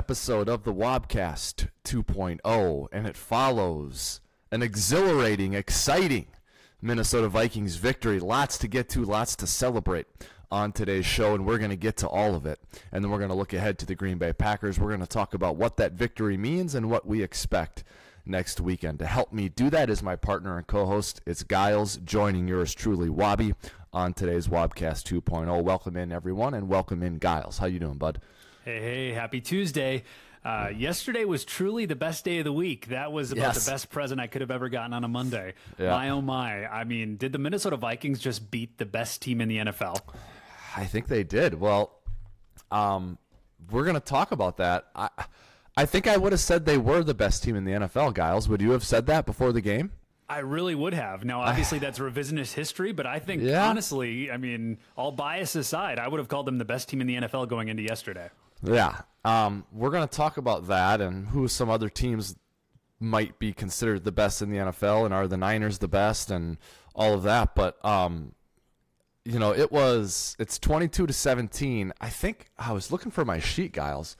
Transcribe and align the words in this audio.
episode 0.00 0.48
of 0.48 0.64
the 0.64 0.72
Wobcast 0.72 1.68
2.0, 1.84 2.88
and 2.90 3.06
it 3.06 3.18
follows 3.18 4.22
an 4.50 4.62
exhilarating, 4.62 5.52
exciting 5.52 6.28
Minnesota 6.80 7.28
Vikings 7.28 7.76
victory. 7.76 8.18
Lots 8.18 8.56
to 8.56 8.66
get 8.66 8.88
to, 8.88 9.04
lots 9.04 9.36
to 9.36 9.46
celebrate 9.46 10.06
on 10.50 10.72
today's 10.72 11.04
show, 11.04 11.34
and 11.34 11.44
we're 11.44 11.58
going 11.58 11.68
to 11.68 11.76
get 11.76 11.98
to 11.98 12.08
all 12.08 12.34
of 12.34 12.46
it. 12.46 12.58
And 12.90 13.04
then 13.04 13.10
we're 13.10 13.18
going 13.18 13.28
to 13.28 13.36
look 13.36 13.52
ahead 13.52 13.78
to 13.80 13.84
the 13.84 13.94
Green 13.94 14.16
Bay 14.16 14.32
Packers. 14.32 14.80
We're 14.80 14.88
going 14.88 15.00
to 15.00 15.06
talk 15.06 15.34
about 15.34 15.56
what 15.56 15.76
that 15.76 15.92
victory 15.92 16.38
means 16.38 16.74
and 16.74 16.88
what 16.88 17.06
we 17.06 17.22
expect 17.22 17.84
next 18.24 18.58
weekend. 18.58 19.00
To 19.00 19.06
help 19.06 19.34
me 19.34 19.50
do 19.50 19.68
that 19.68 19.90
is 19.90 20.02
my 20.02 20.16
partner 20.16 20.56
and 20.56 20.66
co-host. 20.66 21.20
It's 21.26 21.44
Giles 21.44 21.98
joining 21.98 22.48
yours 22.48 22.72
truly, 22.72 23.10
Wobby, 23.10 23.54
on 23.92 24.14
today's 24.14 24.48
Wobcast 24.48 25.04
2.0. 25.04 25.62
Welcome 25.62 25.98
in 25.98 26.10
everyone, 26.10 26.54
and 26.54 26.70
welcome 26.70 27.02
in 27.02 27.20
Giles. 27.20 27.58
How 27.58 27.66
you 27.66 27.78
doing, 27.78 27.98
bud? 27.98 28.18
Hey, 28.64 28.80
hey, 28.80 29.12
happy 29.12 29.40
Tuesday. 29.40 30.04
Uh, 30.44 30.70
yesterday 30.74 31.24
was 31.24 31.44
truly 31.44 31.84
the 31.86 31.96
best 31.96 32.24
day 32.24 32.38
of 32.38 32.44
the 32.44 32.52
week. 32.52 32.86
That 32.88 33.12
was 33.12 33.32
about 33.32 33.54
Yes. 33.54 33.64
the 33.64 33.70
best 33.70 33.90
present 33.90 34.20
I 34.20 34.26
could 34.26 34.40
have 34.40 34.50
ever 34.50 34.68
gotten 34.68 34.92
on 34.94 35.04
a 35.04 35.08
Monday. 35.08 35.54
Yeah. 35.78 35.90
My 35.90 36.08
oh 36.10 36.20
my. 36.22 36.66
I 36.66 36.84
mean, 36.84 37.16
did 37.16 37.32
the 37.32 37.38
Minnesota 37.38 37.76
Vikings 37.76 38.18
just 38.20 38.50
beat 38.50 38.78
the 38.78 38.86
best 38.86 39.20
team 39.22 39.40
in 39.40 39.48
the 39.48 39.58
NFL? 39.58 40.00
I 40.76 40.84
think 40.84 41.08
they 41.08 41.24
did. 41.24 41.60
Well, 41.60 41.92
um, 42.70 43.18
we're 43.70 43.84
going 43.84 43.94
to 43.94 44.00
talk 44.00 44.32
about 44.32 44.56
that. 44.58 44.86
I, 44.94 45.08
I 45.76 45.84
think 45.86 46.06
I 46.06 46.16
would 46.16 46.32
have 46.32 46.40
said 46.40 46.64
they 46.64 46.78
were 46.78 47.02
the 47.02 47.14
best 47.14 47.42
team 47.42 47.56
in 47.56 47.64
the 47.64 47.72
NFL, 47.72 48.14
Giles. 48.16 48.48
Would 48.48 48.60
you 48.62 48.70
have 48.70 48.84
said 48.84 49.06
that 49.06 49.26
before 49.26 49.52
the 49.52 49.60
game? 49.60 49.92
I 50.28 50.38
really 50.38 50.76
would 50.76 50.94
have. 50.94 51.24
Now, 51.24 51.40
obviously, 51.40 51.80
that's 51.80 51.98
revisionist 51.98 52.52
history, 52.54 52.92
but 52.92 53.04
I 53.04 53.18
think, 53.18 53.42
Yeah. 53.42 53.68
honestly, 53.68 54.30
I 54.30 54.36
mean, 54.36 54.78
all 54.96 55.10
bias 55.10 55.56
aside, 55.56 55.98
I 55.98 56.06
would 56.06 56.18
have 56.18 56.28
called 56.28 56.46
them 56.46 56.58
the 56.58 56.64
best 56.64 56.88
team 56.88 57.00
in 57.00 57.08
the 57.08 57.16
NFL 57.16 57.46
going 57.48 57.66
into 57.68 57.82
yesterday. 57.82 58.30
Yeah. 58.62 59.02
Um, 59.24 59.64
we're 59.72 59.90
going 59.90 60.06
to 60.06 60.16
talk 60.16 60.36
about 60.36 60.68
that 60.68 61.00
and 61.00 61.28
who 61.28 61.48
some 61.48 61.68
other 61.68 61.88
teams 61.88 62.36
might 62.98 63.38
be 63.38 63.52
considered 63.52 64.04
the 64.04 64.12
best 64.12 64.42
in 64.42 64.50
the 64.50 64.58
NFL 64.58 65.04
and 65.04 65.14
are 65.14 65.26
the 65.26 65.36
Niners 65.36 65.78
the 65.78 65.88
best 65.88 66.30
and 66.30 66.58
all 66.94 67.14
of 67.14 67.22
that. 67.22 67.54
But, 67.54 67.82
um, 67.84 68.34
you 69.24 69.38
know, 69.38 69.52
it 69.52 69.70
was, 69.70 70.36
it's 70.38 70.58
22 70.58 71.06
to 71.06 71.12
17. 71.12 71.92
I 72.00 72.08
think 72.08 72.50
I 72.58 72.72
was 72.72 72.90
looking 72.90 73.10
for 73.10 73.24
my 73.24 73.38
sheet, 73.38 73.74
Giles. 73.74 74.16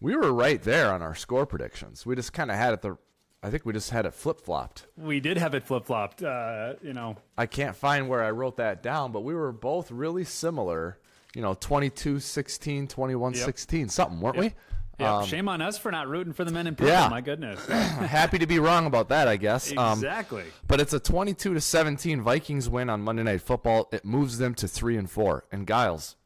We 0.00 0.14
were 0.16 0.32
right 0.32 0.62
there 0.62 0.92
on 0.92 1.02
our 1.02 1.14
score 1.14 1.46
predictions. 1.46 2.04
We 2.04 2.16
just 2.16 2.32
kind 2.32 2.50
of 2.50 2.56
had 2.56 2.74
it 2.74 2.82
the, 2.82 2.98
I 3.42 3.50
think 3.50 3.64
we 3.64 3.72
just 3.72 3.90
had 3.90 4.06
it 4.06 4.14
flip 4.14 4.40
flopped. 4.40 4.86
We 4.96 5.20
did 5.20 5.36
have 5.36 5.54
it 5.54 5.62
flip 5.62 5.84
flopped. 5.84 6.22
Uh, 6.22 6.74
you 6.82 6.92
know, 6.92 7.16
I 7.38 7.46
can't 7.46 7.76
find 7.76 8.08
where 8.08 8.22
I 8.22 8.30
wrote 8.30 8.56
that 8.56 8.82
down, 8.82 9.12
but 9.12 9.20
we 9.22 9.34
were 9.34 9.52
both 9.52 9.90
really 9.90 10.24
similar. 10.24 10.98
You 11.36 11.42
know, 11.42 11.52
22 11.52 12.18
16, 12.18 12.88
21 12.88 13.34
16, 13.34 13.90
something, 13.90 14.20
weren't 14.22 14.38
we? 14.38 14.54
yeah, 14.98 15.18
Um, 15.18 15.26
shame 15.26 15.50
on 15.50 15.60
us 15.60 15.76
for 15.76 15.92
not 15.92 16.08
rooting 16.08 16.32
for 16.32 16.46
the 16.46 16.50
men 16.50 16.66
in 16.66 16.74
purple. 16.74 16.88
yeah. 16.94 17.08
My 17.08 17.20
goodness. 17.20 17.62
happy 17.66 18.38
to 18.38 18.46
be 18.46 18.58
wrong 18.58 18.86
about 18.86 19.10
that, 19.10 19.28
I 19.28 19.36
guess. 19.36 19.76
Um, 19.76 19.98
exactly. 19.98 20.44
but 20.66 20.80
it's 20.80 20.94
a 20.94 20.98
22 20.98 21.52
to 21.52 21.60
17 21.60 22.22
Vikings 22.22 22.70
win 22.70 22.88
on 22.88 23.02
Monday 23.02 23.22
Night 23.22 23.42
Football. 23.42 23.86
It 23.92 24.02
moves 24.02 24.38
them 24.38 24.54
to 24.54 24.66
3 24.66 24.96
and 24.96 25.10
4. 25.10 25.44
And 25.52 25.68
Giles, 25.68 26.16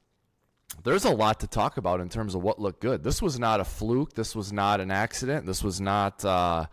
there's 0.84 1.04
a 1.04 1.10
lot 1.10 1.40
to 1.40 1.48
talk 1.48 1.76
about 1.76 2.00
in 2.00 2.08
terms 2.08 2.36
of 2.36 2.42
what 2.44 2.60
looked 2.60 2.80
good. 2.80 3.02
This 3.02 3.20
was 3.20 3.36
not 3.36 3.58
a 3.58 3.64
fluke. 3.64 4.14
This 4.14 4.36
was 4.36 4.52
not 4.52 4.80
an 4.80 4.92
accident. 4.92 5.44
This 5.44 5.64
was 5.64 5.80
not 5.80 6.24
uh, 6.24 6.66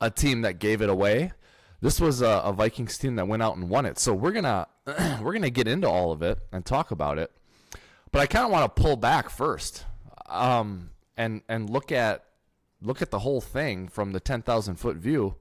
a 0.00 0.10
team 0.10 0.42
that 0.42 0.60
gave 0.60 0.80
it 0.80 0.88
away. 0.88 1.32
This 1.80 2.00
was 2.00 2.22
a, 2.22 2.42
a 2.44 2.52
Vikings 2.52 2.98
team 2.98 3.16
that 3.16 3.26
went 3.26 3.42
out 3.42 3.56
and 3.56 3.68
won 3.68 3.84
it. 3.84 3.98
So 3.98 4.14
we're 4.14 4.30
gonna 4.30 4.68
we're 5.20 5.32
gonna 5.32 5.50
get 5.50 5.66
into 5.66 5.88
all 5.88 6.12
of 6.12 6.22
it 6.22 6.38
and 6.52 6.64
talk 6.64 6.92
about 6.92 7.18
it. 7.18 7.32
But 8.12 8.20
I 8.20 8.26
kind 8.26 8.44
of 8.44 8.50
want 8.50 8.74
to 8.74 8.82
pull 8.82 8.96
back 8.96 9.30
first, 9.30 9.84
um, 10.26 10.90
and 11.16 11.42
and 11.48 11.70
look 11.70 11.92
at 11.92 12.24
look 12.82 13.02
at 13.02 13.10
the 13.10 13.20
whole 13.20 13.40
thing 13.40 13.88
from 13.88 14.12
the 14.12 14.20
ten 14.20 14.42
thousand 14.42 14.76
foot 14.76 14.96
view. 14.96 15.36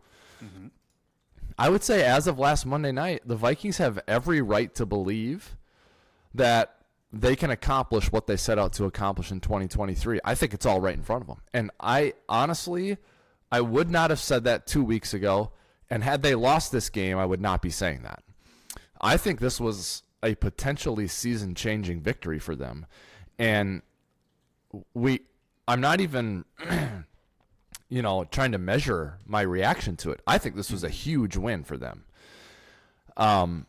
I 1.57 1.69
would 1.69 1.84
say, 1.84 2.06
as 2.06 2.25
of 2.28 2.40
last 2.40 2.66
Monday 2.66 2.91
night, 2.91 3.22
the 3.25 3.35
Vikings 3.35 3.80
have 3.80 4.00
every 4.07 4.41
right 4.41 4.74
to 4.75 4.85
believe 4.85 5.57
that 6.34 6.75
they 7.12 7.35
can 7.35 7.50
accomplish 7.50 8.12
what 8.12 8.28
they 8.28 8.38
set 8.38 8.59
out 8.59 8.72
to 8.74 8.86
accomplish 8.86 9.31
in 9.31 9.40
2023. 9.41 10.19
I 10.24 10.36
think 10.36 10.53
it's 10.53 10.66
all 10.66 10.80
right 10.80 10.96
in 10.96 11.03
front 11.03 11.22
of 11.22 11.28
them. 11.28 11.41
And 11.53 11.72
I 11.80 12.13
honestly, 12.30 12.97
I 13.51 13.62
would 13.62 13.90
not 13.90 14.09
have 14.09 14.19
said 14.19 14.44
that 14.46 14.68
two 14.68 14.84
weeks 14.84 15.13
ago. 15.13 15.51
And 15.90 16.03
had 16.03 16.22
they 16.22 16.36
lost 16.36 16.72
this 16.72 16.90
game, 16.90 17.18
I 17.18 17.25
would 17.25 17.41
not 17.41 17.62
be 17.62 17.72
saying 17.72 18.03
that. 18.03 18.24
I 19.01 19.18
think 19.18 19.40
this 19.40 19.59
was 19.59 20.03
a 20.24 20.35
potentially 20.35 21.07
season 21.07 21.56
changing 21.56 22.02
victory 22.02 22.40
for 22.40 22.56
them. 22.56 22.85
And 23.38 23.81
we, 24.94 25.22
I'm 25.68 25.81
not 25.81 26.02
even 26.02 26.46
you 27.90 28.03
know, 28.03 28.24
trying 28.25 28.52
to 28.52 28.57
measure 28.57 29.18
my 29.25 29.41
reaction 29.41 29.97
to 29.97 30.12
it. 30.12 30.22
I 30.28 30.38
think 30.38 30.56
this 30.56 30.72
was 30.72 30.84
a 30.84 30.90
huge 30.90 31.35
win 31.35 31.63
for 31.63 31.78
them. 31.78 32.06
Um, 33.18 33.66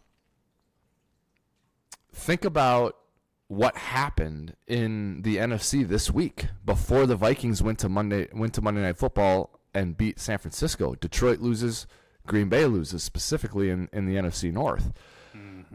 think 2.13 2.45
about 2.45 2.97
what 3.49 3.77
happened 3.77 4.55
in 4.69 5.23
the 5.23 5.39
NFC 5.39 5.89
this 5.89 6.11
week 6.11 6.47
before 6.65 7.07
the 7.07 7.17
Vikings 7.17 7.63
went 7.63 7.81
to 7.81 7.89
Monday 7.89 8.29
went 8.33 8.55
to 8.55 8.63
Monday 8.63 8.83
Night 8.83 8.97
Football 8.97 9.59
and 9.75 9.97
beat 9.97 10.21
San 10.21 10.39
Francisco. 10.39 10.95
Detroit 10.95 11.41
loses, 11.41 11.87
Green 12.27 12.49
Bay 12.49 12.67
loses, 12.67 13.03
specifically 13.03 13.71
in, 13.71 13.89
in 13.93 14.07
the 14.07 14.17
NFC 14.17 14.53
North. 14.53 14.93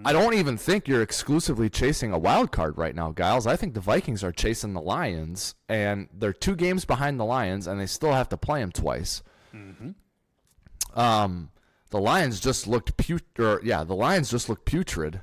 I 0.03 0.11
don't 0.11 0.33
even 0.33 0.57
think 0.57 0.87
you're 0.87 1.01
exclusively 1.01 1.69
chasing 1.69 2.11
a 2.11 2.17
wild 2.17 2.51
card 2.51 2.77
right 2.77 2.93
now, 2.93 3.13
Giles. 3.13 3.47
I 3.47 3.55
think 3.55 3.73
the 3.73 3.79
Vikings 3.79 4.23
are 4.23 4.31
chasing 4.31 4.73
the 4.73 4.81
Lions, 4.81 5.55
and 5.69 6.09
they're 6.13 6.33
two 6.33 6.55
games 6.55 6.83
behind 6.83 7.19
the 7.19 7.23
Lions, 7.23 7.65
and 7.65 7.79
they 7.79 7.85
still 7.85 8.11
have 8.11 8.27
to 8.29 8.37
play 8.37 8.59
them 8.59 8.71
twice. 8.71 9.23
Um, 10.93 11.49
the 11.91 11.99
Lions 11.99 12.39
just 12.39 12.67
looked 12.67 12.97
put, 12.97 13.23
or 13.39 13.61
yeah, 13.63 13.83
the 13.83 13.95
Lions 13.95 14.29
just 14.29 14.49
looked 14.49 14.65
putrid 14.65 15.21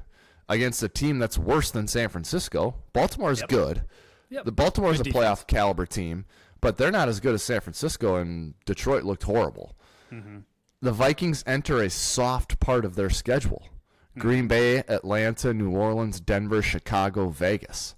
against 0.49 0.82
a 0.82 0.88
team 0.88 1.19
that's 1.19 1.38
worse 1.38 1.71
than 1.71 1.87
San 1.87 2.09
Francisco. 2.09 2.77
Baltimore 2.93 3.31
Baltimore's 3.31 3.43
good. 3.43 3.82
Yep. 4.31 4.44
The 4.47 4.53
Baltimore's 4.53 4.99
Good 5.03 5.09
a 5.09 5.12
playoff 5.12 5.47
caliber 5.47 5.84
team, 5.84 6.25
but 6.62 6.78
they're 6.78 6.91
not 6.91 7.09
as 7.09 7.21
good 7.21 7.34
as 7.34 7.43
San 7.43 7.61
Francisco, 7.61 8.16
and 8.16 8.55
Detroit 8.65 9.05
looked 9.05 9.25
horrible. 9.25 9.77
The 10.81 10.93
Vikings 10.93 11.44
enter 11.47 11.81
a 11.82 11.88
soft 11.91 12.59
part 12.61 12.84
of 12.84 12.97
their 12.97 13.11
schedule. 13.11 13.66
Green 14.19 14.47
Bay, 14.47 14.78
Atlanta, 14.89 15.55
New 15.55 15.71
Orleans, 15.71 16.21
Denver, 16.21 16.62
Chicago, 16.62 17.28
Vegas. 17.28 17.95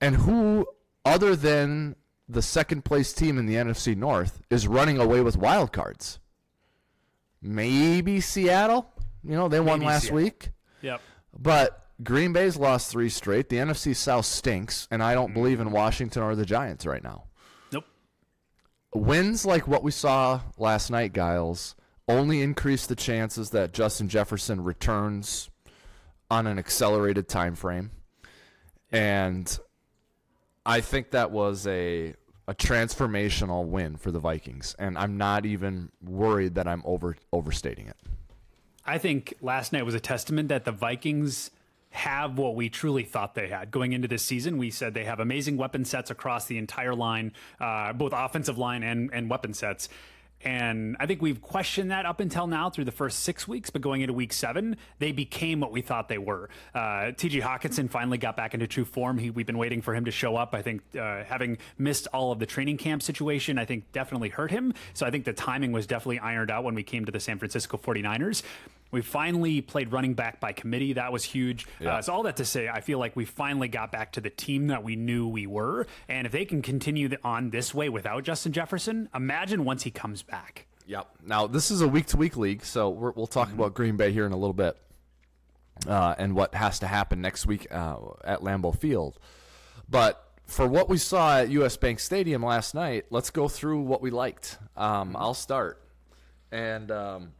And 0.00 0.16
who, 0.16 0.66
other 1.04 1.34
than 1.34 1.96
the 2.28 2.42
second 2.42 2.84
place 2.84 3.12
team 3.12 3.38
in 3.38 3.46
the 3.46 3.54
NFC 3.54 3.96
North, 3.96 4.42
is 4.50 4.68
running 4.68 4.98
away 4.98 5.20
with 5.20 5.36
wild 5.36 5.72
cards? 5.72 6.18
Maybe 7.40 8.20
Seattle. 8.20 8.90
You 9.22 9.36
know, 9.36 9.48
they 9.48 9.60
won 9.60 9.80
Maybe 9.80 9.88
last 9.88 10.02
Seattle. 10.02 10.16
week. 10.16 10.50
Yep. 10.82 11.00
But 11.38 11.84
Green 12.02 12.32
Bay's 12.32 12.56
lost 12.56 12.90
three 12.90 13.08
straight. 13.08 13.48
The 13.48 13.56
NFC 13.56 13.94
South 13.94 14.26
stinks, 14.26 14.88
and 14.90 15.02
I 15.02 15.14
don't 15.14 15.26
mm-hmm. 15.26 15.34
believe 15.34 15.60
in 15.60 15.70
Washington 15.70 16.22
or 16.22 16.34
the 16.34 16.46
Giants 16.46 16.86
right 16.86 17.02
now. 17.02 17.24
Nope. 17.72 17.84
Wins 18.94 19.46
like 19.46 19.68
what 19.68 19.82
we 19.82 19.90
saw 19.90 20.40
last 20.58 20.90
night, 20.90 21.14
Giles, 21.14 21.74
only 22.08 22.42
increase 22.42 22.86
the 22.86 22.96
chances 22.96 23.50
that 23.50 23.72
Justin 23.72 24.08
Jefferson 24.08 24.62
returns 24.62 25.50
on 26.30 26.46
an 26.46 26.58
accelerated 26.58 27.28
time 27.28 27.54
frame. 27.54 27.90
And 28.92 29.58
I 30.64 30.80
think 30.80 31.10
that 31.10 31.30
was 31.30 31.66
a 31.66 32.14
a 32.46 32.54
transformational 32.54 33.64
win 33.64 33.96
for 33.96 34.10
the 34.10 34.18
Vikings, 34.18 34.76
and 34.78 34.98
I'm 34.98 35.16
not 35.16 35.46
even 35.46 35.90
worried 36.02 36.56
that 36.56 36.68
I'm 36.68 36.82
over 36.84 37.16
overstating 37.32 37.86
it. 37.86 37.96
I 38.84 38.98
think 38.98 39.32
last 39.40 39.72
night 39.72 39.86
was 39.86 39.94
a 39.94 40.00
testament 40.00 40.48
that 40.48 40.66
the 40.66 40.72
Vikings 40.72 41.50
have 41.90 42.38
what 42.38 42.54
we 42.54 42.68
truly 42.68 43.04
thought 43.04 43.34
they 43.34 43.48
had 43.48 43.70
going 43.70 43.92
into 43.92 44.08
this 44.08 44.22
season. 44.22 44.58
We 44.58 44.70
said 44.70 44.94
they 44.94 45.04
have 45.04 45.20
amazing 45.20 45.56
weapon 45.56 45.84
sets 45.84 46.10
across 46.10 46.46
the 46.46 46.58
entire 46.58 46.94
line, 46.94 47.32
uh, 47.60 47.92
both 47.92 48.12
offensive 48.12 48.58
line 48.58 48.82
and, 48.82 49.10
and 49.12 49.30
weapon 49.30 49.54
sets. 49.54 49.88
And 50.44 50.96
I 51.00 51.06
think 51.06 51.22
we've 51.22 51.40
questioned 51.40 51.90
that 51.90 52.04
up 52.04 52.20
until 52.20 52.46
now 52.46 52.68
through 52.68 52.84
the 52.84 52.92
first 52.92 53.20
six 53.20 53.48
weeks, 53.48 53.70
but 53.70 53.80
going 53.80 54.02
into 54.02 54.12
week 54.12 54.32
seven, 54.32 54.76
they 54.98 55.10
became 55.10 55.60
what 55.60 55.72
we 55.72 55.80
thought 55.80 56.08
they 56.08 56.18
were. 56.18 56.50
Uh, 56.74 57.12
TJ 57.12 57.40
Hockenson 57.40 57.88
finally 57.88 58.18
got 58.18 58.36
back 58.36 58.52
into 58.52 58.66
true 58.66 58.84
form. 58.84 59.16
He, 59.16 59.30
we've 59.30 59.46
been 59.46 59.58
waiting 59.58 59.80
for 59.80 59.94
him 59.94 60.04
to 60.04 60.10
show 60.10 60.36
up. 60.36 60.54
I 60.54 60.60
think 60.60 60.82
uh, 60.98 61.24
having 61.24 61.58
missed 61.78 62.08
all 62.12 62.30
of 62.30 62.38
the 62.38 62.46
training 62.46 62.76
camp 62.76 63.02
situation, 63.02 63.58
I 63.58 63.64
think 63.64 63.90
definitely 63.92 64.28
hurt 64.28 64.50
him. 64.50 64.74
So 64.92 65.06
I 65.06 65.10
think 65.10 65.24
the 65.24 65.32
timing 65.32 65.72
was 65.72 65.86
definitely 65.86 66.18
ironed 66.18 66.50
out 66.50 66.62
when 66.62 66.74
we 66.74 66.82
came 66.82 67.06
to 67.06 67.12
the 67.12 67.20
San 67.20 67.38
Francisco 67.38 67.78
49ers. 67.78 68.42
We 68.94 69.02
finally 69.02 69.60
played 69.60 69.92
running 69.92 70.14
back 70.14 70.40
by 70.40 70.52
committee. 70.52 70.94
That 70.94 71.12
was 71.12 71.24
huge. 71.24 71.66
Uh, 71.84 72.00
so 72.00 72.12
all 72.12 72.22
that 72.22 72.36
to 72.36 72.44
say, 72.44 72.68
I 72.68 72.80
feel 72.80 72.98
like 72.98 73.16
we 73.16 73.24
finally 73.24 73.68
got 73.68 73.90
back 73.90 74.12
to 74.12 74.20
the 74.20 74.30
team 74.30 74.68
that 74.68 74.84
we 74.84 74.96
knew 74.96 75.26
we 75.26 75.46
were. 75.46 75.86
And 76.08 76.26
if 76.26 76.32
they 76.32 76.44
can 76.44 76.62
continue 76.62 77.10
on 77.24 77.50
this 77.50 77.74
way 77.74 77.88
without 77.88 78.22
Justin 78.22 78.52
Jefferson, 78.52 79.08
imagine 79.14 79.64
once 79.64 79.82
he 79.82 79.90
comes 79.90 80.22
back. 80.22 80.66
Yep. 80.86 81.08
Now 81.26 81.46
this 81.46 81.70
is 81.70 81.80
a 81.80 81.88
week 81.88 82.06
to 82.06 82.16
week 82.16 82.36
league, 82.36 82.64
so 82.64 82.90
we're, 82.90 83.10
we'll 83.12 83.26
talk 83.26 83.52
about 83.52 83.74
Green 83.74 83.96
Bay 83.96 84.12
here 84.12 84.26
in 84.26 84.32
a 84.32 84.36
little 84.36 84.54
bit, 84.54 84.76
uh, 85.88 86.14
and 86.18 86.34
what 86.34 86.54
has 86.54 86.78
to 86.80 86.86
happen 86.86 87.20
next 87.20 87.46
week 87.46 87.66
uh, 87.70 87.96
at 88.22 88.40
Lambeau 88.40 88.76
Field. 88.78 89.18
But 89.88 90.22
for 90.46 90.66
what 90.68 90.88
we 90.88 90.98
saw 90.98 91.40
at 91.40 91.50
US 91.50 91.76
Bank 91.76 92.00
Stadium 92.00 92.44
last 92.44 92.74
night, 92.74 93.06
let's 93.10 93.30
go 93.30 93.48
through 93.48 93.80
what 93.80 94.02
we 94.02 94.10
liked. 94.10 94.58
Um, 94.76 95.16
I'll 95.18 95.34
start. 95.34 95.80
And 96.52 96.90
um, 96.90 97.32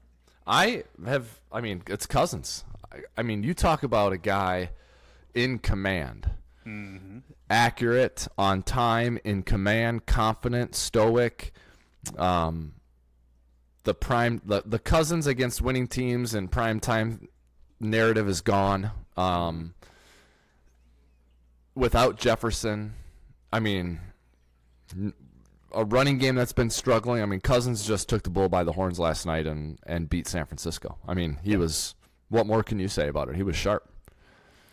I 0.46 0.84
have, 1.04 1.40
I 1.50 1.60
mean, 1.60 1.82
it's 1.86 2.06
Cousins. 2.06 2.64
I, 2.92 2.98
I, 3.16 3.22
mean, 3.22 3.42
you 3.42 3.54
talk 3.54 3.82
about 3.82 4.12
a 4.12 4.18
guy 4.18 4.70
in 5.34 5.58
command, 5.58 6.30
mm-hmm. 6.66 7.18
accurate, 7.48 8.28
on 8.36 8.62
time, 8.62 9.18
in 9.24 9.42
command, 9.42 10.06
confident, 10.06 10.74
stoic. 10.74 11.52
Um, 12.18 12.74
the 13.84 13.94
prime, 13.94 14.42
the, 14.44 14.62
the 14.64 14.78
Cousins 14.78 15.26
against 15.26 15.62
winning 15.62 15.86
teams 15.86 16.34
and 16.34 16.50
prime 16.50 16.80
time 16.80 17.28
narrative 17.80 18.28
is 18.28 18.40
gone. 18.40 18.90
Um, 19.16 19.74
without 21.74 22.18
Jefferson, 22.18 22.94
I 23.52 23.60
mean, 23.60 24.00
a 25.74 25.84
running 25.84 26.18
game 26.18 26.34
that's 26.34 26.52
been 26.52 26.70
struggling. 26.70 27.22
I 27.22 27.26
mean, 27.26 27.40
Cousins 27.40 27.86
just 27.86 28.08
took 28.08 28.22
the 28.22 28.30
bull 28.30 28.48
by 28.48 28.64
the 28.64 28.72
horns 28.72 28.98
last 28.98 29.26
night 29.26 29.46
and 29.46 29.78
and 29.86 30.08
beat 30.08 30.26
San 30.26 30.46
Francisco. 30.46 30.98
I 31.06 31.14
mean, 31.14 31.38
he 31.42 31.56
was. 31.56 31.94
What 32.28 32.46
more 32.46 32.62
can 32.62 32.78
you 32.78 32.88
say 32.88 33.08
about 33.08 33.28
it? 33.28 33.36
He 33.36 33.42
was 33.42 33.54
sharp. 33.54 33.88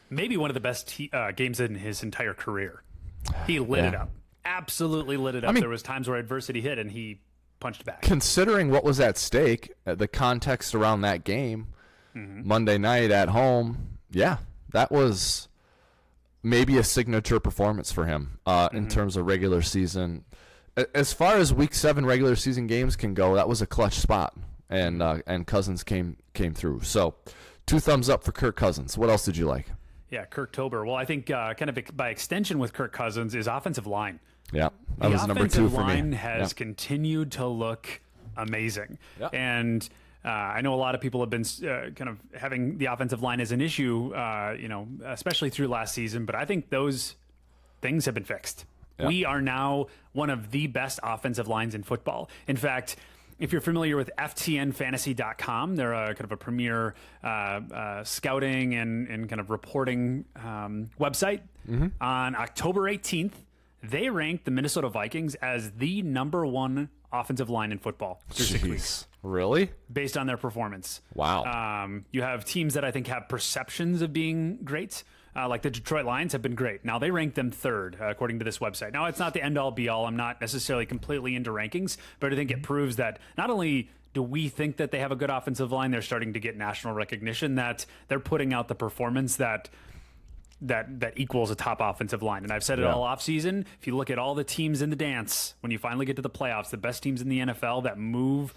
Maybe 0.10 0.38
one 0.38 0.50
of 0.50 0.54
the 0.54 0.62
best 0.62 1.00
uh, 1.14 1.32
games 1.32 1.60
in 1.60 1.76
his 1.76 2.02
entire 2.02 2.34
career. 2.34 2.82
He 3.46 3.60
lit 3.60 3.82
yeah. 3.82 3.88
it 3.90 3.96
up. 3.96 4.10
Absolutely 4.44 5.18
lit 5.18 5.36
it 5.36 5.44
up. 5.44 5.50
I 5.50 5.54
mean, 5.54 5.62
there 5.62 5.70
was 5.70 5.84
times 5.84 6.08
where 6.10 6.18
adversity 6.18 6.62
hit 6.62 6.80
and 6.80 6.92
he 6.92 7.20
punched 7.60 7.86
back. 7.86 8.02
Considering 8.02 8.72
what 8.72 8.84
was 8.84 9.00
at 9.00 9.18
stake, 9.18 9.74
uh, 9.86 9.96
the 9.96 10.08
context 10.08 10.74
around 10.74 11.02
that 11.02 11.24
game, 11.24 11.68
mm-hmm. 12.16 12.48
Monday 12.48 12.78
night 12.78 13.12
at 13.12 13.30
home, 13.30 14.00
yeah, 14.10 14.38
that 14.72 14.92
was 14.92 15.48
maybe 16.44 16.78
a 16.78 16.84
signature 16.84 17.40
performance 17.40 17.92
for 17.92 18.06
him 18.06 18.40
uh, 18.46 18.68
mm-hmm. 18.68 18.78
in 18.78 18.88
terms 18.88 19.16
of 19.16 19.26
regular 19.26 19.62
season. 19.62 20.26
As 20.96 21.12
far 21.12 21.38
as 21.38 21.54
Week 21.54 21.74
Seven 21.74 22.06
regular 22.06 22.36
season 22.36 22.68
games 22.68 22.96
can 22.96 23.14
go, 23.14 23.36
that 23.36 23.48
was 23.48 23.62
a 23.62 23.68
clutch 23.68 23.96
spot, 23.96 24.36
and 24.70 25.02
uh, 25.02 25.20
and 25.28 25.46
Cousins 25.46 25.84
came 25.84 26.18
came 26.34 26.54
through. 26.54 26.82
So, 26.82 27.16
two 27.66 27.80
thumbs 27.80 28.10
up 28.10 28.24
for 28.24 28.32
Kirk 28.32 28.56
Cousins. 28.56 28.98
What 28.98 29.10
else 29.10 29.26
did 29.26 29.36
you 29.36 29.46
like? 29.46 29.68
Yeah, 30.10 30.26
Kirktober. 30.26 30.86
Well, 30.86 30.96
I 30.96 31.06
think 31.06 31.30
uh, 31.30 31.54
kind 31.56 31.70
of 31.70 31.78
by 31.96 32.10
extension 32.10 32.58
with 32.58 32.74
Kirk 32.74 32.94
Cousins 32.94 33.36
is 33.36 33.48
offensive 33.48 33.86
line. 33.86 34.20
Yeah, 34.54 34.70
that 35.00 35.08
the 35.08 35.10
was 35.10 35.28
number 35.28 35.48
two 35.48 35.70
for 35.70 35.82
me. 35.82 35.94
line 35.94 36.14
has 36.14 36.52
yeah. 36.52 36.56
continued 36.56 37.34
to 37.34 37.48
look 37.48 38.02
amazing, 38.38 38.98
yeah. 39.20 39.30
and 39.34 39.88
uh, 40.24 40.30
I 40.30 40.62
know 40.62 40.74
a 40.74 40.76
lot 40.76 40.94
of 40.94 41.02
people 41.02 41.20
have 41.22 41.30
been 41.30 41.46
uh, 41.68 41.90
kind 41.96 42.10
of 42.10 42.20
having 42.34 42.78
the 42.78 42.86
offensive 42.86 43.22
line 43.24 43.42
as 43.42 43.52
an 43.52 43.60
issue, 43.60 44.14
uh, 44.14 44.56
you 44.58 44.68
know, 44.68 44.88
especially 45.06 45.50
through 45.50 45.68
last 45.68 45.96
season. 45.96 46.26
But 46.26 46.36
I 46.36 46.46
think 46.46 46.70
those 46.70 47.16
things 47.82 48.06
have 48.06 48.14
been 48.14 48.24
fixed. 48.24 48.66
Yeah. 49.02 49.08
We 49.08 49.26
are 49.26 49.42
now 49.42 49.88
one 50.14 50.30
of 50.30 50.52
the 50.52 50.68
best 50.68 51.00
offensive 51.04 51.48
lines 51.48 51.76
in 51.76 51.84
football. 51.84 52.30
In 52.48 52.58
fact, 52.58 52.96
if 53.40 53.52
you're 53.52 53.62
familiar 53.62 53.98
with 53.98 54.12
FTNFantasy.com, 54.18 55.76
they're 55.76 55.94
a 55.94 56.08
kind 56.14 56.26
of 56.26 56.32
a 56.32 56.38
premier 56.38 56.94
uh, 57.24 57.28
uh, 57.28 58.04
scouting 58.04 58.76
and, 58.76 59.08
and 59.08 59.28
kind 59.28 59.42
of 59.42 59.50
reporting 59.50 60.26
um, 60.36 60.92
website. 61.00 61.42
Mm-hmm. 61.70 61.88
On 62.02 62.36
October 62.36 62.82
18th, 62.82 63.34
they 63.84 64.10
ranked 64.10 64.46
the 64.46 64.52
Minnesota 64.52 64.90
Vikings 64.90 65.36
as 65.36 65.72
the 65.72 66.04
number 66.04 66.46
one 66.46 66.90
offensive 67.12 67.50
line 67.50 67.72
in 67.72 67.80
football 67.80 68.22
through 68.30 68.46
Jeez. 68.46 68.52
six 68.52 68.64
weeks. 68.64 69.08
Really? 69.24 69.72
Based 69.92 70.18
on 70.18 70.28
their 70.28 70.38
performance. 70.38 71.02
Wow. 71.14 71.44
Um, 71.84 72.06
you 72.12 72.22
have 72.22 72.46
teams 72.46 72.76
that 72.76 72.86
I 72.86 72.92
think 72.92 73.08
have 73.08 73.28
perceptions 73.28 74.02
of 74.02 74.14
being 74.14 74.60
great. 74.64 75.04
Uh, 75.36 75.48
like 75.48 75.62
the 75.62 75.70
Detroit 75.70 76.06
Lions 76.06 76.34
have 76.34 76.42
been 76.42 76.56
great. 76.56 76.84
Now 76.84 77.00
they 77.00 77.10
rank 77.10 77.36
them 77.36 77.52
third, 77.52 77.98
uh, 78.00 78.10
according 78.10 78.40
to 78.40 78.46
this 78.46 78.60
website. 78.60 78.92
Now 78.92 79.06
it's 79.06 79.20
not 79.20 79.34
the 79.34 79.42
end 79.42 79.58
all 79.58 79.72
be 79.72 79.88
all. 79.88 80.06
I'm 80.06 80.18
not 80.18 80.42
necessarily 80.42 80.86
completely 80.86 81.36
into 81.36 81.52
rankings, 81.52 81.96
but 82.20 82.34
I 82.34 82.36
think 82.36 82.52
it 82.52 82.64
proves 82.64 82.98
that 82.98 83.20
not 83.38 83.50
only 83.50 83.90
do 84.14 84.22
we 84.22 84.50
think 84.50 84.78
that 84.78 84.92
they 84.92 85.00
have 85.00 85.12
a 85.12 85.16
good 85.16 85.30
offensive 85.30 85.72
line, 85.72 85.92
they're 85.92 86.02
starting 86.02 86.34
to 86.34 86.40
get 86.40 86.58
national 86.58 86.94
recognition 86.94 87.56
that 87.56 87.86
they're 88.10 88.20
putting 88.20 88.54
out 88.54 88.68
the 88.68 88.76
performance 88.76 89.38
that 89.38 89.70
that 90.64 91.00
that 91.00 91.14
equals 91.18 91.50
a 91.50 91.56
top 91.56 91.80
offensive 91.82 92.22
line. 92.22 92.44
And 92.44 92.52
I've 92.52 92.64
said 92.64 92.80
it 92.80 92.84
yeah. 92.84 92.94
all 92.94 93.06
offseason. 93.06 93.66
If 93.80 93.88
you 93.88 93.96
look 93.96 94.10
at 94.10 94.20
all 94.20 94.36
the 94.36 94.44
teams 94.44 94.82
in 94.82 94.90
the 94.90 94.96
dance, 94.96 95.56
when 95.62 95.72
you 95.72 95.78
finally 95.78 96.06
get 96.06 96.18
to 96.18 96.22
the 96.22 96.30
playoffs, 96.30 96.70
the 96.70 96.78
best 96.78 97.02
teams 97.02 97.22
in 97.22 97.30
the 97.30 97.40
NFL 97.40 97.84
that 97.84 97.98
move 97.98 98.54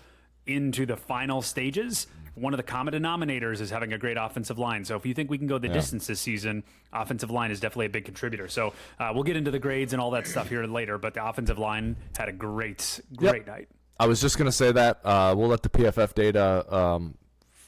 into 0.46 0.84
the 0.84 0.96
final 0.96 1.40
stages, 1.40 2.06
one 2.34 2.52
of 2.52 2.56
the 2.56 2.64
common 2.64 2.94
denominators 2.94 3.60
is 3.60 3.70
having 3.70 3.92
a 3.92 3.98
great 3.98 4.16
offensive 4.16 4.58
line. 4.58 4.84
So 4.84 4.96
if 4.96 5.06
you 5.06 5.14
think 5.14 5.30
we 5.30 5.38
can 5.38 5.46
go 5.46 5.58
the 5.58 5.68
yeah. 5.68 5.74
distance 5.74 6.06
this 6.06 6.20
season, 6.20 6.64
offensive 6.92 7.30
line 7.30 7.50
is 7.50 7.60
definitely 7.60 7.86
a 7.86 7.90
big 7.90 8.04
contributor. 8.04 8.48
So 8.48 8.72
uh, 8.98 9.12
we'll 9.14 9.22
get 9.22 9.36
into 9.36 9.50
the 9.50 9.58
grades 9.58 9.92
and 9.92 10.02
all 10.02 10.10
that 10.12 10.26
stuff 10.26 10.48
here 10.48 10.64
later. 10.66 10.98
But 10.98 11.14
the 11.14 11.26
offensive 11.26 11.58
line 11.58 11.96
had 12.16 12.28
a 12.28 12.32
great, 12.32 13.00
great 13.14 13.46
yep. 13.46 13.46
night. 13.46 13.68
I 13.98 14.06
was 14.06 14.20
just 14.20 14.36
going 14.36 14.46
to 14.46 14.52
say 14.52 14.72
that 14.72 15.00
uh, 15.04 15.34
we'll 15.36 15.48
let 15.48 15.62
the 15.62 15.68
PFF 15.68 16.14
data 16.14 16.74
um, 16.74 17.14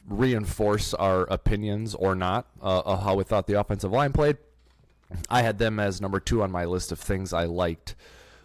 reinforce 0.08 0.92
our 0.94 1.22
opinions 1.22 1.94
or 1.94 2.14
not 2.14 2.46
uh, 2.60 2.82
of 2.84 3.02
how 3.02 3.14
we 3.14 3.24
thought 3.24 3.46
the 3.46 3.58
offensive 3.60 3.92
line 3.92 4.12
played. 4.12 4.36
I 5.30 5.42
had 5.42 5.58
them 5.58 5.78
as 5.78 6.00
number 6.00 6.18
two 6.18 6.42
on 6.42 6.50
my 6.50 6.64
list 6.64 6.90
of 6.90 6.98
things 6.98 7.32
I 7.32 7.44
liked 7.44 7.94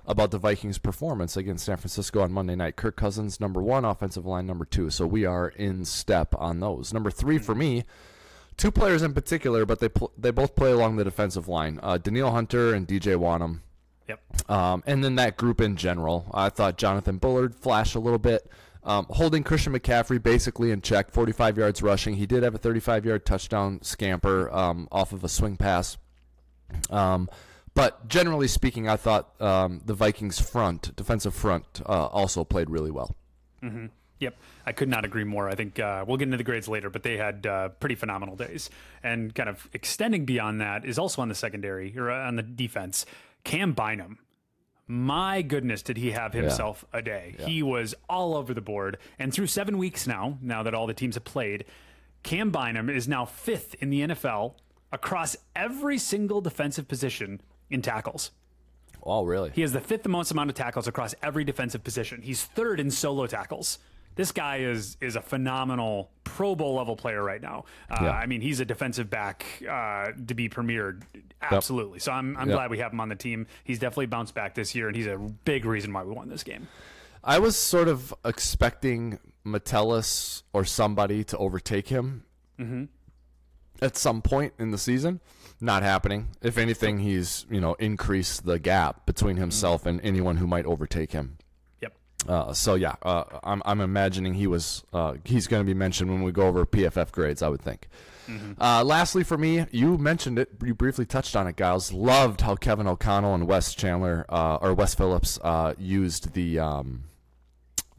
about 0.05 0.31
the 0.31 0.37
Vikings' 0.37 0.77
performance 0.77 1.37
against 1.37 1.65
San 1.65 1.77
Francisco 1.77 2.21
on 2.21 2.31
Monday 2.31 2.55
night. 2.55 2.75
Kirk 2.75 2.95
Cousins, 2.95 3.39
number 3.39 3.61
one, 3.61 3.85
offensive 3.85 4.25
line, 4.25 4.47
number 4.47 4.65
two. 4.65 4.89
So 4.89 5.05
we 5.05 5.25
are 5.25 5.49
in 5.49 5.85
step 5.85 6.35
on 6.37 6.59
those. 6.59 6.93
Number 6.93 7.11
three 7.11 7.37
for 7.37 7.55
me, 7.55 7.83
two 8.57 8.71
players 8.71 9.01
in 9.01 9.13
particular, 9.13 9.65
but 9.65 9.79
they 9.79 9.89
pl- 9.89 10.11
they 10.17 10.31
both 10.31 10.55
play 10.55 10.71
along 10.71 10.97
the 10.97 11.03
defensive 11.03 11.47
line. 11.47 11.79
Uh, 11.81 11.97
Danielle 11.97 12.31
Hunter 12.31 12.73
and 12.73 12.87
DJ 12.87 13.15
Wonnum. 13.15 13.61
Yep. 14.07 14.49
Um, 14.49 14.83
and 14.85 15.03
then 15.03 15.15
that 15.15 15.37
group 15.37 15.61
in 15.61 15.77
general. 15.77 16.25
I 16.33 16.49
thought 16.49 16.77
Jonathan 16.77 17.17
Bullard 17.17 17.55
flashed 17.55 17.95
a 17.95 17.99
little 17.99 18.19
bit. 18.19 18.49
Um, 18.83 19.05
holding 19.11 19.43
Christian 19.43 19.73
McCaffrey 19.73 20.21
basically 20.21 20.71
in 20.71 20.81
check, 20.81 21.11
45 21.11 21.57
yards 21.57 21.83
rushing. 21.83 22.15
He 22.15 22.25
did 22.25 22.41
have 22.41 22.55
a 22.55 22.57
35 22.57 23.05
yard 23.05 23.25
touchdown 23.25 23.79
scamper 23.83 24.51
um, 24.51 24.87
off 24.91 25.13
of 25.13 25.23
a 25.23 25.29
swing 25.29 25.55
pass. 25.55 25.97
Um, 26.89 27.29
but 27.73 28.07
generally 28.07 28.47
speaking, 28.47 28.87
I 28.87 28.97
thought 28.97 29.39
um, 29.41 29.81
the 29.85 29.93
Vikings' 29.93 30.39
front, 30.39 30.95
defensive 30.95 31.33
front, 31.33 31.81
uh, 31.85 32.07
also 32.07 32.43
played 32.43 32.69
really 32.69 32.91
well. 32.91 33.15
Mm-hmm. 33.63 33.87
Yep, 34.19 34.35
I 34.67 34.71
could 34.71 34.89
not 34.89 35.03
agree 35.03 35.23
more. 35.23 35.49
I 35.49 35.55
think 35.55 35.79
uh, 35.79 36.05
we'll 36.07 36.17
get 36.17 36.25
into 36.25 36.37
the 36.37 36.43
grades 36.43 36.67
later, 36.67 36.91
but 36.91 37.01
they 37.01 37.17
had 37.17 37.47
uh, 37.47 37.69
pretty 37.69 37.95
phenomenal 37.95 38.35
days. 38.35 38.69
And 39.01 39.33
kind 39.33 39.49
of 39.49 39.67
extending 39.73 40.25
beyond 40.25 40.61
that 40.61 40.85
is 40.85 40.99
also 40.99 41.23
on 41.23 41.29
the 41.29 41.35
secondary 41.35 41.97
or 41.97 42.11
uh, 42.11 42.27
on 42.27 42.35
the 42.35 42.43
defense. 42.43 43.05
Cam 43.43 43.73
Bynum 43.73 44.19
my 44.91 45.41
goodness, 45.41 45.81
did 45.81 45.95
he 45.95 46.11
have 46.11 46.33
himself 46.33 46.83
yeah. 46.91 46.99
a 46.99 47.01
day? 47.01 47.35
Yeah. 47.39 47.45
He 47.45 47.63
was 47.63 47.95
all 48.09 48.35
over 48.35 48.53
the 48.53 48.59
board. 48.59 48.97
And 49.17 49.33
through 49.33 49.47
seven 49.47 49.77
weeks 49.77 50.05
now, 50.05 50.37
now 50.41 50.63
that 50.63 50.73
all 50.73 50.85
the 50.85 50.93
teams 50.93 51.15
have 51.15 51.23
played, 51.23 51.63
Cam 52.23 52.51
Bynum 52.51 52.89
is 52.89 53.07
now 53.07 53.23
fifth 53.23 53.73
in 53.79 53.89
the 53.89 54.01
NFL 54.01 54.55
across 54.91 55.37
every 55.55 55.97
single 55.97 56.41
defensive 56.41 56.89
position 56.89 57.39
in 57.71 57.81
tackles. 57.81 58.31
Oh, 59.03 59.23
really? 59.23 59.49
He 59.53 59.61
has 59.61 59.71
the 59.71 59.81
fifth 59.81 60.07
most 60.07 60.29
amount 60.29 60.51
of 60.51 60.55
tackles 60.55 60.87
across 60.87 61.15
every 61.23 61.43
defensive 61.43 61.83
position. 61.83 62.21
He's 62.21 62.43
third 62.43 62.79
in 62.79 62.91
solo 62.91 63.25
tackles 63.25 63.79
this 64.15 64.31
guy 64.31 64.57
is 64.57 64.97
is 65.01 65.15
a 65.15 65.21
phenomenal 65.21 66.11
Pro 66.23 66.55
Bowl 66.55 66.75
level 66.75 66.95
player 66.95 67.23
right 67.23 67.41
now. 67.41 67.65
Uh, 67.89 67.97
yeah. 68.01 68.11
I 68.11 68.25
mean, 68.25 68.41
he's 68.41 68.59
a 68.59 68.65
defensive 68.65 69.09
back 69.09 69.45
uh, 69.69 70.11
to 70.27 70.33
be 70.33 70.49
premiered, 70.49 71.03
absolutely. 71.41 71.95
Yep. 71.95 72.01
So 72.01 72.11
I'm 72.11 72.37
I'm 72.37 72.49
yep. 72.49 72.57
glad 72.57 72.71
we 72.71 72.79
have 72.79 72.91
him 72.91 72.99
on 72.99 73.09
the 73.09 73.15
team. 73.15 73.47
He's 73.63 73.79
definitely 73.79 74.07
bounced 74.07 74.35
back 74.35 74.55
this 74.55 74.75
year, 74.75 74.87
and 74.87 74.95
he's 74.95 75.07
a 75.07 75.17
big 75.17 75.65
reason 75.65 75.93
why 75.93 76.03
we 76.03 76.13
won 76.13 76.29
this 76.29 76.43
game. 76.43 76.67
I 77.23 77.39
was 77.39 77.55
sort 77.55 77.87
of 77.87 78.13
expecting 78.25 79.19
Metellus 79.43 80.43
or 80.53 80.65
somebody 80.65 81.23
to 81.25 81.37
overtake 81.37 81.87
him 81.87 82.23
mm-hmm. 82.59 82.85
at 83.81 83.95
some 83.95 84.21
point 84.21 84.53
in 84.57 84.71
the 84.71 84.77
season. 84.77 85.19
Not 85.63 85.83
happening. 85.83 86.29
If 86.41 86.57
anything, 86.57 86.97
he's 86.97 87.45
you 87.49 87.61
know 87.61 87.75
increased 87.75 88.45
the 88.45 88.57
gap 88.57 89.05
between 89.05 89.37
himself 89.37 89.81
mm-hmm. 89.81 89.89
and 89.89 90.01
anyone 90.01 90.37
who 90.37 90.47
might 90.47 90.65
overtake 90.65 91.11
him. 91.11 91.37
Yep. 91.81 91.93
Uh, 92.27 92.53
so 92.53 92.73
yeah, 92.73 92.95
uh, 93.03 93.25
I'm 93.43 93.61
I'm 93.63 93.79
imagining 93.79 94.33
he 94.33 94.47
was 94.47 94.83
uh, 94.91 95.13
he's 95.23 95.45
going 95.45 95.61
to 95.61 95.65
be 95.65 95.75
mentioned 95.75 96.09
when 96.09 96.23
we 96.23 96.31
go 96.31 96.47
over 96.47 96.65
PFF 96.65 97.11
grades. 97.11 97.43
I 97.43 97.49
would 97.49 97.61
think. 97.61 97.87
Mm-hmm. 98.27 98.59
Uh, 98.59 98.83
lastly, 98.83 99.23
for 99.23 99.37
me, 99.37 99.67
you 99.71 99.99
mentioned 99.99 100.39
it. 100.39 100.49
You 100.63 100.73
briefly 100.73 101.05
touched 101.05 101.35
on 101.35 101.45
it, 101.45 101.57
Giles. 101.57 101.93
Loved 101.93 102.41
how 102.41 102.55
Kevin 102.55 102.87
O'Connell 102.87 103.35
and 103.35 103.47
Wes 103.47 103.75
Chandler 103.75 104.25
uh, 104.29 104.55
or 104.55 104.73
Wes 104.73 104.95
Phillips 104.95 105.39
uh, 105.43 105.75
used 105.77 106.33
the 106.33 106.57
um, 106.57 107.03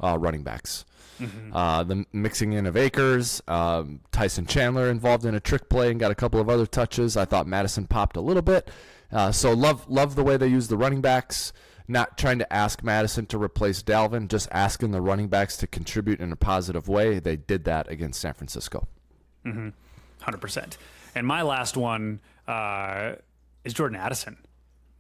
running 0.00 0.42
backs. 0.42 0.84
Mm-hmm. 1.26 1.88
the 1.88 2.06
mixing 2.12 2.52
in 2.52 2.66
of 2.66 2.76
Akers, 2.76 3.42
um, 3.48 4.00
Tyson 4.10 4.46
Chandler 4.46 4.88
involved 4.88 5.24
in 5.24 5.34
a 5.34 5.40
trick 5.40 5.68
play 5.68 5.90
and 5.90 5.98
got 6.00 6.10
a 6.10 6.14
couple 6.14 6.40
of 6.40 6.48
other 6.48 6.66
touches. 6.66 7.16
I 7.16 7.24
thought 7.24 7.46
Mattison 7.46 7.86
popped 7.86 8.16
a 8.16 8.20
little 8.20 8.42
bit. 8.42 8.70
so 9.32 9.52
love 9.52 9.88
love 9.88 10.14
the 10.14 10.24
way 10.24 10.36
they 10.36 10.48
use 10.48 10.68
the 10.68 10.76
running 10.76 11.00
backs 11.00 11.52
not 11.88 12.16
trying 12.16 12.38
to 12.38 12.52
ask 12.52 12.82
Mattison 12.82 13.26
to 13.26 13.38
replace 13.38 13.82
Dalvin, 13.82 14.28
just 14.28 14.48
asking 14.50 14.90
the 14.90 15.00
running 15.00 15.28
backs 15.28 15.56
to 15.58 15.66
contribute 15.66 16.20
in 16.20 16.32
a 16.32 16.36
positive 16.36 16.88
way. 16.88 17.18
They 17.18 17.36
did 17.36 17.64
that 17.64 17.88
against 17.90 18.20
San 18.20 18.34
Francisco. 18.34 18.86
Mm-hmm. 19.44 19.68
100%. 20.22 20.76
And 21.14 21.26
my 21.26 21.42
last 21.42 21.76
one 21.76 22.20
uh, 22.46 23.14
is 23.64 23.74
Jordan 23.74 23.98
Addison. 23.98 24.38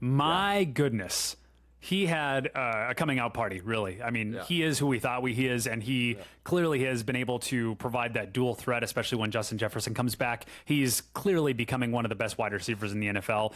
My 0.00 0.64
goodness. 0.64 1.36
He 1.84 2.06
had 2.06 2.48
uh, 2.54 2.86
a 2.90 2.94
coming 2.94 3.18
out 3.18 3.34
party, 3.34 3.60
really. 3.60 4.00
I 4.00 4.10
mean, 4.10 4.38
he 4.46 4.62
is 4.62 4.78
who 4.78 4.86
we 4.86 5.00
thought 5.00 5.20
we 5.20 5.34
he 5.34 5.48
is, 5.48 5.66
and 5.66 5.82
he 5.82 6.16
clearly 6.44 6.84
has 6.84 7.02
been 7.02 7.16
able 7.16 7.40
to 7.40 7.74
provide 7.74 8.14
that 8.14 8.32
dual 8.32 8.54
threat, 8.54 8.84
especially 8.84 9.18
when 9.18 9.32
Justin 9.32 9.58
Jefferson 9.58 9.92
comes 9.92 10.14
back. 10.14 10.46
He's 10.64 11.00
clearly 11.00 11.54
becoming 11.54 11.90
one 11.90 12.04
of 12.04 12.08
the 12.08 12.14
best 12.14 12.38
wide 12.38 12.52
receivers 12.52 12.92
in 12.92 13.00
the 13.00 13.08
NFL. 13.08 13.52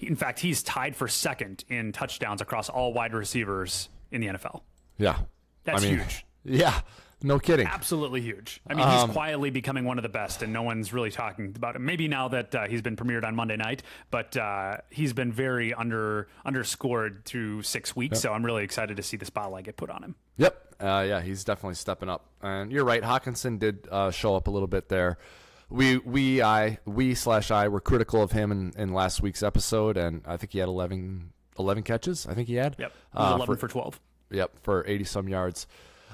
In 0.00 0.16
fact, 0.16 0.40
he's 0.40 0.60
tied 0.64 0.96
for 0.96 1.06
second 1.06 1.64
in 1.68 1.92
touchdowns 1.92 2.40
across 2.40 2.68
all 2.68 2.92
wide 2.92 3.14
receivers 3.14 3.88
in 4.10 4.22
the 4.22 4.26
NFL. 4.26 4.62
Yeah. 4.98 5.20
That's 5.62 5.84
I 5.84 5.86
mean, 5.86 5.98
huge. 6.00 6.26
Yeah. 6.44 6.80
No 7.22 7.38
kidding. 7.40 7.66
Absolutely 7.66 8.20
huge. 8.20 8.60
I 8.68 8.74
mean, 8.74 8.86
Um, 8.86 9.08
he's 9.08 9.12
quietly 9.14 9.50
becoming 9.50 9.84
one 9.84 9.98
of 9.98 10.02
the 10.02 10.08
best, 10.08 10.42
and 10.42 10.52
no 10.52 10.62
one's 10.62 10.92
really 10.92 11.10
talking 11.10 11.52
about 11.56 11.74
him. 11.74 11.84
Maybe 11.84 12.06
now 12.06 12.28
that 12.28 12.54
uh, 12.54 12.66
he's 12.68 12.80
been 12.82 12.94
premiered 12.96 13.24
on 13.24 13.34
Monday 13.34 13.56
night, 13.56 13.82
but 14.12 14.36
uh, 14.36 14.76
he's 14.90 15.12
been 15.12 15.32
very 15.32 15.74
under 15.74 16.28
underscored 16.44 17.24
through 17.24 17.62
six 17.62 17.96
weeks. 17.96 18.20
So 18.20 18.32
I'm 18.32 18.44
really 18.46 18.62
excited 18.62 18.96
to 18.98 19.02
see 19.02 19.16
the 19.16 19.24
spotlight 19.24 19.64
get 19.64 19.76
put 19.76 19.90
on 19.90 20.02
him. 20.04 20.14
Yep. 20.36 20.74
Uh, 20.80 21.04
yeah, 21.08 21.20
he's 21.20 21.42
definitely 21.42 21.74
stepping 21.74 22.08
up. 22.08 22.26
And 22.40 22.70
you're 22.70 22.84
right. 22.84 23.02
Hockenson 23.02 23.58
did 23.58 23.88
uh, 23.90 24.12
show 24.12 24.36
up 24.36 24.46
a 24.46 24.50
little 24.52 24.68
bit 24.68 24.88
there. 24.88 25.18
We 25.70 25.98
we 25.98 26.40
I 26.40 26.78
we 26.86 27.14
slash 27.16 27.50
I 27.50 27.66
were 27.68 27.80
critical 27.80 28.22
of 28.22 28.30
him 28.32 28.52
in, 28.52 28.72
in 28.76 28.92
last 28.94 29.20
week's 29.22 29.42
episode, 29.42 29.96
and 29.96 30.22
I 30.24 30.36
think 30.36 30.52
he 30.52 30.60
had 30.60 30.68
11, 30.68 31.32
11 31.58 31.82
catches. 31.82 32.26
I 32.28 32.34
think 32.34 32.46
he 32.48 32.54
had. 32.54 32.76
Yep, 32.78 32.92
he 33.12 33.18
Uh, 33.18 33.34
11 33.34 33.46
for- 33.46 33.56
for 33.56 33.68
12. 33.68 34.00
Yep, 34.30 34.52
for 34.62 34.84
80 34.86 35.04
some 35.04 35.28
yards. 35.28 35.66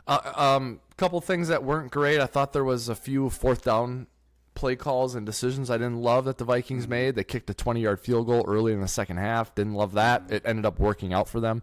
Uh, 0.06 0.32
um, 0.34 0.80
couple 0.96 1.20
things 1.20 1.48
that 1.48 1.64
weren't 1.64 1.90
great. 1.90 2.20
I 2.20 2.26
thought 2.26 2.52
there 2.52 2.64
was 2.64 2.88
a 2.88 2.94
few 2.94 3.30
fourth 3.30 3.64
down 3.64 4.06
play 4.54 4.76
calls 4.76 5.14
and 5.14 5.26
decisions 5.26 5.68
I 5.68 5.78
didn't 5.78 6.00
love 6.00 6.26
that 6.26 6.38
the 6.38 6.44
Vikings 6.44 6.86
made. 6.86 7.16
They 7.16 7.24
kicked 7.24 7.50
a 7.50 7.54
20 7.54 7.80
yard 7.80 8.00
field 8.00 8.26
goal 8.26 8.44
early 8.46 8.72
in 8.72 8.80
the 8.80 8.88
second 8.88 9.16
half. 9.16 9.54
Didn't 9.54 9.74
love 9.74 9.94
that. 9.94 10.30
It 10.30 10.42
ended 10.44 10.64
up 10.64 10.78
working 10.78 11.12
out 11.12 11.28
for 11.28 11.40
them. 11.40 11.62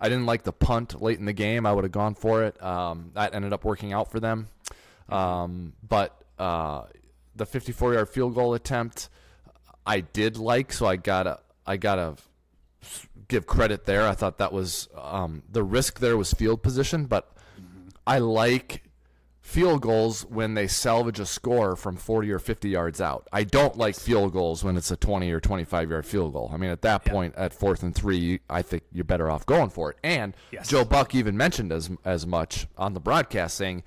I 0.00 0.08
didn't 0.08 0.26
like 0.26 0.42
the 0.42 0.52
punt 0.52 1.00
late 1.00 1.18
in 1.18 1.24
the 1.24 1.32
game. 1.32 1.66
I 1.66 1.72
would 1.72 1.84
have 1.84 1.92
gone 1.92 2.14
for 2.14 2.42
it. 2.44 2.60
Um, 2.62 3.12
that 3.14 3.34
ended 3.34 3.52
up 3.52 3.64
working 3.64 3.92
out 3.92 4.10
for 4.10 4.20
them. 4.20 4.48
Um, 5.08 5.74
but 5.86 6.20
uh, 6.38 6.84
the 7.36 7.46
54 7.46 7.94
yard 7.94 8.08
field 8.08 8.34
goal 8.34 8.54
attempt, 8.54 9.08
I 9.86 10.00
did 10.00 10.36
like. 10.36 10.72
So 10.72 10.86
I 10.86 10.96
gotta 10.96 11.40
I 11.66 11.76
gotta 11.76 12.16
give 13.28 13.46
credit 13.46 13.84
there. 13.86 14.06
I 14.06 14.14
thought 14.14 14.38
that 14.38 14.52
was 14.52 14.88
um, 14.96 15.42
the 15.50 15.62
risk 15.62 16.00
there 16.00 16.16
was 16.16 16.32
field 16.32 16.62
position, 16.62 17.04
but 17.04 17.33
I 18.06 18.18
like 18.18 18.82
field 19.40 19.82
goals 19.82 20.22
when 20.24 20.54
they 20.54 20.66
salvage 20.66 21.20
a 21.20 21.26
score 21.26 21.76
from 21.76 21.96
40 21.96 22.30
or 22.32 22.38
50 22.38 22.68
yards 22.70 23.00
out. 23.00 23.28
I 23.32 23.44
don't 23.44 23.76
like 23.76 23.94
field 23.94 24.32
goals 24.32 24.64
when 24.64 24.76
it's 24.76 24.90
a 24.90 24.96
20 24.96 25.30
or 25.30 25.38
25 25.40 25.90
yard 25.90 26.06
field 26.06 26.32
goal. 26.32 26.50
I 26.52 26.56
mean, 26.56 26.70
at 26.70 26.82
that 26.82 27.04
point, 27.04 27.34
at 27.36 27.52
fourth 27.52 27.82
and 27.82 27.94
three, 27.94 28.40
I 28.48 28.62
think 28.62 28.84
you're 28.92 29.04
better 29.04 29.30
off 29.30 29.44
going 29.46 29.70
for 29.70 29.90
it. 29.90 29.98
And 30.02 30.34
Yes. 30.50 30.68
Joe 30.68 30.84
Buck 30.84 31.14
even 31.14 31.36
mentioned 31.36 31.72
as 31.72 31.90
as 32.04 32.26
much 32.26 32.66
on 32.78 32.94
the 32.94 33.00
broadcast, 33.00 33.56
saying 33.56 33.82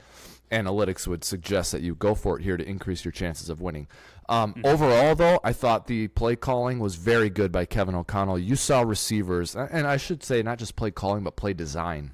analytics 0.52 1.08
would 1.08 1.24
suggest 1.24 1.72
that 1.74 1.82
you 1.82 1.94
go 1.96 2.16
for 2.16 2.40
it 2.40 2.44
here 2.44 2.56
to 2.56 2.64
increase 2.68 3.04
your 3.04 3.12
chances 3.12 3.50
of 3.50 3.60
winning. 3.60 3.88
Um, 4.30 4.56
Overall, 4.64 5.16
though, 5.16 5.40
I 5.44 5.54
thought 5.54 5.88
the 5.88 6.08
play 6.10 6.36
calling 6.36 6.80
was 6.80 6.96
very 6.96 7.30
good 7.30 7.52
by 7.52 7.66
Kevin 7.66 7.96
O'Connell. 7.96 8.38
You 8.40 8.56
saw 8.56 8.82
receivers, 8.82 9.56
and 9.56 9.88
I 9.88 9.98
should 9.98 10.24
say 10.24 10.42
not 10.44 10.58
just 10.60 10.76
play 10.76 10.92
calling, 10.92 11.24
but 11.24 11.36
play 11.36 11.54
design 11.54 12.12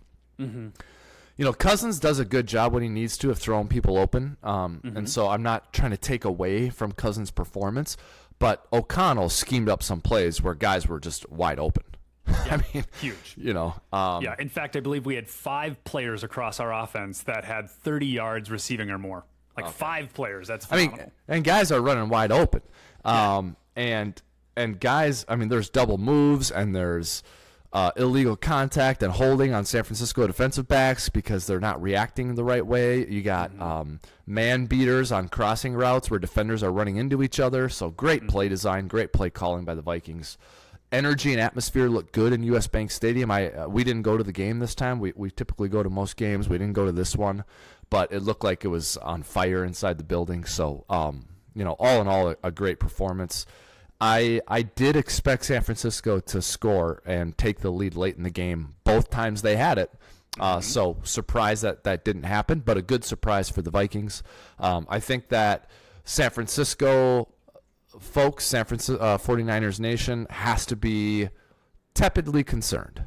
you 1.38 1.46
know, 1.46 1.54
Cousins 1.54 2.00
does 2.00 2.20
a 2.20 2.25
good 2.25 2.48
job 2.48 2.74
when 2.74 2.84
he 2.84 2.90
needs 2.90 3.18
to 3.18 3.32
of 3.32 3.40
throwing 3.40 3.68
people 3.68 3.98
open. 3.98 4.38
Um, 4.44 4.82
And 4.84 5.10
so 5.10 5.30
I'm 5.30 5.44
not 5.44 5.74
trying 5.74 5.92
to 5.92 5.98
take 5.98 6.25
away 6.25 6.70
from 6.70 6.92
Cousins' 6.92 7.32
performance, 7.32 7.98
but 8.40 8.66
O'Connell 8.72 9.30
schemed 9.30 9.70
up 9.70 9.82
some 9.82 10.02
plays 10.02 10.42
where 10.42 10.54
guys 10.54 10.88
were 10.88 11.00
just 11.00 11.30
wide 11.32 11.60
open. 11.60 11.84
I 12.28 12.62
mean, 12.74 12.86
Huge. 13.02 13.36
you 13.38 13.54
know, 13.54 13.75
um, 13.92 14.24
Yeah. 14.24 14.36
In 14.40 14.50
fact, 14.50 14.75
I 14.75 14.80
believe 14.80 15.06
we 15.06 15.16
had 15.16 15.28
five 15.28 15.84
players 15.84 16.24
across 16.24 16.60
our 16.60 16.72
offense 16.74 17.24
that 17.24 17.44
had 17.44 17.70
30 17.70 18.06
yards 18.08 18.50
receiving 18.50 18.90
or 18.90 18.98
more. 18.98 19.25
Like 19.58 19.70
five 19.70 20.13
players. 20.13 20.48
That's 20.48 20.66
I 20.72 20.78
mean, 20.78 21.00
and 21.28 21.44
guys 21.44 21.72
are 21.72 21.80
running 21.80 22.10
wide 22.10 22.32
open. 22.32 22.62
Um, 23.06 23.56
and 23.75 24.20
and 24.56 24.80
guys, 24.80 25.25
I 25.28 25.36
mean, 25.36 25.50
there's 25.50 25.70
double 25.70 25.98
moves 26.00 26.50
and 26.50 26.75
there's 26.75 27.22
uh, 27.74 27.92
illegal 27.98 28.36
contact 28.36 29.01
and 29.01 29.12
holding 29.12 29.51
on 29.51 29.65
San 29.65 29.84
Francisco 29.84 30.27
defensive 30.27 30.68
backs 30.68 31.10
because 31.10 31.48
they're 31.48 31.60
not 31.60 31.82
reacting 31.82 32.36
the 32.36 32.44
right 32.44 32.65
way. 32.65 33.08
You 33.08 33.24
got 33.24 33.60
um, 33.60 34.00
man 34.27 34.68
beaters 34.68 35.12
on 35.12 35.27
crossing 35.27 35.74
routes 35.74 36.12
where 36.12 36.20
defenders 36.20 36.62
are 36.62 36.72
running 36.72 36.98
into 36.98 37.24
each 37.24 37.39
other. 37.39 37.70
So 37.70 37.89
great 37.89 38.27
play 38.27 38.48
design, 38.48 38.88
great 38.88 39.12
play 39.12 39.32
calling 39.32 39.65
by 39.65 39.74
the 39.74 39.82
Vikings. 39.82 40.38
Energy 40.92 41.32
and 41.32 41.42
atmosphere 41.42 41.89
look 41.89 42.12
good 42.12 42.32
in 42.32 42.44
U.S. 42.44 42.68
Bank 42.68 42.92
Stadium. 42.92 43.32
I 43.32 43.50
uh, 43.50 43.68
we 43.68 43.84
didn't 43.84 44.03
go 44.03 44.18
to 44.18 44.24
the 44.24 44.32
game 44.32 44.60
this 44.60 44.75
time. 44.75 45.00
We 45.00 45.12
we 45.15 45.32
typically 45.32 45.68
go 45.68 45.82
to 45.82 45.89
most 45.89 46.15
games. 46.15 46.48
We 46.48 46.60
didn't 46.60 46.74
go 46.74 46.86
to 46.86 46.92
this 46.92 47.15
one, 47.15 47.44
but 47.89 48.12
it 48.12 48.20
looked 48.20 48.44
like 48.44 48.63
it 48.63 48.68
was 48.68 48.98
on 48.98 49.24
fire 49.24 49.65
inside 49.65 49.98
the 49.98 50.03
building. 50.03 50.46
So 50.46 50.86
um, 50.92 51.25
you 51.56 51.63
know, 51.63 51.75
all 51.80 52.00
in 52.00 52.08
all, 52.08 52.30
a, 52.30 52.36
a 52.44 52.51
great 52.51 52.80
performance. 52.80 53.48
I 54.04 54.42
I 54.50 54.64
did 54.64 54.98
expect 54.98 55.46
San 55.46 55.62
Francisco 55.62 56.20
to 56.20 56.42
score 56.42 57.02
and 57.06 57.38
take 57.38 57.62
the 57.62 57.72
lead 57.72 57.96
late 57.96 58.18
in 58.18 58.24
the 58.24 58.30
game. 58.30 58.76
Both 58.84 59.10
times 59.10 59.44
they 59.44 59.56
had 59.56 59.78
it. 59.78 59.92
Uh, 60.38 60.60
so 60.60 60.98
surprised 61.04 61.64
that 61.64 61.86
that 61.86 62.04
didn't 62.04 62.24
happen, 62.24 62.60
but 62.60 62.76
a 62.76 62.82
good 62.82 63.06
surprise 63.06 63.50
for 63.50 63.62
the 63.62 63.72
Vikings. 63.72 64.22
Um, 64.60 64.86
I 64.90 65.00
think 65.00 65.30
that 65.30 65.70
San 66.04 66.32
Francisco 66.32 67.30
folks, 67.98 68.46
San 68.46 68.66
Francisco 68.66 69.02
uh, 69.02 69.18
49ers 69.18 69.80
Nation 69.80 70.28
has 70.30 70.66
to 70.66 70.76
be 70.76 71.30
tepidly 71.94 72.44
concerned. 72.44 73.06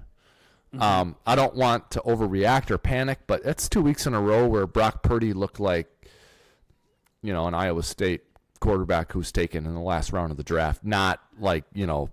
Um, 0.79 1.17
I 1.27 1.37
don't 1.37 1.55
want 1.55 1.91
to 1.93 2.01
overreact 2.01 2.71
or 2.71 2.79
panic, 2.79 3.21
but 3.27 3.43
it's 3.45 3.69
two 3.69 3.81
weeks 3.83 4.07
in 4.07 4.15
a 4.15 4.21
row 4.21 4.47
where 4.47 4.67
Brock 4.67 5.03
Purdy 5.03 5.33
looked 5.33 5.59
like, 5.59 5.89
you 7.23 7.33
know, 7.33 7.47
an 7.47 7.55
Iowa 7.55 7.83
State 7.83 8.23
quarterback 8.67 9.13
who's 9.13 9.31
taken 9.31 9.65
in 9.65 9.75
the 9.75 9.81
last 9.81 10.13
round 10.13 10.33
of 10.33 10.37
the 10.37 10.43
draft, 10.43 10.85
not 10.85 11.21
like 11.39 11.65
you 11.73 11.87
know, 11.87 12.11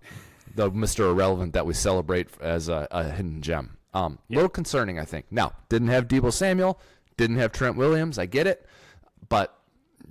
the 0.55 0.69
Mister 0.69 1.07
Irrelevant 1.07 1.53
that 1.53 1.65
we 1.65 1.73
celebrate 1.73 2.27
as 2.39 2.69
a, 2.69 2.87
a 2.91 3.09
hidden 3.09 3.41
gem. 3.41 3.77
Um, 3.95 4.19
a 4.29 4.35
little 4.35 4.49
concerning, 4.49 4.99
I 4.99 5.05
think. 5.05 5.25
Now, 5.31 5.53
didn't 5.69 5.87
have 5.87 6.07
Deebo 6.07 6.31
Samuel, 6.31 6.79
didn't 7.17 7.37
have 7.37 7.51
Trent 7.51 7.75
Williams. 7.75 8.19
I 8.19 8.27
get 8.27 8.45
it, 8.45 8.67
but 9.29 9.57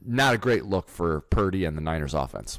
not 0.04 0.34
a 0.34 0.38
great 0.38 0.64
look 0.64 0.88
for 0.88 1.20
Purdy 1.20 1.64
and 1.64 1.76
the 1.76 1.80
Niners 1.80 2.14
offense. 2.14 2.58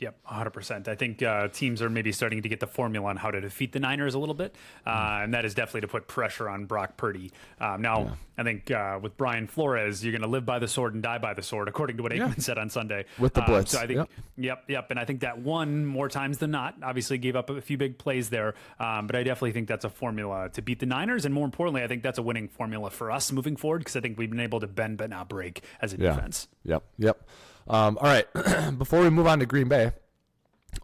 Yep, 0.00 0.16
100%. 0.26 0.88
I 0.88 0.94
think 0.94 1.22
uh, 1.22 1.48
teams 1.48 1.82
are 1.82 1.90
maybe 1.90 2.10
starting 2.10 2.40
to 2.40 2.48
get 2.48 2.58
the 2.58 2.66
formula 2.66 3.08
on 3.10 3.16
how 3.18 3.30
to 3.30 3.38
defeat 3.38 3.72
the 3.72 3.80
Niners 3.80 4.14
a 4.14 4.18
little 4.18 4.34
bit, 4.34 4.56
uh, 4.86 5.20
and 5.22 5.34
that 5.34 5.44
is 5.44 5.54
definitely 5.54 5.82
to 5.82 5.88
put 5.88 6.08
pressure 6.08 6.48
on 6.48 6.64
Brock 6.64 6.96
Purdy. 6.96 7.30
Um, 7.60 7.82
now, 7.82 8.16
I 8.38 8.42
think 8.42 8.70
uh, 8.70 8.98
with 9.02 9.18
Brian 9.18 9.46
Flores, 9.46 10.02
you're 10.02 10.12
going 10.12 10.22
to 10.22 10.26
live 10.28 10.46
by 10.46 10.58
the 10.58 10.68
sword 10.68 10.94
and 10.94 11.02
die 11.02 11.18
by 11.18 11.34
the 11.34 11.42
sword, 11.42 11.68
according 11.68 11.98
to 11.98 12.02
what 12.02 12.12
Aikman 12.12 12.40
said 12.40 12.56
on 12.56 12.70
Sunday. 12.70 13.04
With 13.18 13.34
the 13.34 13.42
Um, 13.42 13.46
blitz, 13.46 13.72
so 13.72 13.78
I 13.78 13.86
think, 13.86 13.98
yep. 13.98 14.08
yep, 14.38 14.64
yep. 14.68 14.90
And 14.90 14.98
I 14.98 15.04
think 15.04 15.20
that 15.20 15.38
one 15.38 15.84
more 15.84 16.08
times 16.08 16.38
than 16.38 16.50
not. 16.50 16.76
Obviously, 16.82 17.18
gave 17.18 17.36
up 17.36 17.50
a 17.50 17.60
few 17.60 17.76
big 17.76 17.98
plays 17.98 18.30
there, 18.30 18.54
um, 18.78 19.06
but 19.06 19.16
I 19.16 19.22
definitely 19.22 19.52
think 19.52 19.68
that's 19.68 19.84
a 19.84 19.90
formula 19.90 20.48
to 20.54 20.62
beat 20.62 20.78
the 20.80 20.86
Niners, 20.86 21.26
and 21.26 21.34
more 21.34 21.44
importantly, 21.44 21.82
I 21.82 21.88
think 21.88 22.02
that's 22.02 22.18
a 22.18 22.22
winning 22.22 22.48
formula 22.48 22.88
for 22.88 23.10
us 23.10 23.30
moving 23.32 23.54
forward 23.56 23.80
because 23.80 23.96
I 23.96 24.00
think 24.00 24.16
we've 24.16 24.30
been 24.30 24.40
able 24.40 24.60
to 24.60 24.66
bend 24.66 24.96
but 24.96 25.10
not 25.10 25.28
break 25.28 25.62
as 25.82 25.92
a 25.92 25.98
defense. 25.98 26.48
Yep. 26.64 26.84
Yep. 26.96 27.28
Um, 27.68 27.98
all 28.00 28.06
right. 28.08 28.26
Before 28.78 29.00
we 29.00 29.10
move 29.10 29.26
on 29.26 29.38
to 29.40 29.46
Green 29.46 29.68
Bay, 29.68 29.92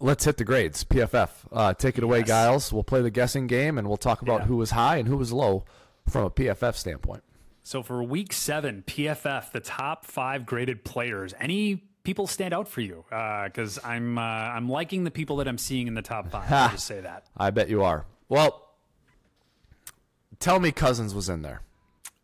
let's 0.01 0.25
hit 0.25 0.37
the 0.37 0.45
grades. 0.45 0.85
PFF. 0.85 1.31
Uh, 1.53 1.75
take 1.75 1.99
it 1.99 2.05
away, 2.05 2.19
Yes. 2.21 2.29
Giles. 2.29 2.73
We'll 2.73 2.85
play 2.85 3.03
the 3.03 3.11
guessing 3.11 3.47
game 3.47 3.79
and 3.79 3.89
we'll 3.89 3.97
talk 3.97 4.23
about 4.23 4.43
Yeah. 4.43 4.47
who 4.47 4.57
was 4.57 4.71
high 4.73 4.97
and 4.97 5.09
who 5.09 5.17
was 5.17 5.33
low 5.33 5.65
from 6.09 6.25
a 6.25 6.31
PFF 6.31 6.75
standpoint. 6.77 7.23
So 7.63 7.83
for 7.83 8.03
week 8.03 8.33
seven, 8.33 8.85
PFF, 8.87 9.51
the 9.51 9.59
top 9.61 10.05
five 10.05 10.47
graded 10.47 10.85
players. 10.85 11.35
Any 11.41 11.83
people 12.05 12.29
stand 12.29 12.55
out 12.55 12.69
for 12.69 12.81
you? 12.81 13.05
Because 13.11 13.81
I'm 13.85 14.17
uh, 14.19 14.21
I'm 14.21 14.69
liking 14.69 15.03
the 15.03 15.11
people 15.11 15.37
that 15.39 15.49
I'm 15.49 15.59
seeing 15.59 15.89
in 15.89 15.95
the 15.95 16.03
top 16.03 16.31
five. 16.31 16.51
I'll 16.53 16.69
just 16.71 16.87
say 16.87 17.01
that. 17.01 17.27
I 17.37 17.51
bet 17.51 17.69
you 17.69 17.83
are. 17.83 18.05
Well, 18.29 18.69
tell 20.39 20.61
me 20.61 20.71
Cousins 20.71 21.13
was 21.13 21.29
in 21.29 21.43
there. 21.43 21.63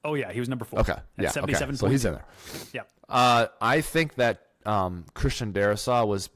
Oh 0.04 0.14
yeah, 0.14 0.30
he 0.32 0.38
was 0.38 0.48
number 0.48 0.64
four. 0.64 0.78
Okay. 0.80 0.94
Yeah. 1.18 1.24
Okay. 1.24 1.32
77 1.32 1.76
So 1.76 1.88
he's 1.88 2.04
in 2.04 2.12
there. 2.14 2.24
Yep. 2.72 2.88
Uh, 3.08 3.46
I 3.60 3.80
think 3.80 4.14
that 4.14 4.46
um, 4.64 5.04
Christian 5.14 5.52
Darrisaw 5.52 6.06
was 6.06 6.30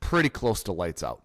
pretty 0.00 0.28
close 0.28 0.62
to 0.64 0.72
lights 0.72 1.02
out. 1.02 1.22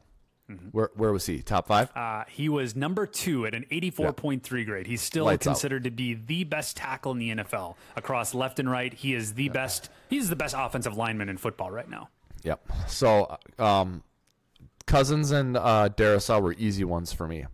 Mm-hmm. 0.49 0.67
Where 0.67 0.91
where 0.95 1.11
was 1.11 1.25
he? 1.25 1.41
Top 1.41 1.67
five? 1.67 1.89
Uh, 1.95 2.23
he 2.29 2.49
was 2.49 2.75
number 2.75 3.07
two 3.07 3.47
at 3.47 3.55
an 3.55 3.65
84.3 3.71 4.65
grade. 4.65 4.85
He's 4.85 5.01
still 5.01 5.25
Lights 5.25 5.47
out. 5.47 5.51
considered 5.51 5.85
to 5.85 5.91
be 5.91 6.13
the 6.13 6.43
best 6.43 6.77
tackle 6.77 7.13
in 7.13 7.17
the 7.17 7.29
NFL 7.31 7.75
across 7.95 8.35
left 8.35 8.59
and 8.59 8.69
right. 8.69 8.93
He 8.93 9.15
is 9.15 9.33
the 9.33 9.49
best. 9.49 9.89
He's 10.07 10.29
the 10.29 10.35
best 10.35 10.53
offensive 10.55 10.95
lineman 10.95 11.29
in 11.29 11.37
football 11.37 11.71
right 11.71 11.89
now. 11.89 12.09
Yep. 12.43 12.63
So, 12.87 13.39
um, 13.57 14.03
Cousins 14.85 15.31
and 15.31 15.57
uh, 15.57 15.89
Darrisaw 15.89 16.39
were 16.39 16.53
easy 16.53 16.83
ones 16.83 17.11
for 17.11 17.27
me. 17.27 17.45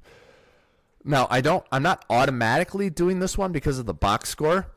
Now, 1.06 1.28
I 1.30 1.40
don't. 1.40 1.66
I'm 1.72 1.84
not 1.84 2.04
automatically 2.10 2.90
doing 2.90 3.20
this 3.20 3.38
one 3.38 3.54
because 3.54 3.80
of 3.80 3.86
the 3.86 3.94
box 3.94 4.28
score. 4.28 4.68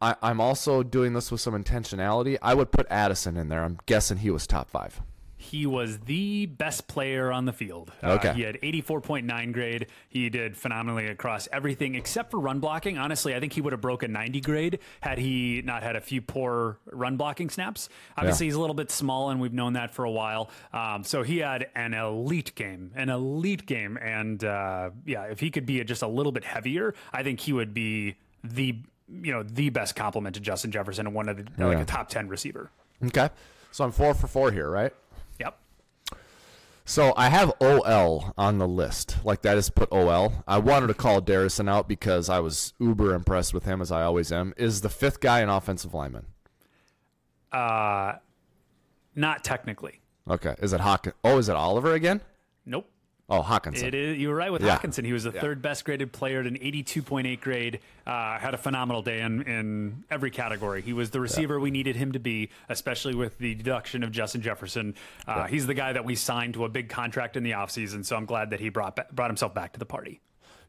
I, 0.00 0.16
I'm 0.22 0.40
also 0.40 0.82
doing 0.82 1.12
this 1.14 1.30
with 1.30 1.40
some 1.40 1.54
intentionality. 1.54 2.36
I 2.42 2.54
would 2.54 2.70
put 2.72 2.86
Addison 2.90 3.36
in 3.36 3.48
there. 3.48 3.64
I'm 3.64 3.78
guessing 3.86 4.18
he 4.18 4.30
was 4.30 4.46
top 4.46 4.68
five. 4.70 5.00
he 5.36 5.66
was 5.66 5.98
the 6.00 6.46
best 6.46 6.88
player 6.88 7.30
on 7.30 7.44
the 7.44 7.52
field. 7.52 7.92
Uh, 8.02 8.12
Okay. 8.12 8.32
he 8.32 8.40
had 8.42 8.54
84.9 8.62 9.52
grade. 9.52 9.88
He 10.08 10.30
did 10.30 10.56
phenomenally 10.56 11.06
across 11.08 11.48
everything 11.52 11.96
except 11.96 12.30
for 12.30 12.40
run 12.40 12.60
blocking. 12.60 12.96
Honestly, 12.96 13.34
I 13.34 13.40
think 13.40 13.52
he 13.52 13.60
would 13.60 13.72
have 13.74 13.82
broken 13.82 14.10
90 14.10 14.40
grade 14.40 14.78
had 15.02 15.18
he 15.18 15.60
not 15.62 15.82
had 15.82 15.96
a 15.96 16.00
few 16.00 16.22
poor 16.22 16.78
run 16.90 17.18
blocking 17.18 17.50
snaps. 17.50 17.90
Obviously, 18.16 18.46
he's 18.46 18.54
a 18.54 18.60
little 18.60 18.74
bit 18.74 18.90
small, 18.90 19.28
and 19.28 19.38
we've 19.38 19.52
known 19.52 19.74
that 19.74 19.92
for 19.92 20.06
a 20.06 20.10
while. 20.10 20.48
Um, 20.72 21.04
so 21.04 21.22
he 21.22 21.38
had 21.38 21.66
an 21.74 21.92
elite 21.92 22.54
game, 22.54 22.92
an 22.94 23.10
elite 23.10 23.66
game. 23.66 23.98
And 24.00 24.42
uh, 24.42 24.90
yeah, 25.04 25.24
if 25.24 25.40
he 25.40 25.50
could 25.50 25.66
be 25.66 25.84
just 25.84 26.00
a 26.00 26.08
little 26.08 26.32
bit 26.32 26.44
heavier, 26.44 26.94
I 27.12 27.22
think 27.22 27.40
he 27.40 27.52
would 27.52 27.74
be 27.74 28.16
the 28.42 28.78
you 29.08 29.32
know 29.32 29.42
the 29.42 29.70
best 29.70 29.96
compliment 29.96 30.34
to 30.34 30.40
Justin 30.40 30.70
Jefferson 30.70 31.06
and 31.06 31.14
one 31.14 31.28
of 31.28 31.36
the 31.36 31.66
like 31.66 31.78
a 31.78 31.84
top 31.84 32.08
10 32.08 32.28
receiver. 32.28 32.70
Okay. 33.04 33.28
So 33.70 33.84
I'm 33.84 33.92
four 33.92 34.14
for 34.14 34.26
four 34.26 34.52
here, 34.52 34.70
right? 34.70 34.92
Yep. 35.40 35.58
So 36.84 37.12
I 37.16 37.28
have 37.28 37.52
OL 37.60 38.32
on 38.36 38.58
the 38.58 38.68
list. 38.68 39.16
Like 39.24 39.42
that 39.42 39.56
is 39.56 39.70
put 39.70 39.90
OL. 39.90 40.44
I 40.46 40.58
wanted 40.58 40.88
to 40.88 40.94
call 40.94 41.20
Darrisaw 41.20 41.68
out 41.68 41.88
because 41.88 42.28
I 42.28 42.40
was 42.40 42.72
uber 42.78 43.14
impressed 43.14 43.54
with 43.54 43.64
him 43.64 43.80
as 43.80 43.90
I 43.90 44.02
always 44.02 44.30
am. 44.30 44.54
Is 44.56 44.82
the 44.82 44.88
fifth 44.88 45.20
guy 45.20 45.40
an 45.40 45.48
offensive 45.48 45.94
lineman? 45.94 46.26
Uh, 47.50 48.14
not 49.14 49.44
technically. 49.44 50.00
Okay. 50.28 50.54
Is 50.60 50.72
it 50.72 50.80
Hawk? 50.80 51.14
Oh, 51.24 51.38
is 51.38 51.48
it 51.48 51.56
Oliver 51.56 51.94
again? 51.94 52.20
Nope. 52.66 52.88
Oh, 53.30 53.40
Hockenson. 53.42 53.84
It 53.84 53.94
is. 53.94 54.18
You 54.18 54.28
were 54.28 54.34
right 54.34 54.52
with 54.52 54.60
Yeah. 54.62 54.76
Hockenson. 54.78 55.04
He 55.04 55.12
was 55.14 55.24
the 55.24 55.32
third 55.32 55.62
best 55.62 55.86
graded 55.86 56.12
player 56.12 56.40
at 56.40 56.46
an 56.46 56.56
82.8 56.56 57.40
grade. 57.40 57.80
Uh, 58.06 58.38
had 58.38 58.52
a 58.52 58.58
phenomenal 58.58 59.00
day 59.00 59.20
in, 59.22 59.40
in 59.42 60.04
every 60.10 60.30
category. 60.30 60.82
He 60.82 60.92
was 60.92 61.08
the 61.10 61.20
receiver 61.20 61.58
we 61.58 61.70
needed 61.70 61.96
him 61.96 62.12
to 62.12 62.18
be, 62.18 62.50
especially 62.68 63.14
with 63.14 63.38
the 63.38 63.54
deduction 63.54 64.02
of 64.02 64.12
Justin 64.12 64.42
Jefferson. 64.42 64.94
Uh, 65.26 65.46
He's 65.46 65.66
the 65.66 65.72
guy 65.72 65.94
that 65.94 66.04
we 66.04 66.16
signed 66.16 66.52
to 66.54 66.66
a 66.66 66.68
big 66.68 66.90
contract 66.90 67.34
in 67.36 67.42
the 67.44 67.52
offseason, 67.52 68.04
so 68.04 68.14
I'm 68.14 68.26
glad 68.26 68.50
that 68.50 68.60
he 68.60 68.68
brought 68.68 68.98
brought 69.14 69.30
himself 69.30 69.54
back 69.54 69.72
to 69.72 69.78
the 69.78 69.86
party. 69.86 70.20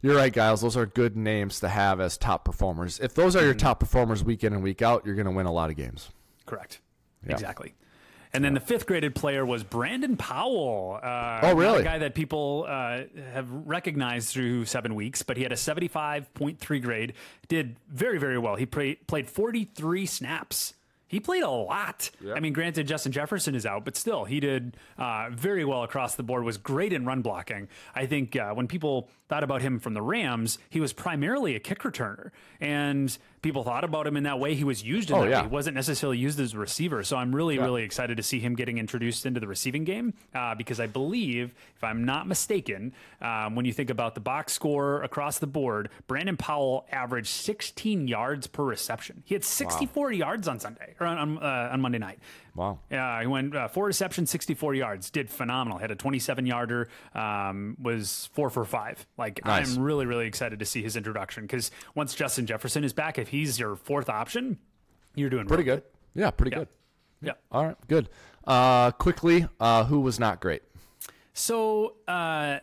You're 0.02 0.16
right, 0.16 0.32
Giles. 0.34 0.62
Those 0.62 0.78
are 0.78 0.86
good 0.86 1.18
names 1.18 1.60
to 1.62 1.68
have 1.68 2.00
as 2.00 2.18
top 2.18 2.46
performers. 2.46 3.00
If 3.02 3.16
those 3.16 3.36
are 3.36 3.40
Mm-hmm. 3.40 3.46
your 3.48 3.54
top 3.56 3.80
performers 3.82 4.24
week 4.24 4.44
in 4.46 4.54
and 4.54 4.64
week 4.64 4.82
out, 4.82 5.06
you're 5.06 5.16
going 5.16 5.26
to 5.26 5.32
win 5.32 5.46
a 5.46 5.52
lot 5.52 5.70
of 5.72 5.76
games. 5.76 6.10
Correct. 6.46 6.80
Exactly. 7.28 7.74
And 8.36 8.44
then 8.44 8.54
the 8.54 8.60
fifth 8.60 8.86
graded 8.86 9.16
player 9.16 9.46
was 9.46 9.64
Brandon 9.64 10.18
Powell. 10.18 11.00
Uh, 11.02 11.40
Oh, 11.44 11.54
really? 11.56 11.82
A 11.82 11.84
guy 11.84 11.98
that 12.00 12.16
people 12.16 12.66
uh, 12.68 13.04
have 13.34 13.50
recognized 13.50 14.30
through 14.30 14.66
seven 14.66 14.94
weeks, 14.96 15.24
but 15.24 15.38
he 15.38 15.44
had 15.44 15.52
a 15.52 15.56
75.3 15.56 16.82
grade. 16.82 17.14
Did 17.48 17.78
very, 17.90 18.18
very 18.20 18.38
well. 18.38 18.56
He 18.56 18.66
play, 18.66 18.96
played 18.96 19.28
43 19.30 20.06
snaps. 20.06 20.74
He 21.08 21.20
played 21.20 21.44
a 21.44 21.50
lot. 21.50 22.10
I 22.36 22.40
mean, 22.40 22.52
granted, 22.52 22.88
Justin 22.88 23.12
Jefferson 23.12 23.54
is 23.54 23.64
out, 23.66 23.86
but 23.86 23.96
still, 23.96 24.26
he 24.26 24.40
did 24.40 24.76
uh, 24.98 25.30
very 25.32 25.64
well 25.64 25.84
across 25.84 26.16
the 26.16 26.24
board. 26.24 26.44
Was 26.44 26.58
great 26.58 26.92
in 26.92 27.06
run 27.06 27.22
blocking. 27.22 27.70
I 27.94 28.08
think 28.08 28.36
uh, 28.36 28.54
when 28.54 28.68
people 28.68 29.08
thought 29.30 29.44
about 29.44 29.62
him 29.62 29.80
from 29.80 29.94
the 29.94 30.02
Rams, 30.02 30.58
he 30.68 30.80
was 30.80 30.94
primarily 30.94 31.56
a 31.56 31.60
kick 31.60 31.82
returner, 31.84 32.32
and 32.60 33.16
people 33.46 33.64
thought 33.64 33.84
about 33.84 34.08
him 34.08 34.18
in 34.18 34.24
that 34.24 34.40
way. 34.40 34.56
He 34.56 34.64
was 34.64 34.84
used 34.84 35.12
in 35.12 35.16
Oh, 35.16 35.22
that 35.22 35.30
yeah. 35.30 35.38
way. 35.44 35.48
He 35.48 35.54
wasn't 35.54 35.76
necessarily 35.76 36.18
used 36.18 36.40
as 36.40 36.56
a 36.56 36.58
receiver. 36.58 37.04
So 37.04 37.16
I'm 37.16 37.34
really, 37.34 37.60
really 37.60 37.84
excited 37.84 38.18
to 38.18 38.24
see 38.24 38.40
him 38.40 38.56
getting 38.56 38.80
introduced 38.80 39.24
into 39.28 39.40
the 39.40 39.48
receiving 39.48 39.84
game 39.84 40.16
uh, 40.34 40.56
because 40.56 40.80
I 40.80 40.88
believe, 40.88 41.54
if 41.76 41.84
I'm 41.84 42.04
not 42.06 42.28
mistaken, 42.28 42.92
um, 43.22 43.54
when 43.56 43.66
you 43.66 43.72
think 43.72 43.92
about 43.92 44.16
the 44.16 44.20
box 44.22 44.52
score 44.54 45.04
across 45.04 45.38
the 45.38 45.46
board, 45.46 45.90
Brandon 46.08 46.38
Powell 46.38 46.88
averaged 46.92 47.28
16 47.28 48.08
yards 48.08 48.48
per 48.48 48.64
reception. 48.64 49.22
He 49.26 49.36
had 49.36 49.44
64 49.44 50.12
yards 50.12 50.48
on 50.48 50.60
Sunday 50.60 50.96
or 51.00 51.06
on, 51.06 51.38
uh, 51.38 51.70
on 51.72 51.82
Monday 51.82 52.00
night. 52.00 52.18
Wow. 52.56 52.80
Yeah, 52.90 53.20
he 53.22 53.28
went 53.28 53.54
uh, 53.54 53.68
four 53.68 53.86
receptions, 53.86 54.30
64 54.32 54.76
yards. 54.76 55.10
Did 55.10 55.30
phenomenal. 55.30 55.78
Had 55.78 55.92
a 55.92 55.96
27 55.96 56.46
yarder. 56.46 56.88
Um, 57.14 57.76
was 57.82 58.30
four 58.34 58.50
for 58.50 58.64
five. 58.64 59.06
Like 59.18 59.44
Nice. 59.46 59.76
I'm 59.76 59.84
really, 59.84 60.06
really 60.06 60.26
excited 60.26 60.60
to 60.60 60.66
see 60.66 60.82
his 60.82 60.96
introduction 60.96 61.44
because 61.44 61.70
once 61.96 62.16
Justin 62.16 62.46
Jefferson 62.46 62.84
is 62.86 62.94
back, 62.94 63.20
if 63.20 63.28
he's 63.28 63.60
your 63.60 63.76
fourth 63.76 64.10
option, 64.10 64.58
you're 65.16 65.30
doing 65.30 65.48
Pretty 65.48 65.64
really 65.64 65.82
good. 65.82 65.84
Yeah, 66.14 66.32
pretty 66.32 66.56
good. 66.56 66.70
Yeah. 67.22 67.34
All 67.52 67.66
right, 67.66 67.78
good. 67.88 68.10
Uh, 68.48 68.92
quickly, 68.92 69.48
uh, 69.60 69.84
who 69.86 70.00
was 70.00 70.20
not 70.20 70.40
great? 70.40 70.62
So 71.34 71.96
uh, 72.08 72.60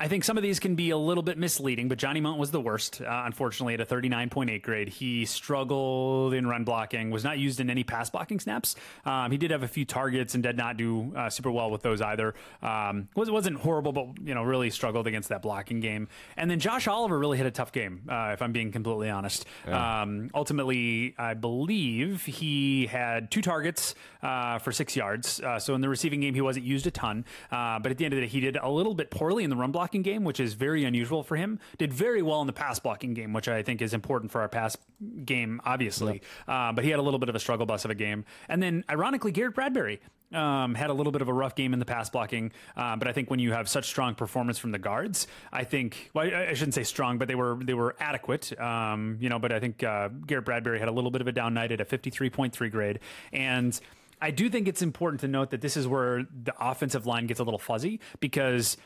I 0.00 0.06
think 0.06 0.22
some 0.22 0.36
of 0.36 0.44
these 0.44 0.60
can 0.60 0.76
be 0.76 0.90
a 0.90 0.96
little 0.96 1.24
bit 1.24 1.38
misleading, 1.38 1.88
but 1.88 1.98
Johnny 1.98 2.20
Mundt 2.20 2.38
was 2.38 2.52
the 2.52 2.60
worst, 2.60 3.00
uh, 3.00 3.22
unfortunately, 3.26 3.74
at 3.74 3.80
a 3.80 3.84
39.8 3.84 4.62
grade. 4.62 4.88
He 4.88 5.24
struggled 5.24 6.34
in 6.34 6.46
run 6.46 6.62
blocking, 6.62 7.10
was 7.10 7.24
not 7.24 7.38
used 7.38 7.58
in 7.58 7.68
any 7.68 7.82
pass 7.82 8.08
blocking 8.08 8.38
snaps. 8.38 8.76
Um, 9.04 9.32
he 9.32 9.38
did 9.38 9.50
have 9.50 9.64
a 9.64 9.68
few 9.68 9.84
targets 9.84 10.34
and 10.34 10.42
did 10.44 10.56
not 10.56 10.76
do 10.76 11.12
uh, 11.16 11.30
super 11.30 11.50
well 11.50 11.72
with 11.72 11.82
those 11.82 12.00
either. 12.00 12.36
Um, 12.62 13.08
was, 13.16 13.28
wasn't 13.28 13.58
horrible, 13.58 13.90
but 13.90 14.06
you 14.22 14.36
know 14.36 14.44
really 14.44 14.70
struggled 14.70 15.08
against 15.08 15.30
that 15.30 15.42
blocking 15.42 15.80
game. 15.80 16.06
And 16.36 16.48
then 16.48 16.60
Josh 16.60 16.86
Oliver 16.86 17.18
really 17.18 17.36
had 17.38 17.48
a 17.48 17.50
tough 17.50 17.72
game, 17.72 18.02
uh, 18.08 18.30
if 18.34 18.40
I'm 18.40 18.52
being 18.52 18.70
completely 18.70 19.10
honest. 19.10 19.46
Um, 19.66 20.30
ultimately, 20.32 21.16
I 21.18 21.34
believe 21.34 22.24
he 22.24 22.86
had 22.86 23.32
two 23.32 23.42
targets 23.42 23.96
uh, 24.22 24.58
for 24.58 24.70
six 24.70 24.94
yards. 24.94 25.40
Uh, 25.40 25.58
so 25.58 25.74
in 25.74 25.80
the 25.80 25.88
receiving 25.88 26.20
game, 26.20 26.34
he 26.34 26.40
wasn't 26.40 26.66
used 26.66 26.86
a 26.86 26.92
ton. 26.92 27.24
Uh, 27.50 27.80
but 27.80 27.90
at 27.90 27.98
the 27.98 28.04
end 28.04 28.14
of 28.14 28.20
the 28.20 28.26
day, 28.26 28.30
he 28.30 28.38
did 28.38 28.56
a 28.56 28.70
little 28.70 28.94
bit 28.94 29.10
poorly 29.10 29.42
in 29.42 29.50
the 29.50 29.56
run 29.56 29.72
blocking 29.72 29.87
game, 29.90 30.24
which 30.24 30.40
is 30.40 30.54
very 30.54 30.84
unusual 30.84 31.22
for 31.22 31.36
him. 31.36 31.58
Did 31.78 31.92
very 31.92 32.22
well 32.22 32.40
in 32.40 32.46
the 32.46 32.52
pass 32.52 32.78
blocking 32.78 33.14
game, 33.14 33.32
which 33.32 33.48
I 33.48 33.62
think 33.62 33.82
is 33.82 33.94
important 33.94 34.30
for 34.30 34.40
our 34.40 34.48
pass 34.48 34.76
game, 35.24 35.60
obviously. 35.64 36.22
Uh, 36.46 36.72
but 36.72 36.84
he 36.84 36.90
had 36.90 36.98
a 36.98 37.02
little 37.02 37.18
bit 37.18 37.28
of 37.28 37.34
a 37.34 37.40
struggle 37.40 37.66
bus 37.66 37.84
of 37.84 37.90
a 37.90 37.94
game. 37.94 38.24
And 38.48 38.62
then, 38.62 38.84
ironically, 38.90 39.32
Garrett 39.32 39.54
Bradbury. 39.54 40.00
Um, 40.30 40.74
had 40.74 40.90
a 40.90 40.92
little 40.92 41.10
bit 41.10 41.22
of 41.22 41.28
a 41.28 41.32
rough 41.32 41.54
game 41.54 41.72
in 41.72 41.78
the 41.78 41.86
pass 41.86 42.10
blocking, 42.10 42.52
uh, 42.76 42.96
but 42.96 43.08
I 43.08 43.12
think 43.12 43.30
when 43.30 43.38
you 43.38 43.52
have 43.52 43.66
such 43.66 43.86
strong 43.86 44.14
performance 44.14 44.58
from 44.58 44.72
the 44.72 44.78
guards, 44.78 45.26
I 45.50 45.64
think 45.64 46.10
well, 46.12 46.26
I, 46.26 46.48
I 46.50 46.52
shouldn't 46.52 46.74
say 46.74 46.82
strong, 46.82 47.16
but 47.16 47.28
they 47.28 47.34
were 47.34 47.58
they 47.62 47.72
were 47.72 47.96
adequate. 47.98 48.52
Um, 48.60 49.16
you 49.20 49.30
know, 49.30 49.38
but 49.38 49.52
I 49.52 49.58
think 49.58 49.82
uh, 49.82 50.08
Garrett 50.08 50.44
Bradbury 50.44 50.80
had 50.80 50.88
a 50.88 50.92
little 50.92 51.10
bit 51.10 51.22
of 51.22 51.28
a 51.28 51.32
down 51.32 51.54
night 51.54 51.72
at 51.72 51.80
a 51.80 51.86
fifty 51.86 52.10
three 52.10 52.28
point 52.28 52.52
three 52.52 52.68
grade, 52.68 53.00
and 53.32 53.80
I 54.20 54.30
do 54.30 54.48
think 54.50 54.68
it's 54.68 54.82
important 54.82 55.20
to 55.20 55.28
note 55.28 55.50
that 55.50 55.60
this 55.60 55.76
is 55.76 55.86
where 55.86 56.26
the 56.44 56.54
offensive 56.60 57.06
line 57.06 57.26
gets 57.26 57.40
a 57.40 57.44
little 57.44 57.58
fuzzy 57.58 58.00
because 58.20 58.76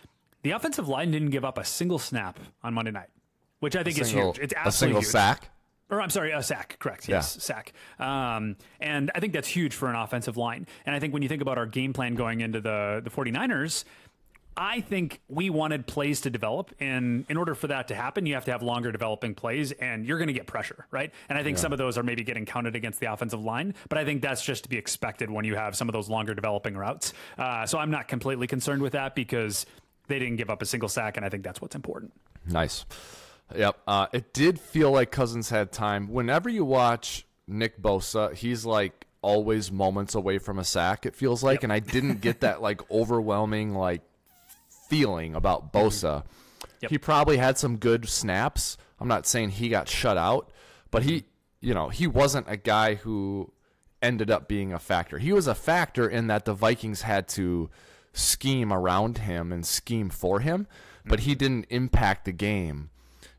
the 0.43 0.51
offensive 0.53 0.89
line 0.89 1.11
didn't 1.11 1.31
give 1.31 1.45
up 1.45 1.59
a 1.59 1.65
single 1.65 1.99
snap 1.99 2.39
on 2.63 2.75
Monday 2.75 2.91
night, 2.91 3.09
which 3.61 3.77
I 3.77 3.83
think 3.83 3.99
is 4.01 4.09
Single- 4.09 4.33
huge. 4.33 4.39
It's 4.45 4.55
absolutely 4.55 4.69
a 4.69 4.73
single 4.73 5.01
huge. 5.03 5.11
sack. 5.11 5.49
Or 5.91 6.01
I'm 6.01 6.09
sorry, 6.11 6.33
a 6.33 6.43
sack. 6.43 6.77
Correct. 6.79 7.07
Yes, 7.07 7.43
sack. 7.43 7.75
Um, 7.99 8.57
and 8.81 9.11
I 9.15 9.21
think 9.21 9.35
that's 9.35 9.49
huge 9.49 9.75
for 9.75 9.89
an 9.91 9.95
offensive 9.95 10.39
line. 10.39 10.67
And 10.87 10.95
I 10.97 10.99
think 11.01 11.13
when 11.13 11.23
you 11.23 11.29
think 11.29 11.43
about 11.43 11.59
our 11.59 11.67
game 11.67 11.93
plan 11.93 12.15
going 12.15 12.41
into 12.41 12.63
the 12.63 13.03
the 13.05 13.11
49ers, 13.11 13.85
I 14.57 14.81
think 14.81 15.21
we 15.29 15.49
wanted 15.51 15.87
plays 15.87 16.23
to 16.23 16.31
develop, 16.31 16.75
and 16.81 17.25
in 17.31 17.37
order 17.39 17.55
for 17.55 17.67
that 17.69 17.89
to 17.89 17.95
happen, 17.95 18.25
you 18.27 18.35
have 18.35 18.45
to 18.47 18.53
have 18.53 18.63
longer 18.63 18.91
developing 18.93 19.35
plays, 19.35 19.73
and 19.73 20.05
you're 20.07 20.19
going 20.19 20.29
to 20.29 20.35
get 20.35 20.47
pressure, 20.47 20.87
right? 20.91 21.11
And 21.31 21.39
I 21.39 21.43
think 21.43 21.57
some 21.57 21.73
of 21.73 21.79
those 21.79 21.97
are 21.97 22.03
maybe 22.03 22.23
getting 22.23 22.45
counted 22.45 22.75
against 22.77 23.01
the 23.01 23.11
offensive 23.11 23.43
line, 23.43 23.75
but 23.89 23.97
I 23.97 24.05
think 24.05 24.21
that's 24.21 24.43
just 24.45 24.65
to 24.65 24.69
be 24.71 24.77
expected 24.77 25.31
when 25.31 25.47
you 25.47 25.55
have 25.57 25.75
some 25.75 25.89
of 25.89 25.95
those 25.95 26.11
longer 26.11 26.35
developing 26.35 26.77
routes. 26.77 27.15
Uh, 27.39 27.65
so 27.65 27.79
I'm 27.79 27.91
not 27.91 28.09
completely 28.09 28.47
concerned 28.47 28.83
with 28.83 28.93
that 28.93 29.15
because 29.15 29.65
they 30.09 30.19
didn't 30.19 30.37
give 30.37 30.51
up 30.51 30.63
a 30.63 30.67
single 30.67 30.89
sack, 30.89 31.17
and 31.17 31.25
I 31.25 31.29
think 31.29 31.45
that's 31.45 31.61
what's 31.61 31.75
important. 31.75 32.13
Nice. 32.47 32.85
Yep. 33.55 33.79
Uh, 33.87 34.07
it 34.13 34.33
did 34.33 34.59
feel 34.59 34.91
like 34.91 35.11
Cousins 35.11 35.51
had 35.51 35.73
time. 35.73 36.09
Whenever 36.09 36.49
you 36.49 36.65
watch 36.65 37.27
Nick 37.47 37.81
Bosa, 37.81 38.35
he's 38.35 38.65
like 38.65 39.07
always 39.21 39.71
moments 39.71 40.15
away 40.15 40.39
from 40.39 40.59
a 40.59 40.65
sack. 40.65 41.07
It 41.07 41.15
feels 41.15 41.43
like, 41.43 41.63
and 41.63 41.73
I 41.73 41.79
didn't 41.79 42.21
get 42.21 42.41
that 42.41 42.63
like 42.63 42.89
overwhelming 42.91 43.75
like 43.75 44.03
feeling 44.89 45.35
about 45.35 45.73
Bosa. 45.73 46.25
Yep. 46.81 46.91
He 46.91 46.99
probably 46.99 47.37
had 47.37 47.59
some 47.59 47.77
good 47.77 48.09
snaps. 48.09 48.77
I'm 48.99 49.09
not 49.09 49.27
saying 49.27 49.51
he 49.51 49.69
got 49.69 49.89
shut 49.89 50.17
out, 50.17 50.51
but 50.91 51.03
he, 51.03 51.25
you 51.61 51.75
know, 51.75 51.89
he 51.89 52.07
wasn't 52.07 52.47
a 52.49 52.57
guy 52.57 52.97
who 52.97 53.53
ended 54.01 54.31
up 54.31 54.49
being 54.49 54.73
a 54.73 54.79
factor. 54.79 55.19
He 55.19 55.33
was 55.33 55.47
a 55.47 55.55
factor 55.55 56.09
in 56.09 56.27
that 56.27 56.45
the 56.45 56.55
Vikings 56.55 57.03
had 57.03 57.29
to 57.29 57.71
scheme 58.13 58.73
around 58.73 59.19
him 59.19 59.53
and 59.53 59.67
scheme 59.67 60.11
for 60.11 60.41
him, 60.41 60.67
but 61.05 61.21
he 61.21 61.35
didn't 61.35 61.67
impact 61.71 62.25
the 62.25 62.33
game 62.33 62.91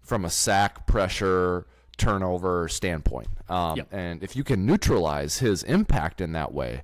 from 0.02 0.26
a 0.26 0.30
sack 0.30 0.86
pressure 0.86 1.66
turnover 1.98 2.68
standpoint. 2.68 3.28
Um, 3.50 3.78
Yep. 3.78 3.88
And 3.92 4.24
if 4.24 4.36
you 4.36 4.44
can 4.44 4.66
neutralize 4.66 5.40
his 5.40 5.64
impact 5.64 6.20
in 6.22 6.32
that 6.34 6.54
way, 6.54 6.84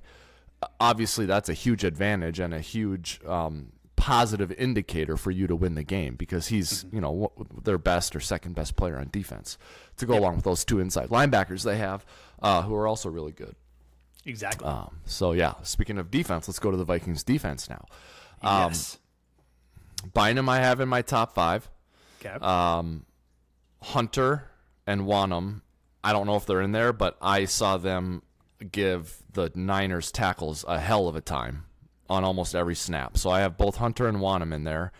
obviously 0.78 1.26
that's 1.26 1.48
a 1.48 1.54
huge 1.54 1.84
advantage 1.84 2.38
and 2.38 2.54
a 2.54 2.60
huge 2.60 3.20
um, 3.26 3.72
positive 3.96 4.50
indicator 4.52 5.16
for 5.16 5.30
you 5.30 5.46
to 5.46 5.54
win 5.54 5.74
the 5.74 5.84
game 5.84 6.14
because 6.14 6.48
he's 6.48 6.86
you 6.90 7.00
know 7.00 7.32
their 7.64 7.76
best 7.76 8.16
or 8.16 8.20
second 8.20 8.54
best 8.54 8.74
player 8.76 8.96
on 8.96 9.08
defense 9.12 9.58
to 9.98 10.06
go 10.06 10.18
along 10.18 10.36
with 10.36 10.44
those 10.44 10.64
two 10.64 10.80
inside 10.80 11.08
linebackers 11.10 11.64
they 11.64 11.76
have 11.76 12.06
uh, 12.42 12.62
who 12.62 12.74
are 12.74 12.86
also 12.86 13.10
really 13.10 13.32
good. 13.32 13.54
Exactly. 14.26 14.66
Um, 14.66 14.98
so 15.04 15.32
yeah, 15.32 15.54
speaking 15.62 15.98
of 15.98 16.10
defense, 16.10 16.48
let's 16.48 16.58
go 16.58 16.70
to 16.70 16.76
the 16.76 16.84
Vikings 16.84 17.22
defense 17.22 17.68
now. 17.70 17.86
Um, 18.42 18.70
yes. 18.70 18.98
Bynum 20.14 20.48
I 20.48 20.58
have 20.58 20.80
in 20.80 20.88
my 20.88 21.02
top 21.02 21.34
five. 21.34 21.70
Okay. 22.24 22.36
Hunter 23.82 24.50
and 24.86 25.02
Wonnum, 25.02 25.62
I 26.04 26.12
don't 26.12 26.26
know 26.26 26.36
if 26.36 26.44
they're 26.44 26.60
in 26.60 26.72
there, 26.72 26.92
but 26.92 27.16
I 27.22 27.46
saw 27.46 27.78
them 27.78 28.22
give 28.70 29.22
the 29.32 29.50
Niners 29.54 30.12
tackles 30.12 30.64
a 30.68 30.78
hell 30.78 31.08
of 31.08 31.16
a 31.16 31.22
time 31.22 31.64
on 32.10 32.24
almost 32.24 32.54
every 32.54 32.74
snap. 32.74 33.16
So 33.16 33.30
I 33.30 33.40
have 33.40 33.56
both 33.56 33.76
Hunter 33.76 34.06
and 34.06 34.18
Wonnum 34.18 34.52
in 34.52 34.64
there. 34.64 34.92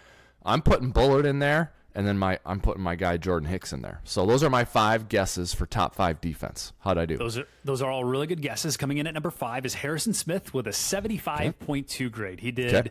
I'm 0.44 0.62
putting 0.62 0.90
Bullard 0.92 1.26
in 1.26 1.40
there, 1.40 1.72
and 1.94 2.06
then 2.06 2.18
my 2.18 2.38
I'm 2.44 2.60
putting 2.60 2.82
my 2.82 2.96
guy 2.96 3.16
Jordan 3.16 3.48
Hicks 3.48 3.72
in 3.72 3.82
there. 3.82 4.00
So 4.04 4.26
those 4.26 4.42
are 4.42 4.50
my 4.50 4.64
five 4.64 5.08
guesses 5.08 5.54
for 5.54 5.66
top 5.66 5.94
five 5.94 6.20
defense. 6.20 6.72
How'd 6.80 6.98
I 6.98 7.06
do? 7.06 7.16
Those 7.16 7.38
are 7.38 7.46
those 7.64 7.82
are 7.82 7.90
all 7.90 8.04
really 8.04 8.26
good 8.26 8.42
guesses. 8.42 8.76
Coming 8.76 8.98
in 8.98 9.06
at 9.06 9.14
number 9.14 9.30
five 9.30 9.66
is 9.66 9.74
Harrison 9.74 10.12
Smith 10.12 10.54
with 10.54 10.66
a 10.66 10.70
75.2 10.70 12.10
grade. 12.10 12.40
He 12.40 12.50
did. 12.50 12.74
Okay. 12.74 12.90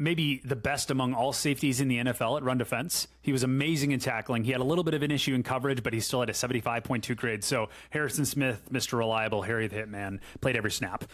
Maybe 0.00 0.40
the 0.44 0.54
best 0.54 0.92
among 0.92 1.12
all 1.12 1.32
safeties 1.32 1.80
in 1.80 1.88
the 1.88 1.98
NFL 1.98 2.36
at 2.36 2.44
run 2.44 2.56
defense. 2.56 3.08
He 3.20 3.32
was 3.32 3.42
amazing 3.42 3.90
in 3.90 3.98
tackling. 3.98 4.44
He 4.44 4.52
had 4.52 4.60
a 4.60 4.64
little 4.64 4.84
bit 4.84 4.94
of 4.94 5.02
an 5.02 5.10
issue 5.10 5.34
in 5.34 5.42
coverage, 5.42 5.82
but 5.82 5.92
he 5.92 5.98
still 5.98 6.20
had 6.20 6.30
a 6.30 6.34
75.2 6.34 7.16
grade. 7.16 7.42
So 7.42 7.68
Harrison 7.90 8.24
Smith, 8.24 8.68
Mr. 8.70 8.96
Reliable, 8.96 9.42
Harry 9.42 9.66
the 9.66 9.74
Hitman, 9.74 10.20
played 10.40 10.56
every 10.56 10.70
snap. 10.70 11.04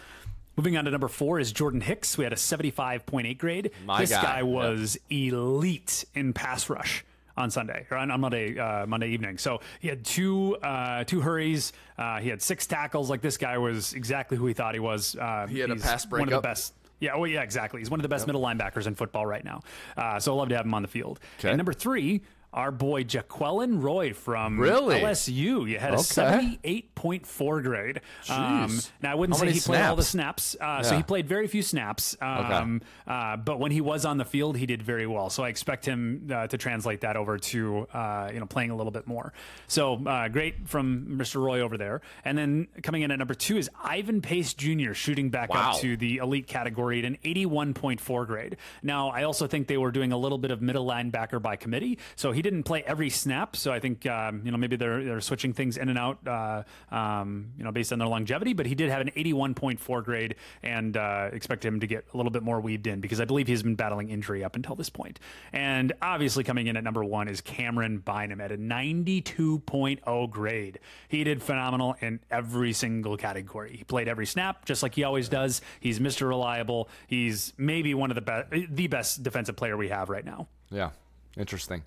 Moving 0.57 0.77
on 0.77 0.85
to 0.85 0.91
number 0.91 1.09
four 1.09 1.41
is 1.41 1.53
Jordan 1.53 1.81
Hicks. 1.81 2.17
We 2.17 2.25
had 2.25 2.33
a 2.33 2.37
75.8 2.37 3.39
grade. 3.39 3.71
My 3.85 4.01
this 4.01 4.11
guy, 4.11 4.23
guy 4.23 4.37
yep. 4.37 4.47
was 4.47 4.97
elite 5.11 6.05
in 6.15 6.33
pass 6.33 6.71
rush 6.71 7.05
on 7.37 7.51
Sunday 7.51 7.87
or 7.91 7.97
on, 7.97 8.11
on 8.11 8.21
Monday 8.21 8.59
uh, 8.59 8.87
Monday 8.87 9.09
evening. 9.09 9.39
So 9.39 9.61
he 9.81 9.89
had 9.89 10.05
two 10.05 10.57
uh, 10.57 11.05
two 11.05 11.21
hurries. 11.21 11.73
Uh, 11.99 12.21
he 12.21 12.29
had 12.29 12.41
six 12.41 12.67
tackles. 12.67 13.11
Like 13.11 13.21
this 13.21 13.37
guy 13.37 13.59
was 13.59 13.95
exactly 13.95 14.37
who 14.37 14.47
he 14.47 14.55
thought 14.55 14.75
he 14.75 14.81
was. 14.81 15.17
Uh, 15.17 15.47
He 15.49 15.59
had 15.59 15.71
a 15.71 15.77
pass 15.77 16.07
One 16.09 16.23
of 16.23 16.31
the 16.31 16.41
best. 16.41 16.75
Yeah, 17.01 17.17
well, 17.17 17.27
yeah, 17.27 17.43
exactly. 17.43 17.81
He's 17.81 17.91
one 17.91 18.01
of 18.01 18.03
the 18.03 18.09
best 18.09 18.27
middle 18.27 18.41
linebackers 18.41 18.87
in 18.87 18.95
football 18.95 19.27
right 19.27 19.45
now. 19.45 19.63
Uh, 19.97 20.19
so 20.21 20.33
I 20.33 20.37
love 20.37 20.49
to 20.51 20.57
have 20.57 20.65
him 20.65 20.73
on 20.75 20.83
the 20.83 20.89
field. 20.89 21.19
Okay. 21.39 21.49
And 21.51 21.59
number 21.59 21.73
three, 21.73 22.23
our 22.55 22.71
boy 22.71 23.05
Jaquelin 23.05 23.83
Roy 23.83 24.13
from 24.15 24.59
Really? 24.59 25.01
LSU. 25.01 25.69
You 25.69 25.79
had 25.79 25.91
a 25.91 25.95
Okay. 25.97 26.03
seventy-eight 26.05 26.95
point 26.95 27.27
four 27.27 27.61
grade. 27.61 28.01
Um, 28.31 28.79
now 29.03 29.13
I 29.13 29.15
wouldn't 29.15 29.37
How 29.39 29.45
say 29.45 29.53
he 29.53 29.61
played 29.61 29.83
all 29.83 29.97
the 29.97 30.03
snaps? 30.03 30.43
snaps, 30.45 30.57
uh, 30.61 30.83
so 30.83 30.97
he 30.97 31.03
played 31.03 31.27
very 31.29 31.47
few 31.49 31.63
snaps. 31.63 32.17
Um, 32.23 32.81
uh, 33.07 33.37
but 33.37 33.59
when 33.59 33.73
he 33.73 33.81
was 33.81 34.05
on 34.05 34.17
the 34.19 34.25
field, 34.25 34.57
he 34.57 34.65
did 34.67 34.83
very 34.83 35.07
well. 35.07 35.29
So 35.31 35.43
I 35.43 35.49
expect 35.49 35.85
him 35.85 36.29
uh, 36.33 36.47
to 36.47 36.57
translate 36.57 37.01
that 37.03 37.17
over 37.17 37.37
to 37.39 37.87
uh, 37.93 38.31
you 38.33 38.41
know 38.41 38.47
playing 38.47 38.71
a 38.71 38.77
little 38.77 38.93
bit 38.93 39.07
more. 39.07 39.33
So 39.67 40.01
uh, 40.07 40.29
great 40.29 40.69
from 40.69 41.07
Mr. 41.19 41.43
Roy 41.45 41.61
over 41.61 41.77
there. 41.77 42.01
And 42.25 42.39
then 42.39 42.69
coming 42.83 43.03
in 43.03 43.11
at 43.11 43.19
number 43.19 43.35
two 43.35 43.57
is 43.57 43.69
Ivan 43.83 44.23
Pace 44.23 44.55
Jr. 44.55 44.93
shooting 44.95 45.31
back 45.31 45.51
Wow. 45.53 45.73
up 45.73 45.81
to 45.81 45.97
the 45.97 46.19
elite 46.19 46.47
category 46.47 47.01
at 47.01 47.05
an 47.05 47.19
81.4 47.25 48.27
grade. 48.27 48.57
Now 48.83 49.09
I 49.11 49.25
also 49.25 49.47
think 49.47 49.67
they 49.67 49.77
were 49.77 49.91
doing 49.91 50.13
a 50.13 50.17
little 50.17 50.39
bit 50.39 50.51
of 50.51 50.63
middle 50.63 50.87
linebacker 50.87 51.43
by 51.43 51.57
committee, 51.57 51.99
so 52.17 52.33
he 52.33 52.43
didn't 52.45 52.63
play 52.63 52.85
every 52.87 53.11
snap. 53.11 53.57
So 53.57 53.73
I 53.73 53.81
think 53.81 54.07
um, 54.07 54.43
you 54.45 54.53
know 54.53 54.59
maybe 54.59 54.77
they're 54.77 55.03
they're 55.03 55.21
switching 55.21 55.53
things 55.53 55.77
in 55.77 55.89
and 55.89 55.99
out, 55.99 56.19
uh, 56.29 56.63
um, 56.95 57.53
you 57.59 57.65
know, 57.65 57.73
based 57.73 57.93
on 57.93 57.99
their 57.99 58.07
longevity. 58.07 58.53
But 58.53 58.67
he 58.67 58.77
did 58.77 58.91
have 58.91 59.01
an 59.01 59.11
81.4 59.17 60.05
grade, 60.05 60.37
and 60.63 60.97
uh, 60.97 61.31
expect 61.33 61.65
him 61.65 61.81
to 61.81 61.87
get 61.87 62.05
a 62.13 62.17
little 62.17 62.31
bit 62.31 62.43
more 62.43 62.61
weaved 62.61 62.87
in 62.87 63.01
because 63.01 63.21
I 63.21 63.25
believe 63.25 63.49
he's 63.49 63.63
been 63.63 63.75
battling 63.75 64.11
injury 64.11 64.45
up 64.45 64.55
until 64.55 64.77
this 64.77 64.91
point. 64.91 65.19
And 65.53 65.95
obviously 66.03 66.45
coming 66.45 66.67
in 66.67 66.77
at 66.77 66.85
number 66.85 67.03
one 67.03 67.27
is 67.27 67.41
Cameron 67.41 67.99
Bynum 67.99 68.41
at 68.41 68.53
a 68.53 68.59
92.0 68.59 70.31
grade. 70.31 70.79
He 71.09 71.25
did 71.25 71.43
phenomenal 71.43 71.97
in 72.01 72.21
every 72.31 72.75
single 72.75 73.17
category. 73.17 73.77
He 73.79 73.85
played 73.85 74.07
every 74.07 74.27
snap 74.27 74.67
just 74.67 74.83
like 74.83 74.95
he 74.95 75.03
always 75.03 75.31
does. 75.31 75.63
He's 75.81 75.99
Mr. 75.99 76.29
Reliable. 76.29 76.91
He's 77.07 77.55
maybe 77.57 77.95
one 77.95 78.11
of 78.11 78.15
the 78.15 78.21
best, 78.21 78.51
the 78.71 78.87
best 78.87 79.23
defensive 79.23 79.57
player 79.57 79.79
we 79.79 79.89
have 79.89 80.11
right 80.11 80.25
now. 80.25 80.47
Yeah, 80.71 80.91
interesting. 81.39 81.83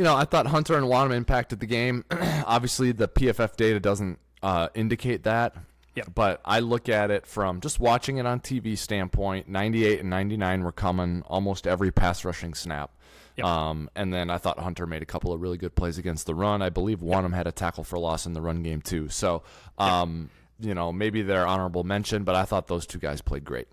You 0.00 0.04
know, 0.04 0.16
I 0.16 0.24
thought 0.24 0.46
Hunter 0.46 0.78
and 0.78 0.86
Wonnum 0.86 1.14
impacted 1.14 1.60
the 1.60 1.66
game. 1.66 2.06
Obviously, 2.46 2.90
the 2.90 3.06
PFF 3.06 3.54
data 3.54 3.78
doesn't 3.78 4.18
uh, 4.42 4.68
indicate 4.74 5.24
that. 5.24 5.54
Yep. 5.94 6.12
But 6.14 6.40
I 6.42 6.60
look 6.60 6.88
at 6.88 7.10
it 7.10 7.26
from 7.26 7.60
just 7.60 7.78
watching 7.80 8.16
it 8.16 8.24
on 8.24 8.40
TV 8.40 8.78
standpoint. 8.78 9.46
98 9.46 10.00
and 10.00 10.08
99 10.08 10.62
were 10.62 10.72
coming 10.72 11.22
almost 11.26 11.66
every 11.66 11.90
pass 11.90 12.24
rushing 12.24 12.54
snap. 12.54 12.92
Yep. 13.36 13.44
Um, 13.46 13.90
and 13.94 14.10
then 14.10 14.30
I 14.30 14.38
thought 14.38 14.58
Hunter 14.58 14.86
made 14.86 15.02
a 15.02 15.04
couple 15.04 15.34
of 15.34 15.42
really 15.42 15.58
good 15.58 15.74
plays 15.74 15.98
against 15.98 16.24
the 16.24 16.34
run. 16.34 16.62
I 16.62 16.70
believe 16.70 17.00
Wonnum 17.00 17.34
had 17.34 17.46
a 17.46 17.52
tackle 17.52 17.84
for 17.84 17.98
loss 17.98 18.24
in 18.24 18.32
the 18.32 18.40
run 18.40 18.62
game 18.62 18.80
too. 18.80 19.10
So, 19.10 19.42
um, 19.76 20.30
you 20.58 20.72
know, 20.72 20.92
maybe 20.92 21.20
they're 21.20 21.46
honorable 21.46 21.84
mention, 21.84 22.24
but 22.24 22.34
I 22.34 22.44
thought 22.44 22.68
those 22.68 22.86
two 22.86 23.00
guys 23.00 23.20
played 23.20 23.44
great. 23.44 23.68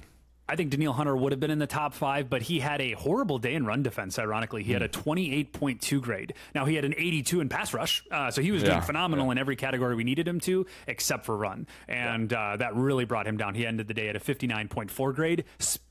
I 0.50 0.56
think 0.56 0.70
Danielle 0.72 0.94
Hunter 0.94 1.16
would 1.16 1.32
have 1.34 1.40
been 1.40 1.52
in 1.52 1.60
the 1.60 1.68
top 1.68 1.94
five, 1.94 2.30
but 2.30 2.42
he 2.42 2.60
had 2.60 2.80
a 2.82 2.94
horrible 2.94 3.38
day 3.38 3.54
in 3.54 3.66
run 3.66 3.84
defense. 3.84 4.18
Ironically, 4.18 4.64
he 4.64 4.72
had 4.72 4.82
a 4.82 4.88
28.2 4.88 6.02
grade. 6.02 6.34
Now 6.56 6.66
he 6.66 6.76
had 6.76 6.86
an 6.86 6.94
82 6.98 7.42
in 7.42 7.50
pass 7.50 7.74
rush, 7.74 8.04
uh, 8.12 8.32
so 8.32 8.42
he 8.42 8.52
was 8.52 8.64
doing 8.64 8.76
Yeah, 8.76 8.82
phenomenal 8.82 9.30
in 9.32 9.38
every 9.38 9.56
category 9.56 9.96
we 9.96 10.04
needed 10.04 10.28
him 10.28 10.40
to, 10.42 10.66
except 10.88 11.26
for 11.26 11.36
run, 11.36 11.68
and 11.88 12.32
uh, 12.32 12.58
that 12.58 12.76
really 12.76 13.06
brought 13.06 13.28
him 13.28 13.38
down. 13.38 13.56
He 13.56 13.66
ended 13.66 13.88
the 13.88 13.94
day 13.94 14.08
at 14.10 14.16
a 14.16 14.20
59.4 14.20 15.14
grade. 15.16 15.44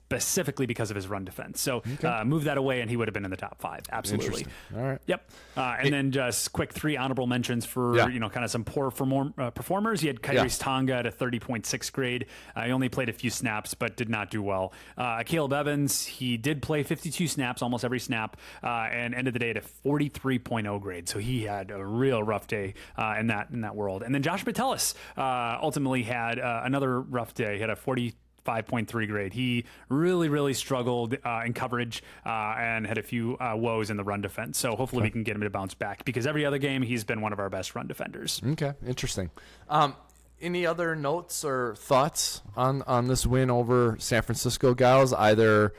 Specifically 0.08 0.66
because 0.66 0.90
of 0.90 0.94
his 0.94 1.08
run 1.08 1.24
defense, 1.24 1.60
so 1.60 1.82
uh, 2.04 2.22
move 2.24 2.44
that 2.44 2.56
away, 2.58 2.80
and 2.80 2.88
he 2.88 2.96
would 2.96 3.08
have 3.08 3.12
been 3.12 3.24
in 3.24 3.30
the 3.32 3.36
top 3.36 3.60
five. 3.60 3.80
Absolutely. 3.90 4.46
All 4.76 4.82
right. 4.82 5.00
Yep. 5.06 5.28
Uh, 5.56 5.76
and 5.80 5.92
then 5.92 6.12
just 6.12 6.52
quick 6.52 6.72
three 6.72 6.96
honorable 6.96 7.26
mentions 7.26 7.66
for 7.66 7.96
Yeah. 7.96 8.06
you 8.06 8.20
know 8.20 8.28
kind 8.30 8.44
of 8.44 8.50
some 8.52 8.62
poor 8.62 8.92
form, 8.92 9.34
uh, 9.36 9.50
performers. 9.50 10.04
You 10.04 10.08
had 10.10 10.22
Khyiris 10.22 10.60
Tonga 10.60 10.94
at 10.94 11.06
a 11.06 11.10
30.6 11.10 11.90
grade. 11.92 12.26
Uh, 12.54 12.62
he 12.62 12.70
only 12.70 12.88
played 12.88 13.08
a 13.08 13.12
few 13.12 13.30
snaps, 13.30 13.74
but 13.74 13.96
did 13.96 14.08
not 14.08 14.30
do 14.30 14.40
well. 14.42 14.72
Uh, 14.96 15.24
Caleb 15.24 15.52
Evans, 15.52 16.06
he 16.06 16.36
did 16.36 16.62
play 16.62 16.84
52 16.84 17.26
snaps, 17.26 17.60
almost 17.60 17.84
every 17.84 17.98
snap, 17.98 18.36
uh, 18.62 18.66
and 18.92 19.12
ended 19.12 19.34
the 19.34 19.40
day 19.40 19.50
at 19.50 19.56
a 19.56 19.60
43.0 19.60 20.80
grade. 20.80 21.08
So 21.08 21.18
he 21.18 21.42
had 21.42 21.72
a 21.72 21.84
real 21.84 22.22
rough 22.22 22.46
day 22.46 22.74
uh, 22.96 23.16
in 23.18 23.26
that 23.26 23.48
in 23.50 23.62
that 23.62 23.74
world. 23.74 24.04
And 24.04 24.14
then 24.14 24.22
Josh 24.22 24.46
Metellus 24.46 24.94
uh, 25.16 25.58
ultimately 25.60 26.04
had 26.04 26.38
uh, 26.38 26.60
another 26.64 27.00
rough 27.00 27.34
day. 27.34 27.54
He 27.56 27.60
had 27.60 27.70
a 27.70 27.76
40. 27.76 28.14
5.3 28.46 29.09
grade. 29.09 29.32
He 29.32 29.64
really, 29.88 30.28
really 30.28 30.54
struggled 30.54 31.16
uh, 31.24 31.42
in 31.44 31.52
coverage 31.52 32.02
uh, 32.24 32.54
and 32.59 32.87
had 32.87 32.98
a 32.98 33.02
few 33.02 33.37
uh, 33.38 33.54
woes 33.56 33.90
in 33.90 33.96
the 33.96 34.04
run 34.04 34.20
defense. 34.20 34.59
So 34.59 34.76
hopefully 34.76 35.02
we 35.02 35.11
can 35.11 35.22
get 35.22 35.35
him 35.35 35.42
to 35.42 35.50
bounce 35.50 35.74
back 35.74 36.04
because 36.04 36.26
every 36.26 36.44
other 36.44 36.59
game 36.59 36.82
he's 36.82 37.04
been 37.04 37.20
one 37.20 37.32
of 37.32 37.38
our 37.38 37.50
best 37.50 37.74
run 37.74 37.87
defenders. 37.87 38.40
Okay, 38.44 38.72
interesting. 38.87 39.30
Um, 39.68 39.96
any 40.40 40.66
other 40.66 40.94
notes 40.94 41.44
or 41.44 41.74
thoughts 41.76 42.42
on 42.56 42.82
on 42.82 43.09
this 43.09 43.26
win 43.26 43.50
over 43.50 43.96
San 43.98 44.22
Francisco, 44.22 44.74
Giles? 44.74 45.12
Either, 45.12 45.72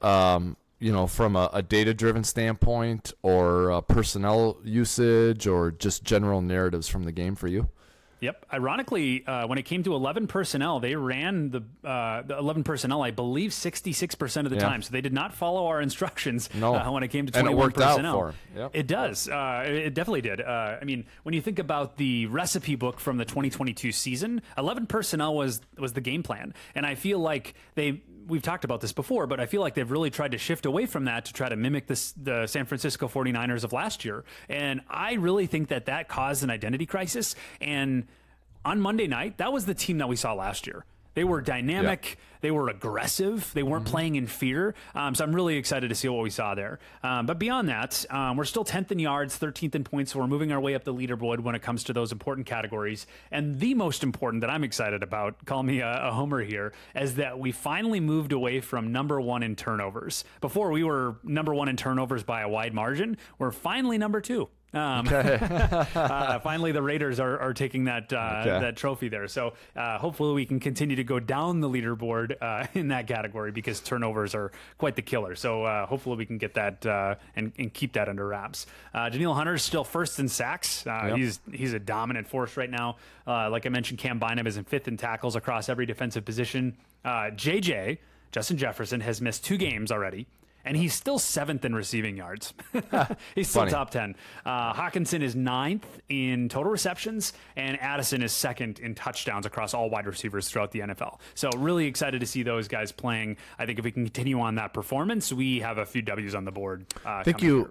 um, 0.00 0.56
you 0.78 0.92
know, 0.92 1.06
from 1.06 1.34
a, 1.34 1.50
a 1.52 1.62
data 1.62 1.92
driven 1.92 2.22
standpoint, 2.22 3.12
or 3.22 3.82
personnel 3.82 4.58
usage, 4.62 5.46
or 5.46 5.72
just 5.72 6.04
general 6.04 6.40
narratives 6.40 6.86
from 6.88 7.02
the 7.02 7.12
game 7.12 7.34
for 7.34 7.48
you. 7.48 7.68
Yep. 8.20 8.46
Ironically, 8.52 9.26
uh, 9.26 9.46
when 9.46 9.58
it 9.58 9.64
came 9.64 9.82
to 9.82 9.94
11 9.94 10.26
personnel, 10.26 10.80
they 10.80 10.94
ran 10.96 11.50
the, 11.50 11.62
uh, 11.86 12.22
the 12.22 12.38
11 12.38 12.64
personnel, 12.64 13.02
I 13.02 13.10
believe, 13.10 13.52
66% 13.52 14.46
of 14.46 14.50
the 14.50 14.56
Yeah. 14.56 14.62
time. 14.68 14.82
So 14.82 14.90
they 14.92 15.00
did 15.02 15.12
not 15.12 15.34
follow 15.34 15.66
our 15.66 15.80
instructions 15.88 16.48
No. 16.54 16.74
uh, 16.74 16.90
when 16.90 17.02
it 17.02 17.08
came 17.08 17.26
to 17.26 17.32
21 17.32 17.46
And 17.52 17.52
it 17.52 17.56
21 17.56 17.64
worked 17.66 17.78
out 17.80 17.88
personnel. 17.96 18.12
for 18.18 18.28
'em. 18.28 18.34
Yep. 18.56 18.70
It 18.74 18.86
does. 18.86 19.28
Uh, 19.28 19.64
it 19.66 19.94
definitely 19.94 20.22
did. 20.22 20.40
Uh, 20.40 20.76
I 20.80 20.84
mean, 20.84 21.04
when 21.24 21.34
you 21.34 21.40
think 21.42 21.58
about 21.58 21.96
the 21.98 22.26
recipe 22.26 22.74
book 22.74 23.00
from 23.00 23.18
the 23.18 23.24
2022 23.26 23.92
season, 23.92 24.40
11 24.56 24.86
personnel 24.86 25.34
was 25.34 25.60
was 25.76 25.92
the 25.92 26.00
game 26.00 26.22
plan, 26.22 26.54
and 26.74 26.86
I 26.86 26.94
feel 26.94 27.18
like 27.18 27.54
they. 27.74 28.00
We've 28.26 28.42
talked 28.42 28.64
about 28.64 28.80
this 28.80 28.92
before, 28.92 29.26
but 29.26 29.38
I 29.38 29.46
feel 29.46 29.60
like 29.60 29.74
they've 29.74 29.90
really 29.90 30.10
tried 30.10 30.32
to 30.32 30.38
shift 30.38 30.66
away 30.66 30.86
from 30.86 31.04
that 31.04 31.26
to 31.26 31.32
try 31.32 31.48
to 31.48 31.56
mimic 31.56 31.86
this 31.86 32.12
the 32.12 32.46
San 32.46 32.66
Francisco 32.66 33.08
49ers 33.08 33.62
of 33.62 33.72
last 33.72 34.04
year. 34.04 34.24
And 34.48 34.80
I 34.88 35.14
really 35.14 35.46
think 35.46 35.68
that 35.68 35.86
that 35.86 36.08
caused 36.08 36.42
an 36.42 36.50
identity 36.50 36.86
crisis. 36.86 37.36
And 37.60 38.06
on 38.64 38.80
Monday 38.80 39.06
night, 39.06 39.38
that 39.38 39.52
was 39.52 39.66
the 39.66 39.74
team 39.74 39.98
that 39.98 40.08
we 40.08 40.16
saw 40.16 40.34
last 40.34 40.66
year. 40.66 40.84
They 41.16 41.24
were 41.24 41.40
dynamic. 41.40 42.18
They 42.42 42.50
were 42.50 42.68
aggressive. 42.68 43.50
They 43.54 43.62
weren't 43.62 43.86
playing 43.86 44.16
in 44.16 44.26
fear. 44.26 44.74
Um, 44.94 45.14
so 45.14 45.24
I'm 45.24 45.34
really 45.34 45.56
excited 45.56 45.88
to 45.88 45.94
see 45.94 46.08
what 46.08 46.22
we 46.22 46.28
saw 46.28 46.54
there. 46.54 46.78
Um, 47.02 47.24
but 47.24 47.38
beyond 47.38 47.70
that, 47.70 48.04
um, 48.10 48.36
we're 48.36 48.44
still 48.44 48.66
10th 48.66 48.92
in 48.92 48.98
yards, 48.98 49.38
13th 49.38 49.74
in 49.74 49.82
points. 49.82 50.12
So 50.12 50.18
we're 50.18 50.26
moving 50.26 50.52
our 50.52 50.60
way 50.60 50.74
up 50.74 50.84
the 50.84 50.92
leaderboard 50.92 51.40
when 51.40 51.54
it 51.54 51.62
comes 51.62 51.84
to 51.84 51.94
those 51.94 52.12
important 52.12 52.46
categories. 52.46 53.06
And 53.30 53.58
the 53.58 53.72
most 53.72 54.02
important 54.02 54.42
that 54.42 54.50
I'm 54.50 54.62
excited 54.62 55.02
about, 55.02 55.42
call 55.46 55.62
me 55.62 55.80
a, 55.80 56.08
a 56.08 56.12
homer 56.12 56.42
here, 56.42 56.74
is 56.94 57.14
that 57.14 57.38
we 57.38 57.50
finally 57.50 57.98
moved 57.98 58.32
away 58.32 58.60
from 58.60 58.92
number 58.92 59.18
one 59.18 59.42
in 59.42 59.56
turnovers. 59.56 60.22
Before 60.42 60.70
we 60.70 60.84
were 60.84 61.16
number 61.24 61.54
one 61.54 61.68
in 61.68 61.78
turnovers 61.78 62.24
by 62.24 62.42
a 62.42 62.48
wide 62.48 62.74
margin. 62.74 63.16
We're 63.38 63.52
finally 63.52 63.96
number 63.96 64.20
two. 64.20 64.50
Um, 64.74 65.08
uh, 65.10 66.38
finally, 66.40 66.72
the 66.72 66.82
Raiders 66.82 67.18
are, 67.20 67.38
are 67.38 67.54
taking 67.54 67.84
that 67.84 68.12
uh, 68.12 68.16
Okay. 68.40 68.60
that 68.60 68.76
trophy 68.76 69.08
there. 69.08 69.28
So 69.28 69.54
uh, 69.74 69.98
hopefully, 69.98 70.34
we 70.34 70.44
can 70.44 70.60
continue 70.60 70.96
to 70.96 71.04
go 71.04 71.18
down 71.20 71.60
the 71.60 71.68
leaderboard 71.68 72.34
uh, 72.42 72.66
in 72.74 72.88
that 72.88 73.06
category 73.06 73.52
because 73.52 73.80
turnovers 73.80 74.34
are 74.34 74.52
quite 74.78 74.96
the 74.96 75.02
killer. 75.02 75.34
So 75.34 75.64
uh, 75.64 75.86
hopefully, 75.86 76.16
we 76.16 76.26
can 76.26 76.38
get 76.38 76.54
that 76.54 76.84
uh, 76.84 77.14
and, 77.36 77.52
and 77.58 77.72
keep 77.72 77.92
that 77.94 78.08
under 78.08 78.26
wraps. 78.26 78.66
Uh, 78.92 79.08
Danielle 79.08 79.34
Hunter 79.34 79.54
is 79.54 79.62
still 79.62 79.84
first 79.84 80.18
in 80.18 80.28
sacks. 80.28 80.86
Uh, 80.86 81.04
Yep. 81.06 81.16
He's 81.18 81.40
he's 81.52 81.72
a 81.72 81.78
dominant 81.78 82.26
force 82.28 82.56
right 82.56 82.70
now. 82.70 82.96
Uh, 83.26 83.48
like 83.48 83.64
I 83.66 83.68
mentioned, 83.68 83.98
Cam 84.00 84.18
Bynum 84.18 84.46
is 84.46 84.56
in 84.56 84.64
fifth 84.64 84.88
in 84.88 84.96
tackles 84.96 85.36
across 85.36 85.68
every 85.68 85.86
defensive 85.86 86.24
position. 86.24 86.76
Uh, 87.04 87.30
JJ 87.30 87.98
Justin 88.32 88.56
Jefferson 88.58 89.00
has 89.00 89.20
missed 89.20 89.44
two 89.44 89.56
games 89.56 89.92
already. 89.92 90.26
And 90.66 90.76
he's 90.76 90.92
still 90.92 91.18
seventh 91.18 91.64
in 91.64 91.74
receiving 91.74 92.16
yards. 92.16 92.52
he's 93.36 93.48
still 93.48 93.62
Funny. 93.62 93.70
top 93.70 93.90
10. 93.90 94.16
Uh, 94.44 94.74
Hockenson 94.74 95.22
is 95.22 95.36
ninth 95.36 95.86
in 96.08 96.48
total 96.48 96.72
receptions, 96.72 97.32
and 97.54 97.80
Addison 97.80 98.20
is 98.20 98.32
second 98.32 98.80
in 98.80 98.94
touchdowns 98.96 99.46
across 99.46 99.72
all 99.74 99.88
wide 99.88 100.06
receivers 100.06 100.48
throughout 100.48 100.72
the 100.72 100.80
NFL. 100.80 101.20
So, 101.34 101.50
really 101.56 101.86
excited 101.86 102.20
to 102.20 102.26
see 102.26 102.42
those 102.42 102.66
guys 102.66 102.90
playing. 102.90 103.36
I 103.58 103.64
think 103.64 103.78
if 103.78 103.84
we 103.84 103.92
can 103.92 104.04
continue 104.04 104.40
on 104.40 104.56
that 104.56 104.74
performance, 104.74 105.32
we 105.32 105.60
have 105.60 105.78
a 105.78 105.86
few 105.86 106.02
W's 106.02 106.34
on 106.34 106.44
the 106.44 106.52
board. 106.52 106.84
Uh, 107.04 107.22
coming 107.22 107.44
you 107.44 107.56
here. 107.58 107.70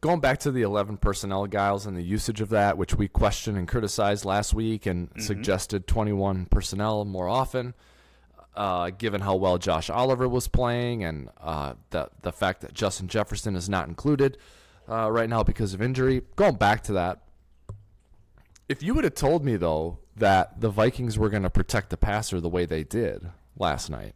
going 0.00 0.20
back 0.20 0.38
to 0.40 0.52
the 0.52 0.62
11 0.62 0.98
personnel 0.98 1.46
Giles 1.48 1.86
and 1.86 1.96
the 1.96 2.02
usage 2.02 2.40
of 2.40 2.50
that, 2.50 2.78
which 2.78 2.94
we 2.94 3.08
questioned 3.08 3.58
and 3.58 3.66
criticized 3.66 4.24
last 4.24 4.54
week, 4.54 4.86
and 4.86 5.10
suggested 5.18 5.88
21 5.88 6.46
personnel 6.46 7.04
more 7.04 7.28
often. 7.28 7.74
Uh, 8.54 8.90
given 8.90 9.20
how 9.20 9.36
well 9.36 9.56
Josh 9.56 9.88
Oliver 9.88 10.28
was 10.28 10.48
playing 10.48 11.04
and 11.04 11.28
uh, 11.40 11.74
the 11.90 12.08
the 12.22 12.32
fact 12.32 12.62
that 12.62 12.74
Justin 12.74 13.06
Jefferson 13.06 13.54
is 13.54 13.68
not 13.68 13.86
included 13.86 14.36
uh, 14.88 15.08
right 15.10 15.28
now 15.28 15.44
because 15.44 15.74
of 15.74 15.82
injury, 15.82 16.22
going 16.34 16.56
back 16.56 16.82
to 16.84 16.92
that, 16.94 17.22
if 18.68 18.82
you 18.82 18.94
would 18.94 19.04
have 19.04 19.14
told 19.14 19.44
me 19.44 19.56
though 19.56 19.98
that 20.16 20.60
the 20.60 20.70
Vikings 20.70 21.16
were 21.16 21.28
going 21.28 21.44
to 21.44 21.50
protect 21.50 21.90
the 21.90 21.96
passer 21.96 22.40
the 22.40 22.48
way 22.48 22.66
they 22.66 22.82
did 22.82 23.30
last 23.56 23.90
night, 23.90 24.14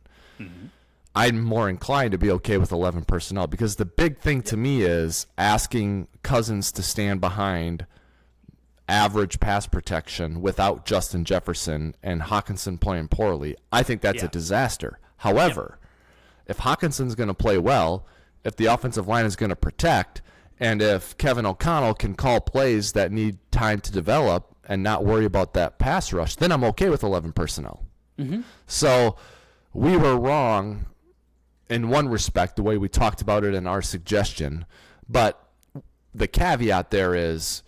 I'm 1.14 1.40
more 1.42 1.68
inclined 1.68 2.12
to 2.12 2.18
be 2.18 2.30
okay 2.32 2.58
with 2.58 2.72
11 2.72 3.04
personnel 3.04 3.46
because 3.46 3.76
the 3.76 3.84
big 3.84 4.18
thing 4.18 4.42
to 4.42 4.56
me 4.56 4.82
is 4.82 5.26
asking 5.36 6.08
Cousins 6.22 6.72
to 6.72 6.82
stand 6.82 7.20
behind 7.20 7.86
average 8.92 9.40
pass 9.40 9.66
protection 9.66 10.42
without 10.42 10.84
Justin 10.84 11.24
Jefferson 11.24 11.94
and 12.02 12.20
Hockenson 12.20 12.78
playing 12.78 13.08
poorly. 13.08 13.56
I 13.72 13.82
think 13.82 14.02
that's 14.02 14.18
Yeah. 14.18 14.26
a 14.26 14.28
disaster. 14.28 14.98
However, 15.18 15.78
if 16.46 16.58
Hockenson's 16.58 17.14
going 17.14 17.28
to 17.28 17.34
play 17.34 17.56
well, 17.56 18.06
if 18.44 18.54
the 18.56 18.66
offensive 18.66 19.08
line 19.08 19.24
is 19.24 19.34
going 19.34 19.48
to 19.50 19.56
protect, 19.56 20.20
and 20.60 20.82
if 20.82 21.16
Kevin 21.16 21.46
O'Connell 21.46 21.94
can 21.94 22.14
call 22.14 22.40
plays 22.40 22.92
that 22.92 23.10
need 23.10 23.38
time 23.50 23.80
to 23.80 23.90
develop 23.90 24.54
and 24.68 24.82
not 24.82 25.04
worry 25.04 25.24
about 25.24 25.54
that 25.54 25.78
pass 25.78 26.12
rush, 26.12 26.36
then 26.36 26.52
I'm 26.52 26.62
okay 26.64 26.90
with 26.90 27.02
11 27.02 27.32
personnel. 27.32 27.86
Mm-hmm. 28.18 28.42
So 28.66 29.16
we 29.72 29.96
were 29.96 30.16
wrong 30.18 30.84
in 31.70 31.88
one 31.88 32.08
respect, 32.08 32.56
the 32.56 32.62
way 32.62 32.76
we 32.76 32.88
talked 32.90 33.22
about 33.22 33.42
it 33.42 33.54
in 33.54 33.66
our 33.66 33.80
suggestion. 33.80 34.66
But 35.08 35.42
the 36.14 36.28
caveat 36.28 36.90
there 36.90 37.14
is 37.14 37.62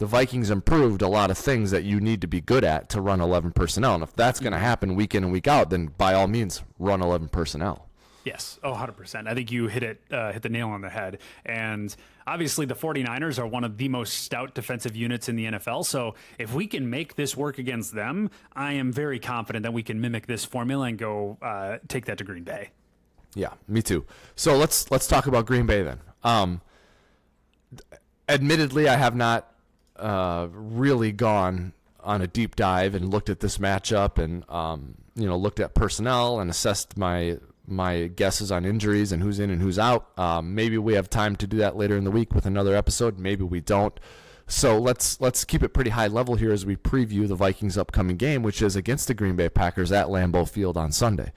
the 0.00 0.06
Vikings 0.06 0.48
improved 0.48 1.02
a 1.02 1.08
lot 1.08 1.30
of 1.30 1.36
things 1.36 1.70
that 1.72 1.84
you 1.84 2.00
need 2.00 2.22
to 2.22 2.26
be 2.26 2.40
good 2.40 2.64
at 2.64 2.88
to 2.88 3.02
run 3.02 3.20
11 3.20 3.52
personnel. 3.52 3.96
And 3.96 4.02
if 4.02 4.14
that's 4.14 4.40
going 4.40 4.54
to 4.54 4.58
happen 4.58 4.94
week 4.94 5.14
in 5.14 5.24
and 5.24 5.30
week 5.30 5.46
out, 5.46 5.68
then 5.68 5.88
by 5.98 6.14
all 6.14 6.26
means, 6.26 6.62
run 6.78 7.02
11 7.02 7.28
personnel. 7.28 7.86
Yes, 8.24 8.58
oh, 8.64 8.72
100%. 8.72 9.28
I 9.28 9.34
think 9.34 9.52
you 9.52 9.68
hit 9.68 9.82
it, 9.82 10.00
uh, 10.10 10.32
hit 10.32 10.40
the 10.40 10.48
nail 10.48 10.70
on 10.70 10.80
the 10.80 10.88
head. 10.88 11.18
And 11.44 11.94
obviously, 12.26 12.64
the 12.64 12.74
49ers 12.74 13.38
are 13.38 13.46
one 13.46 13.62
of 13.62 13.76
the 13.76 13.90
most 13.90 14.14
stout 14.24 14.54
defensive 14.54 14.96
units 14.96 15.28
in 15.28 15.36
the 15.36 15.44
NFL. 15.44 15.84
So 15.84 16.14
if 16.38 16.54
we 16.54 16.66
can 16.66 16.88
make 16.88 17.16
this 17.16 17.36
work 17.36 17.58
against 17.58 17.94
them, 17.94 18.30
I 18.54 18.72
am 18.72 18.94
very 18.94 19.18
confident 19.18 19.64
that 19.64 19.74
we 19.74 19.82
can 19.82 20.00
mimic 20.00 20.26
this 20.26 20.46
formula 20.46 20.86
and 20.86 20.96
go 20.96 21.36
uh, 21.42 21.76
take 21.88 22.06
that 22.06 22.16
to 22.18 22.24
Green 22.24 22.44
Bay. 22.44 22.70
Yeah, 23.34 23.52
me 23.68 23.82
too. 23.82 24.06
So 24.34 24.56
let's 24.56 24.90
let's 24.90 25.06
talk 25.06 25.26
about 25.26 25.44
Green 25.44 25.66
Bay 25.66 25.82
then. 25.82 26.00
Um, 26.24 26.62
admittedly, 28.30 28.88
I 28.88 28.96
have 28.96 29.14
not 29.14 29.50
uh, 30.00 30.48
really 30.50 31.12
gone 31.12 31.72
on 32.02 32.22
a 32.22 32.26
deep 32.26 32.56
dive 32.56 32.94
and 32.94 33.10
looked 33.10 33.28
at 33.28 33.40
this 33.40 33.58
matchup 33.58 34.18
and 34.18 34.48
um, 34.48 34.94
you 35.14 35.26
know 35.26 35.36
looked 35.36 35.60
at 35.60 35.74
personnel 35.74 36.40
and 36.40 36.50
assessed 36.50 36.96
my 36.96 37.38
my 37.66 38.08
guesses 38.08 38.50
on 38.50 38.64
injuries 38.64 39.12
and 39.12 39.22
who's 39.22 39.38
in 39.38 39.50
and 39.50 39.62
who's 39.62 39.78
out. 39.78 40.18
Um, 40.18 40.54
maybe 40.54 40.76
we 40.78 40.94
have 40.94 41.08
time 41.08 41.36
to 41.36 41.46
do 41.46 41.58
that 41.58 41.76
later 41.76 41.96
in 41.96 42.04
the 42.04 42.10
week 42.10 42.34
with 42.34 42.46
another 42.46 42.74
episode. 42.74 43.18
Maybe 43.18 43.44
we 43.44 43.60
don't. 43.60 43.98
So 44.46 44.78
let's 44.78 45.20
let's 45.20 45.44
keep 45.44 45.62
it 45.62 45.68
pretty 45.68 45.90
high 45.90 46.08
level 46.08 46.34
here 46.34 46.52
as 46.52 46.66
we 46.66 46.74
preview 46.74 47.28
the 47.28 47.36
Vikings' 47.36 47.78
upcoming 47.78 48.16
game, 48.16 48.42
which 48.42 48.60
is 48.60 48.74
against 48.74 49.06
the 49.06 49.14
Green 49.14 49.36
Bay 49.36 49.48
Packers 49.48 49.92
at 49.92 50.06
Lambeau 50.06 50.48
Field 50.48 50.76
on 50.76 50.90
Sunday. 50.90 51.32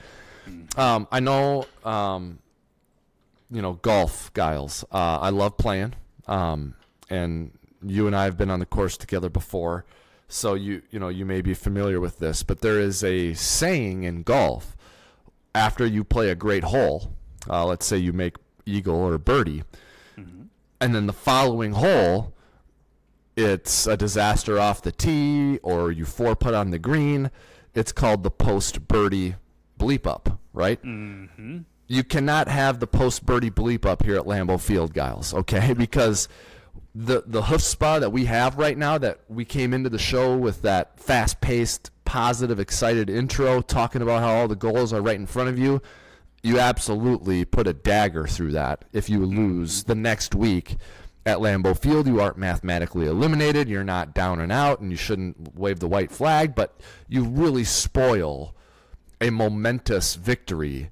Um, 0.76 1.08
I 1.12 1.20
know, 1.20 1.68
um, 1.86 2.40
you 3.52 3.62
know, 3.62 3.74
golf, 3.74 4.34
Giles. 4.34 4.84
Uh, 4.92 5.20
I 5.22 5.30
love 5.30 5.58
playing, 5.58 5.94
um, 6.28 6.74
and 7.10 7.52
you 7.86 8.08
and 8.08 8.16
I 8.16 8.26
have 8.26 8.38
been 8.38 8.50
on 8.50 8.60
the 8.60 8.66
course 8.66 8.98
together 8.98 9.30
before, 9.30 9.86
so 10.28 10.54
you 10.54 10.82
you 10.92 11.00
know 11.00 11.10
you 11.10 11.26
may 11.26 11.42
be 11.42 11.54
familiar 11.54 12.00
with 12.00 12.20
this. 12.20 12.44
But 12.44 12.62
there 12.62 12.80
is 12.80 13.04
a 13.04 13.34
saying 13.34 14.04
in 14.04 14.24
golf: 14.24 14.76
after 15.54 15.86
you 15.86 16.04
play 16.04 16.30
a 16.30 16.36
great 16.36 16.64
hole, 16.66 17.14
uh, 17.50 17.66
let's 17.66 17.86
say 17.86 17.98
you 17.98 18.14
make 18.14 18.38
eagle 18.66 18.96
or 18.96 19.18
birdie, 19.18 19.64
and 20.84 20.94
then 20.94 21.08
the 21.08 21.14
following 21.14 21.74
hole, 21.74 22.34
it's 23.38 23.88
a 23.88 23.96
disaster 23.96 24.60
off 24.60 24.82
the 24.82 24.92
tee 24.92 25.58
or 25.64 25.92
you 25.92 26.06
four 26.06 26.36
putt 26.36 26.54
on 26.54 26.72
the 26.72 26.80
green. 26.80 27.32
It's 27.74 27.92
called 27.92 28.24
the 28.24 28.30
post 28.32 28.88
birdie 28.88 29.36
bleep 29.80 30.06
up, 30.06 30.40
right? 30.54 30.82
Mm-hmm. 30.84 31.60
You 31.88 32.04
cannot 32.04 32.48
have 32.48 32.80
the 32.80 32.88
post 32.88 33.26
birdie 33.26 33.50
bleep 33.50 33.86
up 33.86 34.04
here 34.04 34.16
at 34.16 34.26
Lambeau 34.26 34.60
Field, 34.60 34.94
Giles, 34.94 35.34
okay? 35.34 35.74
Because 35.78 36.28
the 36.96 37.24
the 37.26 37.44
hoof 37.44 37.62
spa 37.62 38.00
that 38.00 38.12
we 38.12 38.26
have 38.26 38.58
right 38.58 38.78
now, 38.78 38.98
that 38.98 39.22
we 39.28 39.46
came 39.46 39.74
into 39.74 39.90
the 39.90 39.98
show 39.98 40.38
with 40.38 40.62
that 40.62 41.00
fast 41.00 41.42
paced, 41.42 41.92
positive, 42.06 42.60
excited 42.60 43.10
intro, 43.10 43.62
talking 43.62 44.02
about 44.02 44.22
how 44.22 44.34
all 44.34 44.48
the 44.48 44.56
goals 44.56 44.94
are 44.94 45.02
right 45.02 45.16
in 45.16 45.26
front 45.26 45.50
of 45.50 45.58
you. 45.58 45.82
You 46.44 46.60
absolutely 46.60 47.46
put 47.46 47.68
a 47.68 47.74
dagger 47.74 48.28
through 48.28 48.52
that 48.52 48.86
if 48.92 49.10
you 49.10 49.26
lose 49.26 49.86
the 49.86 49.96
next 49.96 50.36
week 50.36 50.76
at 51.26 51.38
Lambeau 51.38 51.78
Field. 51.78 52.06
You 52.06 52.20
aren't 52.22 52.38
mathematically 52.38 53.08
eliminated. 53.08 53.70
You're 53.70 53.84
not 53.84 54.14
down 54.14 54.40
and 54.40 54.52
out, 54.52 54.80
and 54.80 54.92
you 54.92 54.98
shouldn't 54.98 55.56
wave 55.56 55.80
the 55.80 55.88
white 55.88 56.12
flag, 56.12 56.54
but 56.54 56.80
you 57.08 57.24
really 57.24 57.64
spoil 57.64 58.54
a 59.20 59.30
momentous 59.30 60.16
victory 60.16 60.90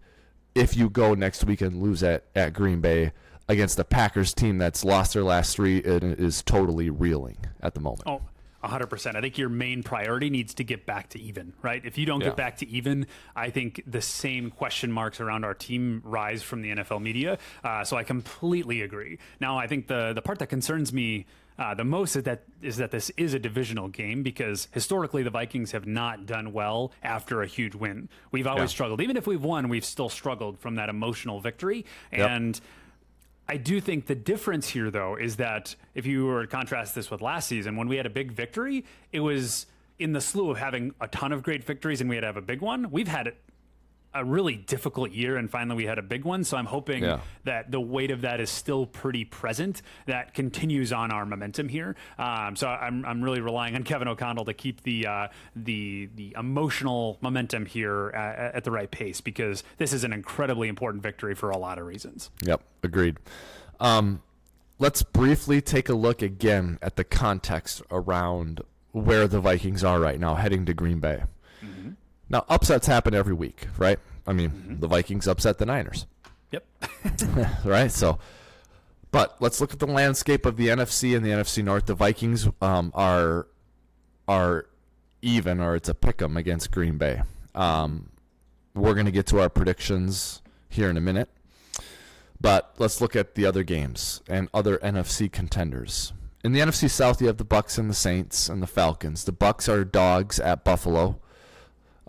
if 0.55 0.75
you 0.75 0.89
go 0.89 1.13
next 1.13 1.43
week 1.43 1.61
and 1.61 1.81
lose 1.81 2.01
at, 2.01 2.23
at 2.35 2.53
Green 2.53 2.81
Bay 2.81 3.11
against 3.49 3.77
the 3.77 3.83
Packers 3.83 4.33
team 4.33 4.57
that's 4.57 4.83
lost 4.83 5.13
their 5.13 5.23
last 5.23 5.55
three 5.55 5.81
and 5.83 6.17
is 6.19 6.41
totally 6.41 6.89
reeling 6.89 7.37
at 7.61 7.73
the 7.73 7.79
moment. 7.79 8.03
Oh, 8.05 8.21
100%. 8.63 9.15
I 9.15 9.21
think 9.21 9.37
your 9.37 9.49
main 9.49 9.81
priority 9.83 10.29
needs 10.29 10.53
to 10.55 10.63
get 10.63 10.85
back 10.85 11.09
to 11.09 11.19
even, 11.19 11.53
right? 11.61 11.83
If 11.83 11.97
you 11.97 12.05
don't 12.05 12.21
Yeah. 12.21 12.27
get 12.27 12.37
back 12.37 12.57
to 12.57 12.69
even, 12.69 13.07
I 13.35 13.49
think 13.49 13.81
the 13.87 14.01
same 14.01 14.51
question 14.51 14.91
marks 14.91 15.19
around 15.19 15.43
our 15.43 15.55
team 15.55 16.01
rise 16.05 16.43
from 16.43 16.61
the 16.61 16.69
NFL 16.69 16.99
media. 17.01 17.39
Uh, 17.63 17.83
so 17.83 17.97
I 17.97 18.03
completely 18.03 18.81
agree. 18.81 19.17
Now, 19.39 19.57
I 19.57 19.65
think 19.67 19.87
the, 19.87 20.13
the 20.13 20.21
part 20.21 20.39
that 20.39 20.47
concerns 20.47 20.93
me 20.93 21.25
uh, 21.59 21.75
the 21.75 21.83
most 21.83 22.15
is 22.15 22.23
that 22.23 22.43
is 22.63 22.77
that 22.77 22.89
this 22.89 23.11
is 23.17 23.35
a 23.35 23.39
divisional 23.39 23.87
game 23.87 24.23
because 24.23 24.67
historically 24.71 25.21
the 25.21 25.29
Vikings 25.29 25.71
have 25.73 25.85
not 25.85 26.25
done 26.25 26.53
well 26.53 26.91
after 27.03 27.43
a 27.43 27.45
huge 27.45 27.75
win. 27.75 28.09
We've 28.31 28.47
always 28.47 28.71
Yeah. 28.71 28.75
struggled. 28.75 29.01
Even 29.01 29.15
if 29.17 29.27
we've 29.27 29.43
won, 29.43 29.69
we've 29.69 29.85
still 29.85 30.09
struggled 30.09 30.57
from 30.59 30.75
that 30.75 30.89
emotional 30.89 31.39
victory. 31.39 31.85
And 32.11 32.59
I 33.51 33.57
do 33.57 33.81
think 33.81 34.05
the 34.05 34.15
difference 34.15 34.69
here, 34.69 34.89
though, 34.89 35.17
is 35.17 35.35
that 35.35 35.75
if 35.93 36.05
you 36.05 36.25
were 36.25 36.43
to 36.43 36.47
contrast 36.47 36.95
this 36.95 37.11
with 37.11 37.21
last 37.21 37.49
season, 37.49 37.75
when 37.75 37.89
we 37.89 37.97
had 37.97 38.05
a 38.05 38.09
big 38.09 38.31
victory, 38.31 38.85
it 39.11 39.19
was 39.19 39.65
in 39.99 40.13
the 40.13 40.21
slew 40.21 40.51
of 40.51 40.57
having 40.57 40.95
a 41.01 41.09
ton 41.09 41.33
of 41.33 41.43
great 41.43 41.61
victories 41.65 41.99
and 41.99 42.09
we 42.09 42.15
had 42.15 42.21
to 42.21 42.27
have 42.27 42.37
a 42.37 42.41
big 42.41 42.61
one. 42.61 42.89
We've 42.91 43.09
had 43.09 43.33
a 44.13 44.25
really 44.25 44.55
difficult 44.55 45.11
year 45.11 45.37
and 45.37 45.49
finally 45.49 45.75
we 45.77 45.85
had 45.85 45.97
a 45.97 46.01
big 46.01 46.25
one. 46.25 46.43
So 46.43 46.57
I'm 46.57 46.65
hoping 46.65 47.03
Yeah. 47.03 47.21
that 47.45 47.71
the 47.71 47.79
weight 47.79 48.11
of 48.11 48.21
that 48.21 48.39
is 48.41 48.49
still 48.49 48.85
pretty 48.85 49.23
present, 49.25 49.81
that 50.05 50.33
continues 50.33 50.91
on 50.91 51.11
our 51.11 51.25
momentum 51.25 51.69
here. 51.69 51.95
Um, 52.19 52.55
so 52.55 52.67
I'm, 52.67 53.05
I'm 53.05 53.21
really 53.21 53.39
relying 53.41 53.75
on 53.75 53.83
Kevin 53.83 54.07
O'Connell 54.07 54.45
to 54.45 54.53
keep 54.53 54.83
the, 54.83 55.07
uh, 55.07 55.27
the, 55.55 56.09
the 56.15 56.35
emotional 56.37 57.17
momentum 57.21 57.65
here 57.65 58.09
at, 58.09 58.55
at 58.55 58.63
the 58.65 58.71
right 58.71 58.91
pace 58.91 59.21
because 59.21 59.63
this 59.77 59.93
is 59.93 60.03
an 60.03 60.11
incredibly 60.13 60.67
important 60.67 61.01
victory 61.03 61.33
for 61.35 61.49
a 61.49 61.57
lot 61.57 61.79
of 61.79 61.85
reasons. 61.85 62.29
Yep, 62.43 62.61
agreed. 62.83 63.17
Um, 63.79 64.21
let's 64.77 65.03
briefly 65.03 65.61
take 65.61 65.87
a 65.89 65.93
look 65.95 66.21
again 66.21 66.79
at 66.81 66.97
the 66.97 67.03
context 67.03 67.81
around 67.89 68.61
where 68.91 69.27
the 69.27 69.39
Vikings 69.39 69.83
are 69.85 69.99
right 70.01 70.19
now, 70.19 70.35
heading 70.35 70.65
to 70.65 70.73
Green 70.73 70.99
Bay. 70.99 71.23
Now, 72.31 72.45
upsets 72.47 72.87
happen 72.87 73.13
every 73.13 73.33
week, 73.33 73.67
right? 73.77 73.99
I 74.25 74.31
mean, 74.31 74.77
the 74.79 74.87
Vikings 74.87 75.27
upset 75.27 75.57
the 75.57 75.65
Niners, 75.65 76.05
Yep. 76.51 76.65
right? 77.65 77.91
So, 77.91 78.19
but 79.11 79.35
let's 79.41 79.59
look 79.59 79.73
at 79.73 79.79
the 79.79 79.87
landscape 79.87 80.45
of 80.45 80.55
the 80.55 80.69
NFC 80.69 81.15
and 81.15 81.25
the 81.25 81.29
NFC 81.29 81.63
North. 81.63 81.87
The 81.87 81.95
Vikings 81.95 82.47
um, 82.61 82.91
are 82.95 83.47
are 84.27 84.67
even, 85.21 85.59
or 85.59 85.75
it's 85.75 85.89
a 85.89 85.93
pick 85.93 86.21
'em 86.21 86.37
against 86.37 86.71
Green 86.71 86.97
Bay. 86.97 87.21
Um, 87.53 88.09
we're 88.73 88.93
going 88.93 89.05
to 89.05 89.11
get 89.11 89.27
to 89.27 89.39
our 89.41 89.49
predictions 89.49 90.41
here 90.69 90.89
in 90.89 90.95
a 90.95 91.01
minute. 91.01 91.29
But 92.39 92.73
let's 92.77 93.01
look 93.01 93.15
at 93.15 93.35
the 93.35 93.45
other 93.45 93.63
games 93.63 94.21
and 94.27 94.47
other 94.53 94.77
NFC 94.79 95.31
contenders. 95.31 96.13
In 96.43 96.53
the 96.53 96.59
NFC 96.59 96.89
South, 96.89 97.21
you 97.21 97.27
have 97.27 97.37
the 97.37 97.45
Bucs 97.45 97.77
and 97.77 97.89
the 97.89 97.93
Saints 97.93 98.49
and 98.49 98.63
the 98.63 98.67
Falcons. 98.67 99.25
The 99.25 99.33
Bucs 99.33 99.69
are 99.69 99.83
dogs 99.83 100.39
at 100.39 100.63
Buffalo. 100.63 101.19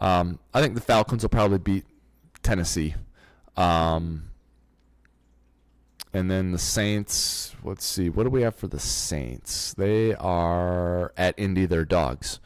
Um, 0.02 0.40
I 0.52 0.60
think 0.60 0.74
the 0.74 0.80
Falcons 0.80 1.22
will 1.22 1.30
probably 1.30 1.58
beat 1.58 1.84
Tennessee. 2.42 2.96
Um, 3.56 4.24
and 6.12 6.28
then 6.28 6.50
the 6.50 6.58
Saints. 6.58 7.54
Let's 7.62 7.86
see, 7.86 8.10
what 8.10 8.24
do 8.24 8.30
we 8.30 8.42
have 8.42 8.56
for 8.56 8.66
the 8.66 8.80
Saints? 8.80 9.74
They 9.74 10.14
are 10.16 11.12
at 11.16 11.38
Indy. 11.38 11.66
They're 11.66 11.84
dogs. 11.84 12.40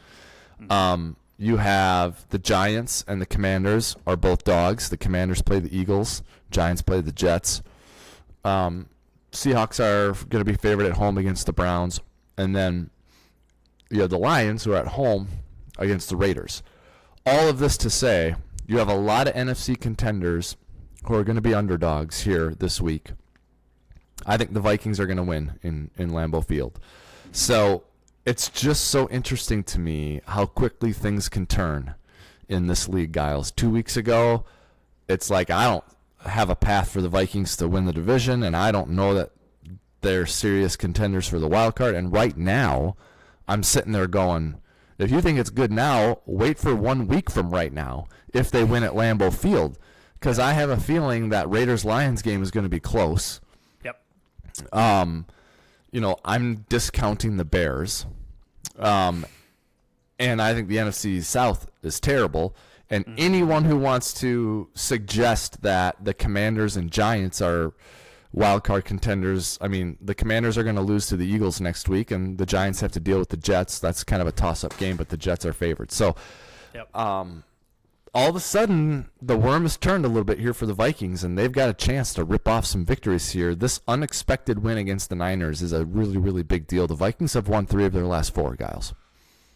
Um, 0.69 1.17
you 1.37 1.57
have 1.57 2.27
the 2.29 2.37
Giants 2.37 3.03
and 3.07 3.19
the 3.19 3.25
Commanders 3.25 3.95
are 4.05 4.15
both 4.15 4.43
dogs. 4.43 4.89
The 4.89 4.97
Commanders 4.97 5.41
play 5.41 5.59
the 5.59 5.75
Eagles. 5.75 6.21
Giants 6.51 6.83
play 6.83 7.01
the 7.01 7.11
Jets. 7.11 7.63
Um, 8.45 8.87
Seahawks 9.31 9.79
are 9.79 10.13
going 10.27 10.45
to 10.45 10.49
be 10.49 10.55
favored 10.55 10.85
at 10.85 10.93
home 10.93 11.17
against 11.17 11.47
the 11.47 11.53
Browns, 11.53 12.01
and 12.37 12.55
then 12.55 12.91
you 13.89 14.01
have 14.01 14.11
the 14.11 14.17
Lions 14.19 14.63
who 14.63 14.73
are 14.73 14.77
at 14.77 14.87
home 14.89 15.27
against 15.79 16.09
the 16.09 16.15
Raiders. 16.15 16.61
All 17.27 17.49
of 17.49 17.59
this 17.59 17.75
to 17.79 17.89
say, 17.89 18.35
you 18.67 18.77
have 18.77 18.87
a 18.87 18.95
lot 18.95 19.27
of 19.27 19.33
NFC 19.33 19.77
contenders 19.77 20.55
who 21.03 21.13
are 21.13 21.25
going 21.25 21.35
to 21.35 21.41
be 21.41 21.53
underdogs 21.53 22.21
here 22.21 22.55
this 22.57 22.79
week. 22.79 23.11
I 24.25 24.37
think 24.37 24.53
the 24.53 24.61
Vikings 24.61 24.97
are 24.97 25.05
going 25.05 25.17
to 25.17 25.23
win 25.23 25.59
in 25.61 25.91
in 25.97 26.11
Lambeau 26.11 26.45
Field. 26.45 26.79
So 27.33 27.83
it's 28.25 28.47
just 28.47 28.85
so 28.85 29.09
interesting 29.09 29.61
to 29.65 29.77
me 29.77 30.21
how 30.27 30.45
quickly 30.45 30.93
things 30.93 31.27
can 31.27 31.45
turn 31.45 31.95
in 32.47 32.67
this 32.67 32.87
league, 32.87 33.13
Giles. 33.13 33.51
Two 33.51 33.71
weeks 33.71 33.97
ago, 33.97 34.45
it's 35.09 35.29
like 35.29 35.49
I 35.49 35.65
don't 35.65 35.83
have 36.27 36.49
a 36.49 36.55
path 36.55 36.89
for 36.91 37.01
the 37.01 37.09
Vikings 37.09 37.57
to 37.57 37.67
win 37.67 37.83
the 37.83 37.91
division, 37.91 38.41
and 38.41 38.55
I 38.55 38.71
don't 38.71 38.91
know 38.91 39.13
that 39.15 39.31
they're 39.99 40.25
serious 40.25 40.77
contenders 40.77 41.27
for 41.27 41.39
the 41.39 41.49
wild 41.49 41.75
card. 41.75 41.93
And 41.93 42.13
right 42.13 42.37
now, 42.37 42.95
I'm 43.49 43.63
sitting 43.63 43.91
there 43.91 44.07
going, 44.07 44.61
if 44.97 45.11
you 45.11 45.21
think 45.21 45.37
it's 45.39 45.49
good 45.49 45.71
now, 45.71 46.19
wait 46.25 46.57
for 46.57 46.75
one 46.75 47.07
week 47.07 47.29
from 47.29 47.49
right 47.51 47.71
now 47.71 48.07
if 48.33 48.51
they 48.51 48.63
win 48.63 48.83
at 48.83 48.93
Lambeau 48.93 49.33
Field, 49.33 49.77
because 50.19 50.39
I 50.39 50.53
have 50.53 50.69
a 50.69 50.77
feeling 50.77 51.29
that 51.29 51.49
Raiders 51.49 51.85
Lions 51.85 52.21
game 52.21 52.41
is 52.43 52.51
going 52.51 52.63
to 52.65 52.69
be 52.69 52.79
close. 52.79 53.39
Yep. 53.83 53.99
Um, 54.73 55.25
you 55.91 56.01
know, 56.01 56.17
I'm 56.25 56.65
discounting 56.69 57.37
the 57.37 57.45
Bears. 57.45 58.05
Um, 58.77 59.25
and 60.19 60.41
I 60.41 60.53
think 60.53 60.67
the 60.67 60.77
NFC 60.77 61.23
South 61.23 61.67
is 61.83 61.99
terrible. 61.99 62.55
And 62.89 63.05
Mm-hmm. 63.05 63.15
anyone 63.17 63.65
who 63.65 63.77
wants 63.77 64.13
to 64.21 64.69
suggest 64.73 65.61
that 65.61 66.03
the 66.03 66.13
Commanders 66.13 66.77
and 66.77 66.91
Giants 66.91 67.41
are 67.41 67.73
wild 68.33 68.63
card 68.63 68.85
contenders, 68.85 69.57
I 69.61 69.67
mean, 69.67 69.97
the 70.01 70.15
Commanders 70.15 70.57
are 70.57 70.63
going 70.63 70.75
to 70.75 70.81
lose 70.81 71.07
to 71.07 71.17
the 71.17 71.25
Eagles 71.25 71.59
next 71.61 71.89
week, 71.89 72.11
and 72.11 72.37
the 72.37 72.45
Giants 72.45 72.81
have 72.81 72.91
to 72.93 72.99
deal 72.99 73.19
with 73.19 73.29
the 73.29 73.37
Jets. 73.37 73.79
That's 73.79 74.03
kind 74.03 74.21
of 74.21 74.27
a 74.27 74.31
toss 74.31 74.63
up 74.63 74.77
game, 74.77 74.97
but 74.97 75.09
the 75.09 75.17
Jets 75.17 75.45
are 75.45 75.53
favored. 75.53 75.91
So 75.91 76.15
Yep. 76.75 76.95
um, 76.95 77.43
all 78.13 78.29
of 78.29 78.35
a 78.35 78.39
sudden, 78.39 79.09
the 79.21 79.37
worm 79.37 79.63
has 79.63 79.77
turned 79.77 80.05
a 80.05 80.07
little 80.07 80.23
bit 80.23 80.39
here 80.39 80.53
for 80.53 80.65
the 80.65 80.73
Vikings, 80.73 81.23
and 81.23 81.37
they've 81.37 81.51
got 81.51 81.69
a 81.69 81.73
chance 81.73 82.13
to 82.15 82.23
rip 82.23 82.47
off 82.47 82.65
some 82.65 82.85
victories 82.85 83.31
here. 83.31 83.53
This 83.53 83.79
unexpected 83.87 84.59
win 84.63 84.77
against 84.77 85.09
the 85.09 85.15
Niners 85.15 85.61
is 85.61 85.71
a 85.73 85.85
really, 85.85 86.17
really 86.17 86.43
big 86.43 86.67
deal. 86.67 86.87
The 86.87 86.95
Vikings 86.95 87.33
have 87.33 87.47
won 87.47 87.65
three 87.67 87.85
of 87.85 87.93
their 87.93 88.05
last 88.05 88.33
four, 88.33 88.55
Giles. 88.55 88.93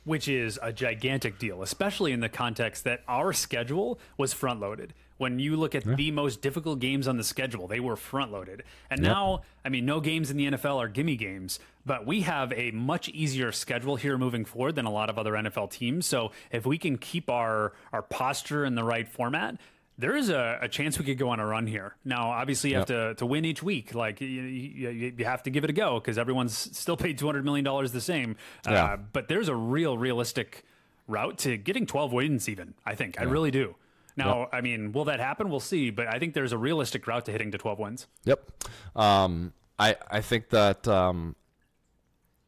which 0.04 0.28
is 0.28 0.60
a 0.64 0.74
gigantic 0.74 1.38
deal, 1.38 1.62
especially 1.62 2.12
in 2.12 2.22
the 2.22 2.30
context 2.30 2.84
that 2.84 3.02
our 3.08 3.32
schedule 3.34 4.00
was 4.18 4.34
front 4.34 4.60
loaded. 4.60 4.94
When 5.22 5.38
you 5.38 5.56
look 5.56 5.76
at 5.76 5.84
the 5.84 6.10
most 6.10 6.42
difficult 6.42 6.80
games 6.80 7.08
on 7.08 7.18
the 7.18 7.24
schedule, 7.24 7.68
they 7.68 7.80
were 7.80 7.96
front 7.96 8.32
loaded. 8.32 8.64
And 8.90 9.02
now, 9.02 9.44
I 9.64 9.70
mean, 9.70 9.86
no 9.86 10.00
games 10.00 10.32
in 10.32 10.38
the 10.38 10.48
NFL 10.52 10.78
are 10.78 10.88
gimme 10.88 11.16
games, 11.16 11.60
but 11.86 12.08
we 12.08 12.22
have 12.22 12.52
a 12.54 12.72
much 12.72 13.08
easier 13.10 13.52
schedule 13.52 13.98
here 13.98 14.18
moving 14.18 14.46
forward 14.46 14.74
than 14.74 14.86
a 14.86 14.92
lot 14.92 15.12
of 15.12 15.20
other 15.20 15.34
NFL 15.34 15.70
teams. 15.70 16.08
So 16.08 16.32
if 16.52 16.66
we 16.66 16.80
can 16.80 16.98
keep 16.98 17.30
our, 17.30 17.74
our 17.94 18.02
posture 18.02 18.66
in 18.66 18.74
the 18.74 18.84
right 18.84 19.08
format, 19.08 19.58
there 19.98 20.16
is 20.16 20.30
a, 20.30 20.58
a 20.62 20.68
chance 20.68 20.98
we 20.98 21.06
could 21.06 21.20
go 21.20 21.30
on 21.30 21.40
a 21.40 21.46
run 21.46 21.68
here. 21.68 21.96
Now, 22.04 22.32
obviously, 22.32 22.72
you 22.72 22.78
have 22.78 22.88
to, 22.88 23.14
to 23.16 23.26
win 23.26 23.46
each 23.46 23.62
week. 23.62 23.94
Like 23.94 24.20
you, 24.22 24.28
you, 24.28 25.14
you 25.16 25.26
have 25.26 25.44
to 25.44 25.52
give 25.52 25.64
it 25.64 25.70
a 25.70 25.74
go 25.74 26.00
because 26.00 26.18
everyone's 26.18 26.58
still 26.76 26.98
paid 26.98 27.20
two 27.20 27.28
hundred 27.28 27.46
million 27.46 27.64
dollars 27.64 27.92
the 27.92 28.02
same. 28.02 28.36
Yeah. 28.66 28.84
Uh, 28.84 28.98
but 28.98 29.28
there's 29.28 29.48
a 29.48 29.56
real 29.56 29.98
realistic 30.00 30.66
route 31.08 31.38
to 31.40 31.58
getting 31.58 31.86
twelve 31.86 32.12
wins. 32.12 32.50
Even 32.50 32.74
I 32.86 32.96
think 32.96 33.22
I 33.22 33.26
really 33.26 33.52
do. 33.52 33.76
Now, 34.18 34.50
I 34.52 34.62
mean, 34.62 34.92
will 34.92 35.06
that 35.06 35.20
happen? 35.20 35.50
We'll 35.50 35.60
see. 35.60 35.90
But 35.90 36.08
I 36.08 36.20
think 36.20 36.34
there's 36.34 36.52
a 36.52 36.58
realistic 36.58 37.08
route 37.08 37.26
to 37.26 37.32
hitting 37.32 37.52
to 37.52 37.58
twelve 37.58 37.80
wins. 37.80 38.08
Yep. 38.26 38.52
Um, 38.96 39.54
I 39.80 39.96
I 40.10 40.22
think 40.22 40.50
that 40.50 40.88
um, 40.88 41.36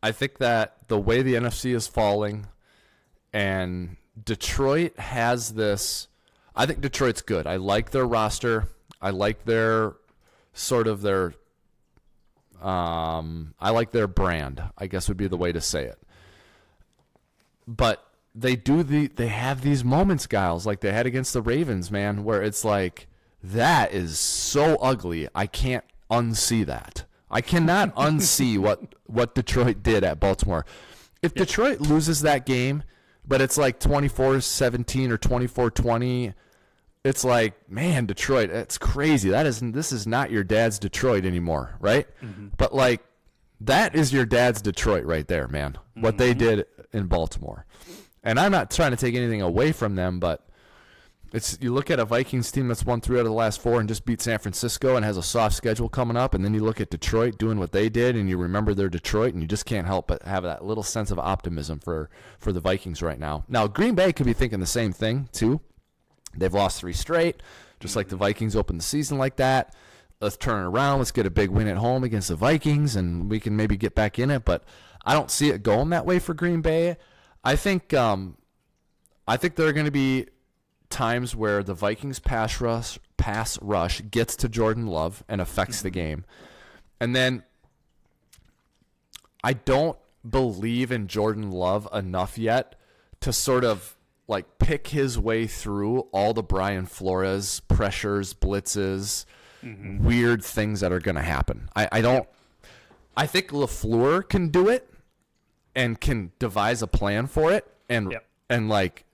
I 0.02 0.12
think 0.12 0.40
that 0.40 0.78
the 0.88 1.00
way 1.00 1.22
the 1.22 1.36
NFC 1.36 1.74
is 1.74 1.88
falling, 1.88 2.48
and 3.32 3.98
Detroit 4.22 4.98
has 5.00 5.54
this. 5.54 6.08
I 6.56 6.66
think 6.66 6.82
Detroit's 6.82 7.22
good. 7.22 7.48
I 7.48 7.56
like 7.56 7.92
their 7.92 8.06
roster. 8.06 8.68
I 9.02 9.10
like 9.10 9.46
their 9.46 9.94
sort 10.54 10.88
of 10.88 11.02
their. 11.02 11.34
Um, 12.62 13.54
I 13.60 13.72
like 13.72 13.92
their 13.92 14.08
brand. 14.08 14.62
I 14.78 14.88
guess 14.88 15.08
would 15.08 15.18
be 15.18 15.28
the 15.28 15.38
way 15.38 15.52
to 15.52 15.62
say 15.62 15.86
it. 15.86 16.00
But 17.68 18.06
they 18.36 18.56
do 18.56 18.84
the 18.84 19.08
they 19.08 19.28
have 19.28 19.62
these 19.62 19.84
moments, 19.84 20.28
Giles, 20.28 20.66
like 20.66 20.82
they 20.82 20.92
had 20.92 21.06
against 21.06 21.34
the 21.34 21.42
Ravens, 21.42 21.92
man, 21.92 22.24
where 22.24 22.42
it's 22.42 22.66
like 22.66 23.08
that 23.44 23.94
is 23.94 24.18
so 24.18 24.76
ugly. 24.78 25.28
I 25.36 25.48
can't 25.48 25.84
unsee 26.10 26.66
that. 26.66 27.06
I 27.30 27.42
cannot 27.42 27.96
unsee 27.96 28.58
what 28.58 28.96
what 29.06 29.36
Detroit 29.36 29.84
did 29.84 30.04
at 30.04 30.20
Baltimore. 30.20 30.66
If 31.22 31.34
Detroit 31.34 31.80
loses 31.80 32.22
that 32.22 32.46
game, 32.46 32.84
but 33.26 33.40
it's 33.40 33.58
like 33.58 33.80
24-17 33.80 35.10
or 35.10 35.18
24-20, 35.18 36.34
it's 37.06 37.24
like, 37.24 37.70
man, 37.70 38.06
Detroit, 38.06 38.50
it's 38.50 38.78
crazy. 38.78 39.30
That 39.30 39.46
is 39.46 39.60
this 39.60 39.92
is 39.92 40.06
not 40.06 40.32
your 40.32 40.44
dad's 40.44 40.80
Detroit 40.80 41.24
anymore, 41.24 41.76
right? 41.80 42.08
Mm-hmm. 42.22 42.48
But 42.58 42.74
like 42.74 43.02
that 43.62 43.96
is 43.96 44.12
your 44.12 44.26
dad's 44.26 44.62
Detroit 44.62 45.06
right 45.06 45.28
there, 45.28 45.48
man. 45.48 45.78
What 45.96 46.18
they 46.18 46.32
mm-hmm. 46.32 46.40
did 46.40 46.66
in 46.92 47.08
Baltimore. 47.08 47.66
And 48.24 48.40
I'm 48.40 48.52
not 48.52 48.72
trying 48.72 48.92
to 48.92 48.98
take 48.98 49.16
anything 49.16 49.42
away 49.42 49.72
from 49.72 49.96
them, 49.96 50.20
but 50.20 50.48
it's 51.34 51.58
you 51.60 51.74
look 51.74 51.90
at 51.90 52.00
a 52.00 52.06
Vikings 52.06 52.52
team 52.52 52.68
that's 52.68 52.86
won 52.86 53.02
three 53.02 53.18
out 53.18 53.22
of 53.22 53.26
the 53.26 53.32
last 53.32 53.60
four 53.60 53.80
and 53.80 53.90
just 53.90 54.06
beat 54.06 54.22
San 54.22 54.38
Francisco 54.38 54.96
and 54.96 55.04
has 55.04 55.18
a 55.18 55.24
soft 55.24 55.56
schedule 55.56 55.90
coming 55.90 56.16
up, 56.16 56.36
and 56.36 56.46
then 56.46 56.54
you 56.54 56.64
look 56.64 56.80
at 56.80 56.92
Detroit 56.92 57.40
doing 57.40 57.58
what 57.60 57.72
they 57.72 57.90
did, 57.90 58.16
and 58.16 58.30
you 58.30 58.38
remember 58.38 58.74
they're 58.74 58.88
Detroit, 58.88 59.34
and 59.34 59.42
you 59.42 59.48
just 59.48 59.66
can't 59.66 59.88
help 59.88 60.08
but 60.08 60.22
have 60.24 60.44
that 60.44 60.64
little 60.64 60.84
sense 60.84 61.10
of 61.10 61.18
optimism 61.18 61.80
for 61.80 62.10
for 62.38 62.54
the 62.54 62.60
Vikings 62.60 63.02
right 63.02 63.20
now. 63.20 63.44
Now 63.48 63.68
Green 63.68 63.96
Bay 63.96 64.14
could 64.14 64.28
be 64.28 64.34
thinking 64.34 64.60
the 64.60 64.68
same 64.68 64.94
thing 64.94 65.28
too. 65.32 65.60
They've 66.38 66.54
lost 66.54 66.80
three 66.80 66.94
straight, 66.94 67.42
just 67.80 67.96
like 67.96 68.10
the 68.10 68.16
Vikings 68.16 68.56
opened 68.56 68.80
the 68.80 68.86
season 68.86 69.18
like 69.18 69.36
that. 69.38 69.76
Let's 70.22 70.38
turn 70.38 70.64
it 70.64 70.68
around. 70.68 71.00
Let's 71.00 71.12
get 71.12 71.26
a 71.26 71.32
big 71.32 71.50
win 71.50 71.68
at 71.68 71.78
home 71.78 72.04
against 72.04 72.30
the 72.30 72.36
Vikings, 72.36 72.96
and 72.96 73.30
we 73.30 73.40
can 73.40 73.58
maybe 73.58 73.76
get 73.76 73.96
back 73.96 74.20
in 74.20 74.32
it. 74.32 74.46
But 74.46 74.64
I 75.04 75.14
don't 75.14 75.32
see 75.32 75.50
it 75.50 75.64
going 75.64 75.90
that 75.90 76.06
way 76.06 76.20
for 76.20 76.34
Green 76.34 76.62
Bay. 76.62 76.98
I 77.44 77.56
think 77.56 77.94
um, 77.94 78.38
I 79.28 79.38
think 79.38 79.56
there 79.56 79.68
are 79.68 79.74
going 79.74 79.86
to 79.86 79.92
be 79.92 80.28
times 80.90 81.36
where 81.36 81.64
the 81.64 81.74
Vikings 81.74 82.20
pass 82.20 82.62
rush 82.62 83.00
pass 83.18 83.60
rush 83.62 84.02
gets 84.12 84.36
to 84.38 84.50
Jordan 84.50 84.88
Love 84.88 85.24
and 85.28 85.42
affects 85.42 85.82
the 85.82 85.90
game. 85.90 86.26
And 87.00 87.16
then 87.16 87.44
I 89.44 89.54
don't 89.54 89.98
believe 90.28 90.92
in 90.92 91.08
Jordan 91.08 91.52
Love 91.52 91.88
enough 91.94 92.38
yet 92.38 92.76
to 93.22 93.34
sort 93.34 93.66
of 93.66 93.98
like 94.28 94.58
pick 94.58 94.88
his 94.88 95.20
way 95.20 95.48
through 95.48 96.02
all 96.12 96.34
the 96.34 96.44
Brian 96.44 96.86
Flores 96.86 97.60
pressures, 97.62 98.34
blitzes, 98.34 99.26
weird 100.00 100.44
things 100.44 100.80
that 100.82 100.92
are 100.92 101.00
going 101.00 101.16
to 101.16 101.22
happen. 101.22 101.70
I, 101.76 101.90
I 101.92 102.02
don't. 102.02 102.28
I 103.16 103.28
think 103.28 103.50
LaFleur 103.50 104.28
can 104.28 104.50
do 104.50 104.70
it 104.70 104.93
and 105.76 106.00
can 106.00 106.32
devise 106.40 106.82
a 106.82 106.88
plan 106.88 107.28
for 107.28 107.52
it, 107.52 107.66
and 107.90 108.12
Yep. 108.12 108.26
and 108.50 108.70
like 108.70 109.06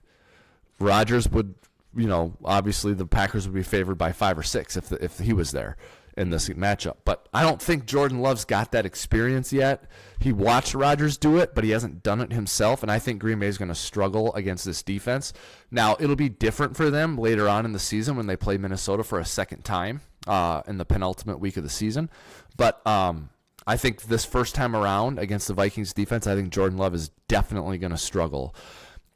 Rodgers 0.78 1.28
would, 1.30 1.54
you 1.96 2.06
know, 2.06 2.34
obviously 2.44 2.94
the 2.94 3.06
Packers 3.06 3.46
would 3.46 3.54
be 3.54 3.62
favored 3.62 3.96
by 3.98 4.12
five 4.12 4.38
or 4.38 4.42
six 4.42 4.76
if 4.76 4.88
the, 4.88 5.02
if 5.04 5.18
he 5.18 5.32
was 5.32 5.50
there 5.52 5.76
in 6.16 6.30
this 6.30 6.48
matchup. 6.50 6.96
But 7.04 7.28
I 7.32 7.42
don't 7.42 7.62
think 7.62 7.86
Jordan 7.86 8.20
Love's 8.20 8.44
got 8.44 8.72
that 8.72 8.84
experience 8.84 9.52
yet. 9.52 9.84
He 10.18 10.32
watched 10.32 10.74
Rodgers 10.74 11.16
do 11.16 11.36
it, 11.38 11.54
but 11.54 11.62
he 11.64 11.70
hasn't 11.70 12.02
done 12.02 12.20
it 12.20 12.32
himself. 12.32 12.82
And 12.82 12.90
I 12.90 12.98
think 12.98 13.20
Green 13.20 13.38
Bay 13.38 13.46
is 13.46 13.58
going 13.58 13.68
to 13.68 13.74
struggle 13.74 14.34
against 14.34 14.64
this 14.64 14.82
defense. 14.82 15.32
Now 15.70 15.96
it'll 16.00 16.16
be 16.16 16.28
different 16.28 16.76
for 16.76 16.90
them 16.90 17.16
later 17.16 17.48
on 17.48 17.64
in 17.64 17.72
the 17.72 17.78
season 17.78 18.16
when 18.16 18.26
they 18.26 18.36
play 18.36 18.58
Minnesota 18.58 19.04
for 19.04 19.18
a 19.20 19.24
second 19.24 19.64
time 19.64 20.00
uh, 20.26 20.62
in 20.66 20.78
the 20.78 20.84
penultimate 20.84 21.38
week 21.40 21.56
of 21.56 21.62
the 21.62 21.70
season. 21.70 22.10
But 22.56 22.84
um, 22.86 23.30
I 23.70 23.76
think 23.76 24.02
this 24.02 24.24
first 24.24 24.56
time 24.56 24.74
around 24.74 25.20
against 25.20 25.46
the 25.46 25.54
Vikings 25.54 25.92
defense, 25.92 26.26
I 26.26 26.34
think 26.34 26.50
Jordan 26.50 26.76
Love 26.76 26.92
is 26.92 27.10
definitely 27.28 27.78
going 27.78 27.92
to 27.92 27.98
struggle. 27.98 28.52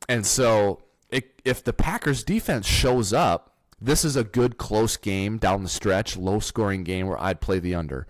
And 0.09 0.25
so, 0.25 0.81
it, 1.11 1.41
if 1.45 1.65
the 1.65 1.73
Packers 1.73 2.23
defense 2.23 2.65
shows 2.65 3.13
up, 3.13 3.57
this 3.81 4.05
is 4.05 4.15
a 4.15 4.23
good 4.23 4.57
close 4.57 4.97
game 4.97 5.39
down 5.39 5.65
the 5.65 5.69
stretch, 5.69 6.17
low 6.17 6.39
scoring 6.39 6.85
game 6.85 7.09
where 7.09 7.21
I'd 7.21 7.41
play 7.41 7.59
the 7.59 7.75
under. 7.75 8.07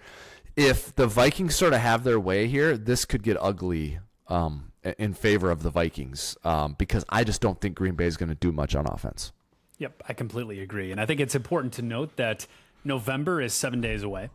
If 0.54 0.94
the 0.94 1.06
Vikings 1.06 1.54
sort 1.54 1.72
of 1.72 1.80
have 1.80 2.04
their 2.04 2.20
way 2.20 2.46
here, 2.46 2.76
this 2.76 3.06
could 3.06 3.22
get 3.22 3.38
ugly 3.40 4.00
um, 4.28 4.70
in 4.98 5.14
favor 5.14 5.50
of 5.50 5.62
the 5.62 5.70
Vikings 5.70 6.36
um, 6.44 6.74
because 6.76 7.06
I 7.08 7.24
just 7.24 7.40
don't 7.40 7.58
think 7.58 7.74
Green 7.74 7.94
Bay 7.94 8.04
is 8.04 8.18
going 8.18 8.28
to 8.28 8.34
do 8.34 8.52
much 8.52 8.74
on 8.74 8.86
offense. 8.86 9.32
Yep, 9.78 10.02
I 10.10 10.12
completely 10.12 10.60
agree. 10.60 10.92
And 10.92 11.00
I 11.00 11.06
think 11.06 11.20
it's 11.20 11.34
important 11.34 11.72
to 11.74 11.82
note 11.82 12.16
that 12.16 12.46
November 12.84 13.40
is 13.40 13.54
seven 13.54 13.80
days 13.80 14.02
away. 14.02 14.28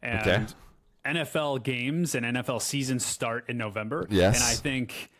And 0.00 0.20
Okay. 0.20 0.46
NFL 1.06 1.62
games 1.62 2.14
and 2.14 2.26
NFL 2.26 2.62
seasons 2.62 3.04
start 3.04 3.44
in 3.48 3.56
November. 3.56 4.06
Yes. 4.10 4.36
And 4.36 4.44
I 4.44 4.54
think 4.54 5.10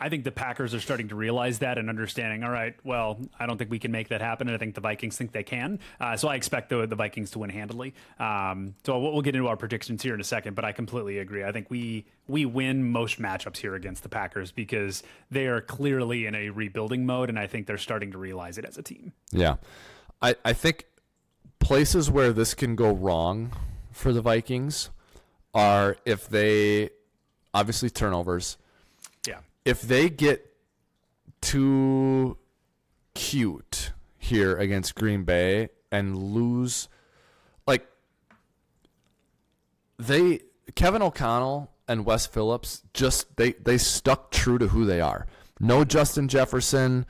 I 0.00 0.08
think 0.08 0.24
the 0.24 0.32
Packers 0.32 0.74
are 0.74 0.80
starting 0.80 1.08
to 1.08 1.14
realize 1.14 1.58
that 1.58 1.76
and 1.76 1.90
understanding, 1.90 2.42
all 2.42 2.50
right, 2.50 2.74
well, 2.84 3.20
I 3.38 3.44
don't 3.44 3.58
think 3.58 3.70
we 3.70 3.78
can 3.78 3.92
make 3.92 4.08
that 4.08 4.22
happen. 4.22 4.48
And 4.48 4.54
I 4.54 4.58
think 4.58 4.74
the 4.74 4.80
Vikings 4.80 5.18
think 5.18 5.32
they 5.32 5.42
can. 5.42 5.78
Uh, 6.00 6.16
so 6.16 6.26
I 6.28 6.36
expect 6.36 6.70
the, 6.70 6.86
the 6.86 6.96
Vikings 6.96 7.30
to 7.32 7.38
win 7.38 7.50
handily. 7.50 7.94
Um, 8.18 8.74
so 8.84 8.98
we'll, 8.98 9.12
we'll 9.12 9.22
get 9.22 9.34
into 9.34 9.46
our 9.46 9.58
predictions 9.58 10.02
here 10.02 10.14
in 10.14 10.20
a 10.20 10.24
second, 10.24 10.54
but 10.54 10.64
I 10.64 10.72
completely 10.72 11.18
agree. 11.18 11.44
I 11.44 11.52
think 11.52 11.70
we 11.70 12.06
we 12.28 12.46
win 12.46 12.90
most 12.90 13.20
matchups 13.20 13.58
here 13.58 13.74
against 13.74 14.02
the 14.02 14.08
Packers 14.08 14.52
because 14.52 15.02
they 15.30 15.46
are 15.48 15.60
clearly 15.60 16.24
in 16.24 16.34
a 16.34 16.48
rebuilding 16.48 17.04
mode, 17.04 17.28
and 17.28 17.38
I 17.38 17.46
think 17.46 17.66
they're 17.66 17.76
starting 17.76 18.12
to 18.12 18.18
realize 18.18 18.56
it 18.56 18.64
as 18.64 18.78
a 18.78 18.82
team. 18.82 19.12
Yeah. 19.32 19.56
I, 20.22 20.36
I 20.44 20.54
think 20.54 20.86
places 21.58 22.10
where 22.10 22.32
this 22.32 22.54
can 22.54 22.74
go 22.74 22.90
wrong 22.90 23.52
for 23.92 24.12
the 24.12 24.22
Vikings 24.22 24.90
are 25.54 25.96
if 26.04 26.28
they 26.28 26.90
obviously 27.52 27.90
turnovers. 27.90 28.56
Yeah. 29.26 29.38
If 29.64 29.82
they 29.82 30.08
get 30.08 30.46
too 31.40 32.36
cute 33.14 33.92
here 34.18 34.56
against 34.56 34.94
Green 34.94 35.24
Bay 35.24 35.70
and 35.90 36.16
lose 36.16 36.88
like 37.66 37.86
they 39.98 40.40
Kevin 40.74 41.02
O'Connell 41.02 41.70
and 41.88 42.04
Wes 42.04 42.26
Phillips 42.26 42.82
just 42.94 43.36
they 43.36 43.52
they 43.52 43.78
stuck 43.78 44.30
true 44.30 44.58
to 44.58 44.68
who 44.68 44.84
they 44.84 45.00
are. 45.00 45.26
No 45.58 45.84
Justin 45.84 46.28
Jefferson 46.28 47.04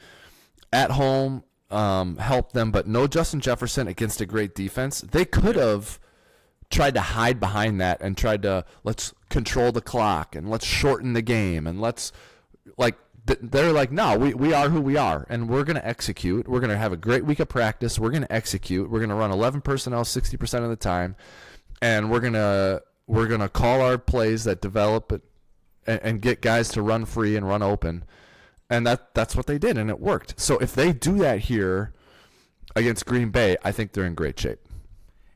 at 0.73 0.93
home 0.93 1.45
um, 1.71 2.17
helped 2.17 2.53
them, 2.53 2.71
but 2.73 2.87
no 2.87 3.07
Justin 3.07 3.41
Jefferson 3.41 3.87
against 3.87 4.21
a 4.21 4.27
great 4.27 4.55
defense. 4.55 5.01
They 5.01 5.25
could 5.25 5.57
have 5.57 6.01
tried 6.71 6.95
to 6.95 7.01
hide 7.01 7.41
behind 7.41 7.81
that 7.81 8.01
and 8.01 8.17
tried 8.17 8.43
to 8.43 8.65
let's 8.85 9.13
control 9.29 9.73
the 9.73 9.81
clock 9.81 10.37
and 10.37 10.49
let's 10.49 10.65
shorten 10.65 11.13
the 11.13 11.23
game 11.23 11.67
and 11.67 11.81
let's 11.81 12.13
like 12.79 12.97
they're 13.27 13.73
like 13.73 13.93
no 13.93 14.17
we, 14.17 14.33
we 14.35 14.53
are 14.53 14.71
who 14.71 14.81
we 14.81 14.97
are 14.97 15.27
and 15.29 15.49
we're 15.49 15.65
going 15.65 15.77
to 15.77 15.87
execute. 15.87 16.49
We're 16.49 16.61
going 16.61 16.71
to 16.71 16.79
have 16.79 16.93
a 16.93 16.97
great 16.97 17.25
week 17.25 17.41
of 17.41 17.49
practice. 17.49 17.99
We're 17.99 18.11
going 18.11 18.23
to 18.23 18.33
execute. 18.33 18.89
We're 18.91 19.01
going 19.01 19.11
to 19.11 19.17
run 19.17 19.31
11 19.31 19.61
personnel 19.61 20.05
60% 20.05 20.63
of 20.63 20.71
the 20.71 20.77
time 20.77 21.17
and 21.83 22.11
we're 22.11 22.21
going 22.21 22.35
to 22.35 22.83
we're 23.07 23.27
going 23.27 23.41
to 23.41 23.49
call 23.49 23.83
our 23.83 23.99
plays 23.99 24.45
that 24.45 24.61
develop 24.61 25.11
and, 25.87 26.01
and 26.03 26.23
get 26.23 26.41
guys 26.41 26.69
to 26.71 26.83
run 26.83 27.05
free 27.05 27.35
and 27.37 27.47
run 27.47 27.63
open. 27.63 28.05
And 28.69 28.87
that 28.87 29.15
that's 29.15 29.35
what 29.35 29.47
they 29.47 29.59
did 29.59 29.77
and 29.77 29.91
it 29.91 29.99
worked. 29.99 30.39
So 30.39 30.57
if 30.59 30.75
they 30.75 30.93
do 30.93 31.19
that 31.19 31.41
here 31.41 31.93
against 32.77 33.07
Green 33.07 33.31
Bay 33.31 33.57
I 33.65 33.73
think 33.73 33.93
they're 33.93 34.07
in 34.07 34.15
great 34.15 34.39
shape 34.39 34.61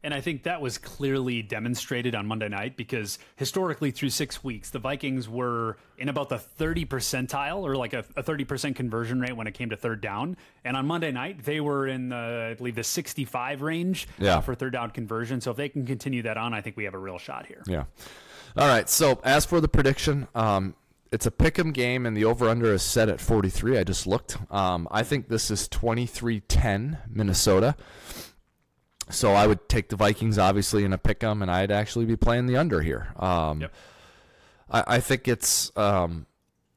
And 0.05 0.13
I 0.15 0.21
think 0.21 0.43
that 0.43 0.61
was 0.61 0.77
clearly 0.79 1.41
demonstrated 1.43 2.15
on 2.15 2.27
Monday 2.27 2.49
night 2.49 2.77
because 2.77 3.19
historically, 3.37 3.91
through 3.91 4.11
six 4.11 4.45
weeks, 4.45 4.69
the 4.71 4.79
Vikings 4.79 5.29
were 5.29 5.79
in 5.99 6.09
about 6.11 6.29
the 6.29 6.39
30 6.39 6.85
percentile 6.85 7.63
or 7.63 7.75
like 7.75 7.95
a, 7.95 8.05
a 8.15 8.23
30% 8.23 8.77
conversion 8.77 9.19
rate 9.21 9.33
when 9.35 9.47
it 9.47 9.55
came 9.55 9.71
to 9.71 9.77
third 9.77 10.01
down. 10.03 10.37
And 10.65 10.77
on 10.77 10.87
Monday 10.87 11.11
night, 11.11 11.43
they 11.45 11.59
were 11.61 11.89
in 11.89 12.11
the, 12.11 12.51
I 12.51 12.55
believe, 12.55 12.75
the 12.75 12.85
65 12.85 13.63
range 13.63 14.07
uh, 14.21 14.25
Yeah. 14.25 14.41
for 14.41 14.55
third 14.55 14.75
down 14.75 14.91
conversion. 14.91 15.41
So 15.41 15.53
if 15.53 15.57
they 15.57 15.71
can 15.71 15.87
continue 15.87 16.21
that 16.23 16.37
on, 16.37 16.53
I 16.53 16.61
think 16.61 16.77
we 16.77 16.85
have 16.85 16.95
a 16.95 16.99
real 16.99 17.19
shot 17.19 17.47
here. 17.47 17.63
Yeah. 17.67 17.85
All 18.57 18.69
right. 18.69 18.89
So 18.91 19.21
as 19.25 19.47
for 19.47 19.61
the 19.61 19.69
prediction, 19.69 20.29
um, 20.35 20.75
it's 21.13 21.27
a 21.27 21.31
pick'em 21.31 21.73
game, 21.73 22.07
and 22.07 22.17
the 22.17 22.25
over/under 22.25 22.73
is 22.75 22.83
set 22.83 23.09
at 23.09 23.21
43. 23.21 23.79
I 23.79 23.85
just 23.85 24.07
looked. 24.07 24.37
Um, 24.53 24.87
I 24.91 25.03
think 25.03 25.29
this 25.29 25.51
is 25.51 25.69
23-10 25.69 26.99
Minnesota. 27.09 27.77
So 29.11 29.33
I 29.33 29.47
would 29.47 29.69
take 29.69 29.91
the 29.91 29.97
Vikings, 29.97 30.39
obviously, 30.39 30.85
in 30.85 30.93
a 30.93 30.99
pick'em, 30.99 31.43
and 31.43 31.51
I'd 31.51 31.71
actually 31.71 32.07
be 32.07 32.17
playing 32.17 32.47
the 32.47 32.57
under 32.57 32.81
here. 32.81 33.13
Um, 33.17 33.61
Yep. 33.63 33.73
I, 34.71 34.85
I 34.87 35.01
think 35.01 35.29
it's 35.29 35.71
um, 35.77 36.27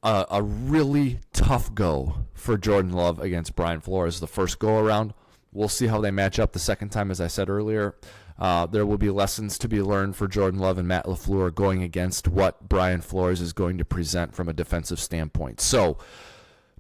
a, 0.04 0.26
a 0.30 0.42
really 0.42 1.20
tough 1.34 1.74
go 1.74 2.16
for 2.34 2.58
Jordan 2.58 2.92
Love 2.92 3.20
against 3.20 3.56
Brian 3.56 3.80
Flores 3.80 4.20
the 4.20 4.28
first 4.28 4.60
go 4.60 4.78
around. 4.80 5.14
We'll 5.54 5.70
see 5.70 5.88
how 5.88 6.02
they 6.02 6.12
match 6.12 6.38
up 6.38 6.52
the 6.52 6.60
second 6.60 6.90
time, 6.90 7.10
as 7.10 7.22
I 7.22 7.28
said 7.28 7.50
earlier. 7.50 7.96
Uh, 8.38 8.68
there 8.68 8.86
will 8.86 9.00
be 9.00 9.10
lessons 9.10 9.58
to 9.58 9.68
be 9.68 9.82
learned 9.82 10.16
for 10.16 10.28
Jordan 10.28 10.60
Love 10.60 10.78
and 10.78 10.88
Matt 10.88 11.06
LaFleur 11.06 11.56
going 11.56 11.82
against 11.82 12.28
what 12.28 12.70
Brian 12.70 13.02
Flores 13.02 13.42
is 13.42 13.54
going 13.54 13.80
to 13.80 13.86
present 13.86 14.36
from 14.36 14.48
a 14.48 14.54
defensive 14.54 15.00
standpoint. 15.00 15.60
So, 15.60 15.98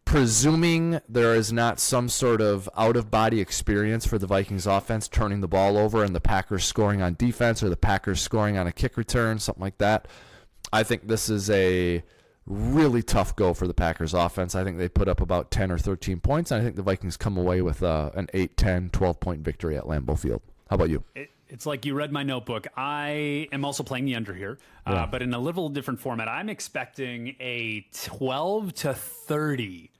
presuming 0.07 1.01
there 1.09 1.35
is 1.35 1.51
not 1.51 1.81
some 1.81 2.07
sort 2.07 2.39
of 2.39 2.69
out 2.77 2.95
of 2.95 3.11
body 3.11 3.41
experience 3.41 4.07
for 4.07 4.17
the 4.17 4.25
Vikings 4.25 4.65
offense 4.65 5.09
turning 5.09 5.41
the 5.41 5.49
ball 5.49 5.77
over 5.77 6.01
and 6.01 6.15
the 6.15 6.21
Packers 6.21 6.63
scoring 6.63 7.01
on 7.01 7.15
defense 7.15 7.61
or 7.61 7.67
the 7.67 7.75
Packers 7.75 8.21
scoring 8.21 8.57
on 8.57 8.65
a 8.67 8.71
kick 8.71 8.95
return, 8.95 9.37
something 9.37 9.61
like 9.61 9.79
that, 9.79 10.07
I 10.71 10.83
think 10.83 11.09
this 11.09 11.29
is 11.29 11.49
a 11.49 12.01
really 12.45 13.03
tough 13.03 13.35
go 13.35 13.53
for 13.53 13.67
the 13.67 13.73
Packers 13.73 14.13
offense. 14.13 14.55
I 14.55 14.63
think 14.63 14.77
they 14.77 14.87
put 14.87 15.09
up 15.09 15.19
about 15.19 15.51
10 15.51 15.73
or 15.73 15.77
13 15.77 16.21
points, 16.21 16.51
and 16.51 16.61
I 16.61 16.63
think 16.63 16.77
the 16.77 16.83
Vikings 16.83 17.17
come 17.17 17.35
away 17.35 17.61
with 17.61 17.83
uh, 17.83 18.11
an 18.15 18.27
8, 18.33 18.55
10, 18.55 18.89
12 18.91 19.19
point 19.19 19.41
victory 19.41 19.75
at 19.75 19.83
Lambeau 19.83 20.17
Field. 20.17 20.41
How 20.69 20.75
about 20.75 20.89
you? 20.89 21.03
It, 21.15 21.31
it's 21.49 21.65
like 21.65 21.85
you 21.85 21.95
read 21.95 22.13
my 22.13 22.23
notebook. 22.23 22.65
I 22.77 23.49
am 23.51 23.65
also 23.65 23.83
playing 23.83 24.05
the 24.05 24.15
under 24.15 24.33
here, 24.33 24.57
uh, 24.85 25.05
but 25.05 25.21
in 25.21 25.33
a 25.33 25.39
little 25.39 25.67
different 25.67 25.99
format. 25.99 26.29
I'm 26.29 26.47
expecting 26.47 27.35
a 27.41 27.85
12 27.91 28.73
to 28.75 28.93
30 28.93 29.91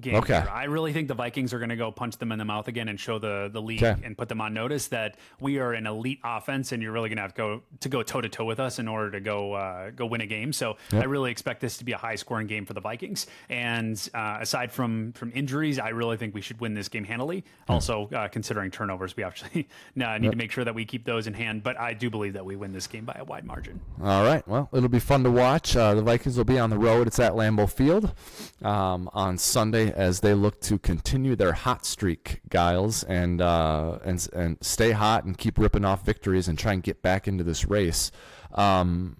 game. 0.00 0.16
Okay. 0.16 0.40
here. 0.40 0.48
I 0.50 0.64
really 0.64 0.92
think 0.92 1.08
the 1.08 1.14
Vikings 1.14 1.52
are 1.52 1.58
going 1.58 1.68
to 1.68 1.76
go 1.76 1.90
punch 1.92 2.16
them 2.18 2.32
in 2.32 2.38
the 2.38 2.44
mouth 2.44 2.68
again 2.68 2.88
and 2.88 2.98
show 2.98 3.18
the 3.18 3.50
the 3.52 3.60
league 3.60 3.82
Okay. 3.82 4.00
and 4.04 4.16
put 4.16 4.28
them 4.28 4.40
on 4.40 4.54
notice 4.54 4.88
that 4.88 5.16
we 5.40 5.58
are 5.58 5.72
an 5.72 5.86
elite 5.86 6.20
offense, 6.24 6.72
and 6.72 6.82
you're 6.82 6.92
really 6.92 7.08
going 7.08 7.16
to 7.16 7.22
have 7.22 7.34
to 7.34 7.38
go 7.38 7.62
to 7.80 7.88
go 7.88 8.02
toe 8.02 8.20
to 8.20 8.28
toe 8.28 8.44
with 8.44 8.60
us 8.60 8.78
in 8.78 8.88
order 8.88 9.10
to 9.10 9.20
go 9.20 9.52
uh, 9.54 9.90
go 9.90 10.06
win 10.06 10.20
a 10.20 10.26
game. 10.26 10.52
So 10.52 10.76
I 10.92 11.04
really 11.04 11.30
expect 11.30 11.60
this 11.60 11.76
to 11.78 11.84
be 11.84 11.92
a 11.92 11.98
high 11.98 12.14
scoring 12.16 12.46
game 12.46 12.64
for 12.66 12.72
the 12.74 12.80
Vikings. 12.80 13.26
And 13.48 13.96
uh, 14.14 14.38
aside 14.40 14.72
from 14.72 15.12
from 15.12 15.32
injuries, 15.34 15.78
I 15.78 15.90
really 15.90 16.16
think 16.16 16.34
we 16.34 16.40
should 16.40 16.60
win 16.60 16.74
this 16.74 16.88
game 16.88 17.04
handily. 17.04 17.44
Also, 17.68 18.08
uh, 18.14 18.28
considering 18.28 18.70
turnovers, 18.70 19.16
we 19.16 19.24
actually 19.24 19.68
need 19.94 20.30
to 20.30 20.36
make 20.36 20.50
sure 20.52 20.64
that 20.64 20.74
we 20.74 20.84
keep 20.84 21.04
those 21.04 21.26
in 21.26 21.34
hand. 21.34 21.62
But 21.62 21.78
I 21.78 21.94
do 21.94 22.10
believe 22.10 22.32
that 22.34 22.44
we 22.44 22.56
win 22.56 22.72
this 22.72 22.86
game 22.86 23.04
by 23.04 23.16
a 23.18 23.24
wide 23.24 23.44
margin. 23.44 23.80
All 24.02 24.24
right. 24.24 24.46
Well, 24.48 24.68
it'll 24.72 24.88
be 24.88 24.98
fun 24.98 25.22
to 25.24 25.30
watch. 25.30 25.76
Uh, 25.76 25.94
the 25.94 26.02
Vikings 26.02 26.36
will 26.36 26.44
be 26.44 26.58
on 26.58 26.70
the 26.70 26.78
road. 26.78 27.06
It's 27.06 27.18
at 27.18 27.32
Lambeau 27.32 27.70
Field 27.70 28.14
um, 28.62 29.08
on 29.12 29.38
Sunday 29.38 29.81
as 29.90 30.20
they 30.20 30.34
look 30.34 30.60
to 30.62 30.78
continue 30.78 31.34
their 31.34 31.52
hot 31.52 31.84
streak, 31.84 32.40
Giles, 32.50 33.02
and 33.04 33.40
uh, 33.40 33.98
and 34.04 34.28
and 34.32 34.58
stay 34.60 34.92
hot 34.92 35.24
and 35.24 35.36
keep 35.36 35.58
ripping 35.58 35.84
off 35.84 36.04
victories 36.04 36.48
and 36.48 36.58
try 36.58 36.72
and 36.72 36.82
get 36.82 37.02
back 37.02 37.26
into 37.26 37.42
this 37.44 37.66
race. 37.66 38.10
Um, 38.52 39.16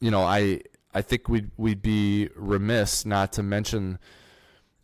you 0.00 0.10
know, 0.10 0.22
I 0.22 0.62
I 0.94 1.02
think 1.02 1.28
we'd 1.28 1.50
we'd 1.56 1.82
be 1.82 2.28
remiss 2.34 3.04
not 3.04 3.32
to 3.34 3.42
mention 3.42 3.98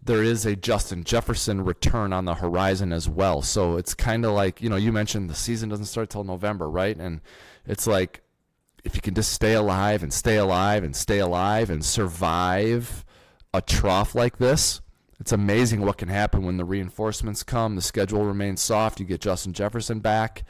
there 0.04 0.22
is 0.22 0.44
a 0.44 0.54
Justin 0.54 1.02
Jefferson 1.02 1.64
return 1.64 2.12
on 2.12 2.26
the 2.26 2.34
horizon 2.34 2.92
as 2.92 3.08
well. 3.08 3.40
So 3.40 3.76
it's 3.76 3.94
kind 3.94 4.24
of 4.26 4.32
like, 4.32 4.60
you 4.60 4.68
know, 4.68 4.76
you 4.76 4.92
mentioned 4.92 5.30
the 5.30 5.34
season 5.34 5.70
doesn't 5.70 5.86
start 5.86 6.10
till 6.10 6.24
November, 6.24 6.68
right? 6.68 6.96
And 6.96 7.22
it's 7.66 7.86
like 7.86 8.20
if 8.84 8.94
you 8.94 9.00
can 9.00 9.14
just 9.14 9.32
stay 9.32 9.54
alive 9.54 10.02
and 10.02 10.12
stay 10.12 10.36
alive 10.36 10.84
and 10.84 10.94
stay 10.94 11.18
alive 11.18 11.70
and 11.70 11.82
survive 11.82 13.04
a 13.54 13.62
trough 13.62 14.14
like 14.14 14.36
this, 14.36 14.82
it's 15.20 15.32
amazing 15.32 15.80
what 15.80 15.98
can 15.98 16.08
happen 16.08 16.44
when 16.44 16.56
the 16.56 16.64
reinforcements 16.64 17.42
come, 17.42 17.76
the 17.76 17.82
schedule 17.82 18.24
remains 18.24 18.60
soft, 18.60 19.00
you 19.00 19.06
get 19.06 19.20
Justin 19.20 19.52
Jefferson 19.52 20.00
back. 20.00 20.44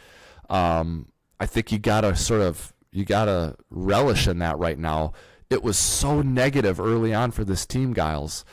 Um, 0.49 1.09
I 1.41 1.47
think 1.47 1.73
you 1.73 1.79
got 1.79 2.03
to 2.03 2.15
sort 2.17 2.43
of 2.43 2.73
you 2.91 3.05
got 3.05 3.25
to 3.25 3.57
relish 3.71 4.29
in 4.29 4.39
that 4.39 4.59
right 4.59 4.79
now. 4.79 5.13
It 5.51 5.63
was 5.63 5.77
so 5.77 6.23
negative 6.23 6.81
early 6.81 7.13
on 7.13 7.31
for 7.31 7.45
this 7.45 7.67
team, 7.67 7.95
Giles 7.95 8.45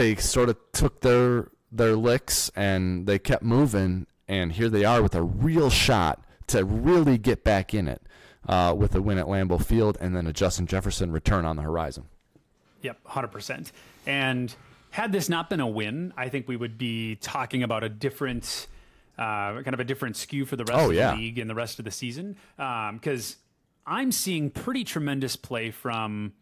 they 0.00 0.14
sort 0.16 0.48
of 0.48 0.56
took 0.72 1.00
their 1.00 1.48
their 1.72 1.94
licks 1.94 2.50
and 2.56 3.06
they 3.06 3.18
kept 3.18 3.42
moving 3.42 4.06
and 4.28 4.52
here 4.52 4.68
they 4.68 4.84
are 4.84 5.02
with 5.02 5.14
a 5.14 5.22
real 5.22 5.70
shot 5.70 6.24
to 6.46 6.64
really 6.64 7.18
get 7.18 7.44
back 7.44 7.74
in 7.74 7.86
it 7.86 8.02
uh, 8.48 8.74
with 8.76 8.94
a 8.94 9.02
win 9.02 9.18
at 9.18 9.26
Lambeau 9.26 9.62
Field 9.64 9.96
and 10.00 10.16
then 10.16 10.26
a 10.26 10.32
Justin 10.32 10.66
Jefferson 10.66 11.12
return 11.12 11.44
on 11.44 11.56
the 11.56 11.62
horizon. 11.62 12.04
Yep, 12.82 12.98
hundred 13.04 13.28
percent. 13.28 13.72
And 14.06 14.54
had 14.90 15.12
this 15.12 15.28
not 15.28 15.48
been 15.50 15.60
a 15.60 15.66
win, 15.68 16.12
I 16.16 16.28
think 16.28 16.48
we 16.48 16.56
would 16.56 16.76
be 16.78 17.16
talking 17.16 17.62
about 17.62 17.84
a 17.84 17.88
different, 17.88 18.66
uh, 19.18 19.62
kind 19.62 19.74
of 19.74 19.80
a 19.80 19.84
different 19.84 20.16
skew 20.16 20.44
for 20.44 20.56
the 20.56 20.64
rest 20.64 20.78
Oh, 20.80 20.90
of 20.90 20.96
yeah. 20.96 21.12
the 21.12 21.18
league 21.18 21.38
and 21.38 21.48
the 21.48 21.54
rest 21.54 21.78
of 21.78 21.84
the 21.84 21.90
season. 21.90 22.36
Because 22.56 23.36
I'm 23.86 24.12
seeing 24.12 24.50
pretty 24.50 24.84
tremendous 24.84 25.36
play 25.36 25.70
from 25.70 26.32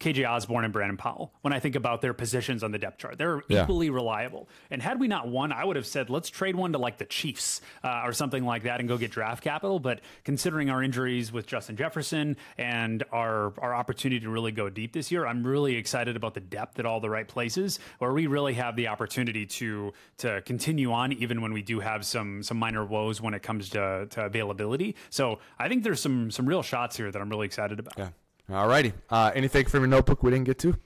KJ 0.00 0.28
Osborn 0.28 0.64
and 0.64 0.72
Brandon 0.72 0.96
Powell 0.96 1.32
when 1.42 1.52
I 1.52 1.58
think 1.58 1.74
about 1.74 2.00
their 2.02 2.12
positions 2.12 2.62
on 2.62 2.70
the 2.72 2.78
depth 2.78 2.98
chart. 2.98 3.18
They're 3.18 3.42
Yeah. 3.48 3.62
equally 3.62 3.90
reliable. 3.90 4.48
And 4.70 4.82
had 4.82 5.00
we 5.00 5.08
not 5.08 5.28
won, 5.28 5.52
I 5.52 5.64
would 5.64 5.76
have 5.76 5.86
said, 5.86 6.10
let's 6.10 6.28
trade 6.30 6.54
one 6.56 6.72
to 6.72 6.78
like 6.78 6.98
the 6.98 7.04
Chiefs 7.06 7.60
uh, 7.82 8.02
or 8.04 8.12
something 8.12 8.44
like 8.44 8.64
that 8.64 8.80
and 8.80 8.88
go 8.88 8.98
get 8.98 9.10
draft 9.10 9.42
capital. 9.42 9.78
But 9.78 10.00
considering 10.24 10.68
our 10.70 10.82
injuries 10.82 11.32
with 11.32 11.46
Justin 11.46 11.76
Jefferson 11.76 12.36
and 12.58 13.04
our, 13.12 13.52
our 13.58 13.74
opportunity 13.74 14.20
to 14.20 14.28
really 14.30 14.52
go 14.52 14.68
deep 14.68 14.92
this 14.92 15.10
year, 15.10 15.26
I'm 15.26 15.46
really 15.46 15.76
excited 15.76 16.16
about 16.16 16.34
the 16.34 16.40
depth 16.40 16.78
at 16.78 16.86
all 16.86 17.00
the 17.00 17.10
right 17.10 17.26
places 17.26 17.78
where 17.98 18.12
we 18.12 18.26
really 18.26 18.54
have 18.54 18.76
the 18.76 18.88
opportunity 18.88 19.46
to 19.46 19.92
to 20.18 20.42
continue 20.42 20.92
on 20.92 21.12
even 21.12 21.40
when 21.40 21.52
we 21.52 21.62
do 21.62 21.80
have 21.80 22.04
some 22.04 22.42
some 22.42 22.58
minor 22.58 22.84
woes 22.84 23.20
when 23.20 23.34
it 23.34 23.42
comes 23.42 23.70
to, 23.70 24.06
to 24.10 24.24
availability. 24.24 24.94
So 25.10 25.38
I 25.58 25.68
think 25.68 25.82
there's 25.84 26.00
some 26.00 26.30
some 26.30 26.46
real 26.46 26.62
shots 26.62 26.96
here 26.96 27.10
that 27.10 27.20
I'm 27.20 27.28
really 27.30 27.46
excited 27.46 27.78
about. 27.78 27.94
Yeah. 27.96 28.08
All 28.50 28.68
righty. 28.68 28.92
Uh, 29.10 29.32
anything 29.34 29.66
from 29.66 29.80
your 29.80 29.88
notebook 29.88 30.22
we 30.22 30.30
didn't 30.30 30.44
get 30.44 30.58
to? 30.60 30.76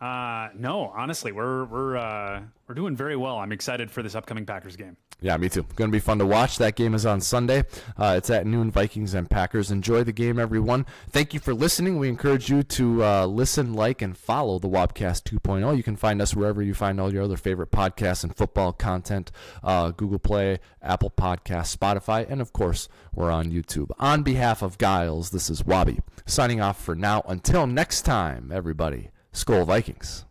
Uh, 0.00 0.48
no, 0.56 0.90
honestly, 0.96 1.30
we're 1.30 1.64
we're 1.64 1.96
uh, 1.96 2.40
we're 2.66 2.74
doing 2.74 2.96
very 2.96 3.16
well. 3.16 3.36
I'm 3.36 3.52
excited 3.52 3.90
for 3.90 4.02
this 4.02 4.14
upcoming 4.14 4.46
Packers 4.46 4.76
game. 4.76 4.96
Yeah, 5.20 5.36
me 5.36 5.50
too. 5.50 5.64
Going 5.76 5.90
to 5.90 5.92
be 5.92 6.00
fun 6.00 6.18
to 6.20 6.26
watch. 6.26 6.56
That 6.56 6.76
game 6.76 6.94
is 6.94 7.04
on 7.04 7.20
Sunday. 7.20 7.64
Uh, 7.98 8.14
it's 8.16 8.30
at 8.30 8.46
noon. 8.46 8.70
Vikings 8.70 9.12
and 9.12 9.28
Packers. 9.28 9.70
Enjoy 9.70 10.02
the 10.02 10.12
game, 10.12 10.38
everyone. 10.38 10.86
Thank 11.10 11.34
you 11.34 11.40
for 11.40 11.52
listening. 11.52 11.98
We 11.98 12.08
encourage 12.08 12.48
you 12.48 12.62
to 12.62 13.04
uh, 13.04 13.26
listen, 13.26 13.74
like, 13.74 14.00
and 14.00 14.16
follow 14.16 14.58
the 14.58 14.68
Wobcast 14.68 15.24
2.0. 15.24 15.76
You 15.76 15.82
can 15.82 15.96
find 15.96 16.22
us 16.22 16.34
wherever 16.34 16.62
you 16.62 16.72
find 16.72 16.98
all 16.98 17.12
your 17.12 17.24
other 17.24 17.36
favorite 17.36 17.70
podcasts 17.70 18.24
and 18.24 18.34
football 18.34 18.72
content: 18.72 19.30
uh, 19.62 19.90
Google 19.90 20.18
Play, 20.18 20.60
Apple 20.80 21.10
Podcasts, 21.10 21.76
Spotify, 21.76 22.26
and 22.26 22.40
of 22.40 22.54
course, 22.54 22.88
we're 23.14 23.30
on 23.30 23.52
YouTube. 23.52 23.90
On 23.98 24.22
behalf 24.22 24.62
of 24.62 24.78
Giles, 24.78 25.28
this 25.30 25.50
is 25.50 25.66
Wabi 25.66 26.00
signing 26.24 26.62
off 26.62 26.82
for 26.82 26.94
now. 26.94 27.22
Until 27.28 27.66
next 27.66 28.02
time, 28.02 28.50
everybody. 28.50 29.10
Skol 29.32 29.64
Vikings. 29.64 30.29